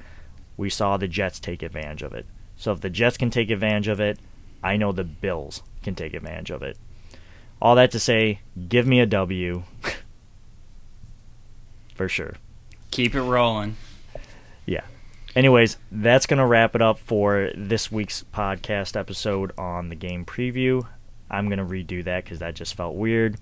we 0.56 0.70
saw 0.70 0.96
the 0.96 1.06
Jets 1.06 1.38
take 1.38 1.62
advantage 1.62 2.02
of 2.02 2.12
it. 2.12 2.26
So 2.56 2.72
if 2.72 2.80
the 2.80 2.90
Jets 2.90 3.16
can 3.16 3.30
take 3.30 3.50
advantage 3.50 3.88
of 3.88 4.00
it, 4.00 4.18
I 4.62 4.76
know 4.76 4.90
the 4.90 5.04
Bills 5.04 5.62
can 5.82 5.94
take 5.94 6.14
advantage 6.14 6.50
of 6.50 6.62
it. 6.62 6.76
All 7.60 7.74
that 7.76 7.90
to 7.92 8.00
say, 8.00 8.40
give 8.68 8.86
me 8.86 9.00
a 9.00 9.06
W. 9.06 9.62
For 11.94 12.08
sure. 12.08 12.34
Keep 12.90 13.14
it 13.14 13.22
rolling. 13.22 13.76
Yeah. 14.66 14.84
Anyways, 15.36 15.76
that's 15.92 16.26
going 16.26 16.38
to 16.38 16.46
wrap 16.46 16.74
it 16.74 16.82
up 16.82 16.98
for 16.98 17.50
this 17.54 17.92
week's 17.92 18.24
podcast 18.32 18.96
episode 18.96 19.52
on 19.58 19.88
the 19.88 19.94
game 19.94 20.24
preview. 20.24 20.86
I'm 21.30 21.48
going 21.48 21.58
to 21.58 21.64
redo 21.64 22.02
that 22.04 22.24
because 22.24 22.38
that 22.38 22.54
just 22.54 22.74
felt 22.74 22.94
weird. 22.94 23.36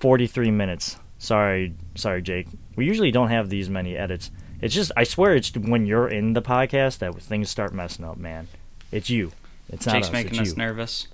43 0.00 0.50
minutes. 0.50 0.98
Sorry, 1.18 1.74
sorry, 1.94 2.22
Jake. 2.22 2.48
We 2.76 2.84
usually 2.84 3.10
don't 3.10 3.28
have 3.30 3.48
these 3.48 3.70
many 3.70 3.96
edits. 3.96 4.30
It's 4.60 4.74
just, 4.74 4.92
I 4.96 5.04
swear, 5.04 5.34
it's 5.34 5.54
when 5.54 5.86
you're 5.86 6.08
in 6.08 6.32
the 6.32 6.42
podcast 6.42 6.98
that 6.98 7.14
things 7.20 7.50
start 7.50 7.74
messing 7.74 8.04
up, 8.04 8.16
man. 8.16 8.48
It's 8.90 9.10
you. 9.10 9.32
It's 9.68 9.86
not 9.86 9.94
Jake's 9.94 10.06
us, 10.08 10.12
making 10.12 10.40
us 10.40 10.50
you. 10.50 10.56
nervous. 10.56 11.08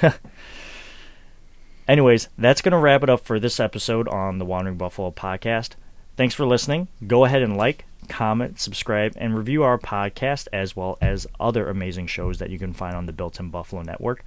Anyways, 1.88 2.28
that's 2.38 2.62
going 2.62 2.72
to 2.72 2.78
wrap 2.78 3.02
it 3.02 3.10
up 3.10 3.20
for 3.20 3.38
this 3.38 3.60
episode 3.60 4.08
on 4.08 4.38
the 4.38 4.44
Wandering 4.44 4.76
Buffalo 4.76 5.10
podcast. 5.10 5.72
Thanks 6.16 6.34
for 6.34 6.46
listening. 6.46 6.88
Go 7.06 7.24
ahead 7.24 7.42
and 7.42 7.56
like, 7.56 7.84
comment, 8.08 8.58
subscribe, 8.58 9.12
and 9.16 9.36
review 9.36 9.62
our 9.62 9.78
podcast 9.78 10.48
as 10.52 10.74
well 10.74 10.96
as 11.00 11.26
other 11.38 11.68
amazing 11.68 12.06
shows 12.06 12.38
that 12.38 12.50
you 12.50 12.58
can 12.58 12.72
find 12.72 12.94
on 12.94 13.06
the 13.06 13.12
Built 13.12 13.38
in 13.38 13.50
Buffalo 13.50 13.82
network. 13.82 14.24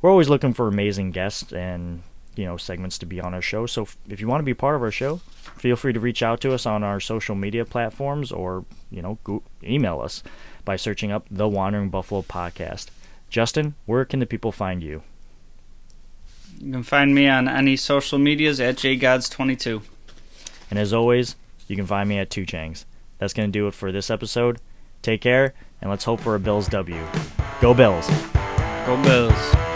We're 0.00 0.10
always 0.10 0.28
looking 0.28 0.52
for 0.52 0.68
amazing 0.68 1.12
guests 1.12 1.52
and 1.52 2.02
you 2.36 2.44
know 2.44 2.56
segments 2.56 2.98
to 2.98 3.06
be 3.06 3.20
on 3.20 3.34
our 3.34 3.42
show. 3.42 3.66
So 3.66 3.82
if- 3.82 3.96
if 4.08 4.20
you 4.20 4.28
want 4.28 4.40
to 4.40 4.44
be 4.44 4.54
part 4.54 4.76
of 4.76 4.82
our 4.82 4.90
show, 4.90 5.16
feel 5.56 5.76
free 5.76 5.92
to 5.92 6.00
reach 6.00 6.22
out 6.22 6.40
to 6.42 6.52
us 6.52 6.66
on 6.66 6.82
our 6.82 7.00
social 7.00 7.34
media 7.34 7.64
platforms 7.64 8.30
or 8.32 8.64
you 8.90 9.02
know 9.02 9.18
go- 9.24 9.42
email 9.62 10.00
us 10.00 10.22
by 10.64 10.76
searching 10.76 11.10
up 11.12 11.26
the 11.30 11.48
Wandering 11.48 11.90
Buffalo 11.90 12.22
podcast. 12.22 12.86
Justin, 13.30 13.74
where 13.86 14.04
can 14.04 14.20
the 14.20 14.26
people 14.26 14.52
find 14.52 14.82
you? 14.82 15.02
You 16.58 16.72
can 16.72 16.82
find 16.82 17.14
me 17.14 17.28
on 17.28 17.48
any 17.48 17.76
social 17.76 18.18
medias 18.18 18.60
at 18.60 18.76
jgods22. 18.76 19.82
And 20.70 20.78
as 20.78 20.92
always, 20.92 21.36
you 21.68 21.76
can 21.76 21.86
find 21.86 22.08
me 22.08 22.18
at 22.18 22.30
Two 22.30 22.46
Changs. 22.46 22.84
That's 23.18 23.32
going 23.34 23.48
to 23.48 23.52
do 23.58 23.66
it 23.66 23.74
for 23.74 23.92
this 23.92 24.10
episode. 24.10 24.58
Take 25.02 25.20
care, 25.20 25.54
and 25.80 25.90
let's 25.90 26.04
hope 26.04 26.20
for 26.20 26.34
a 26.34 26.40
Bills 26.40 26.68
W. 26.68 27.02
Go 27.60 27.74
Bills! 27.74 28.08
Go 28.86 29.00
Bills. 29.02 29.75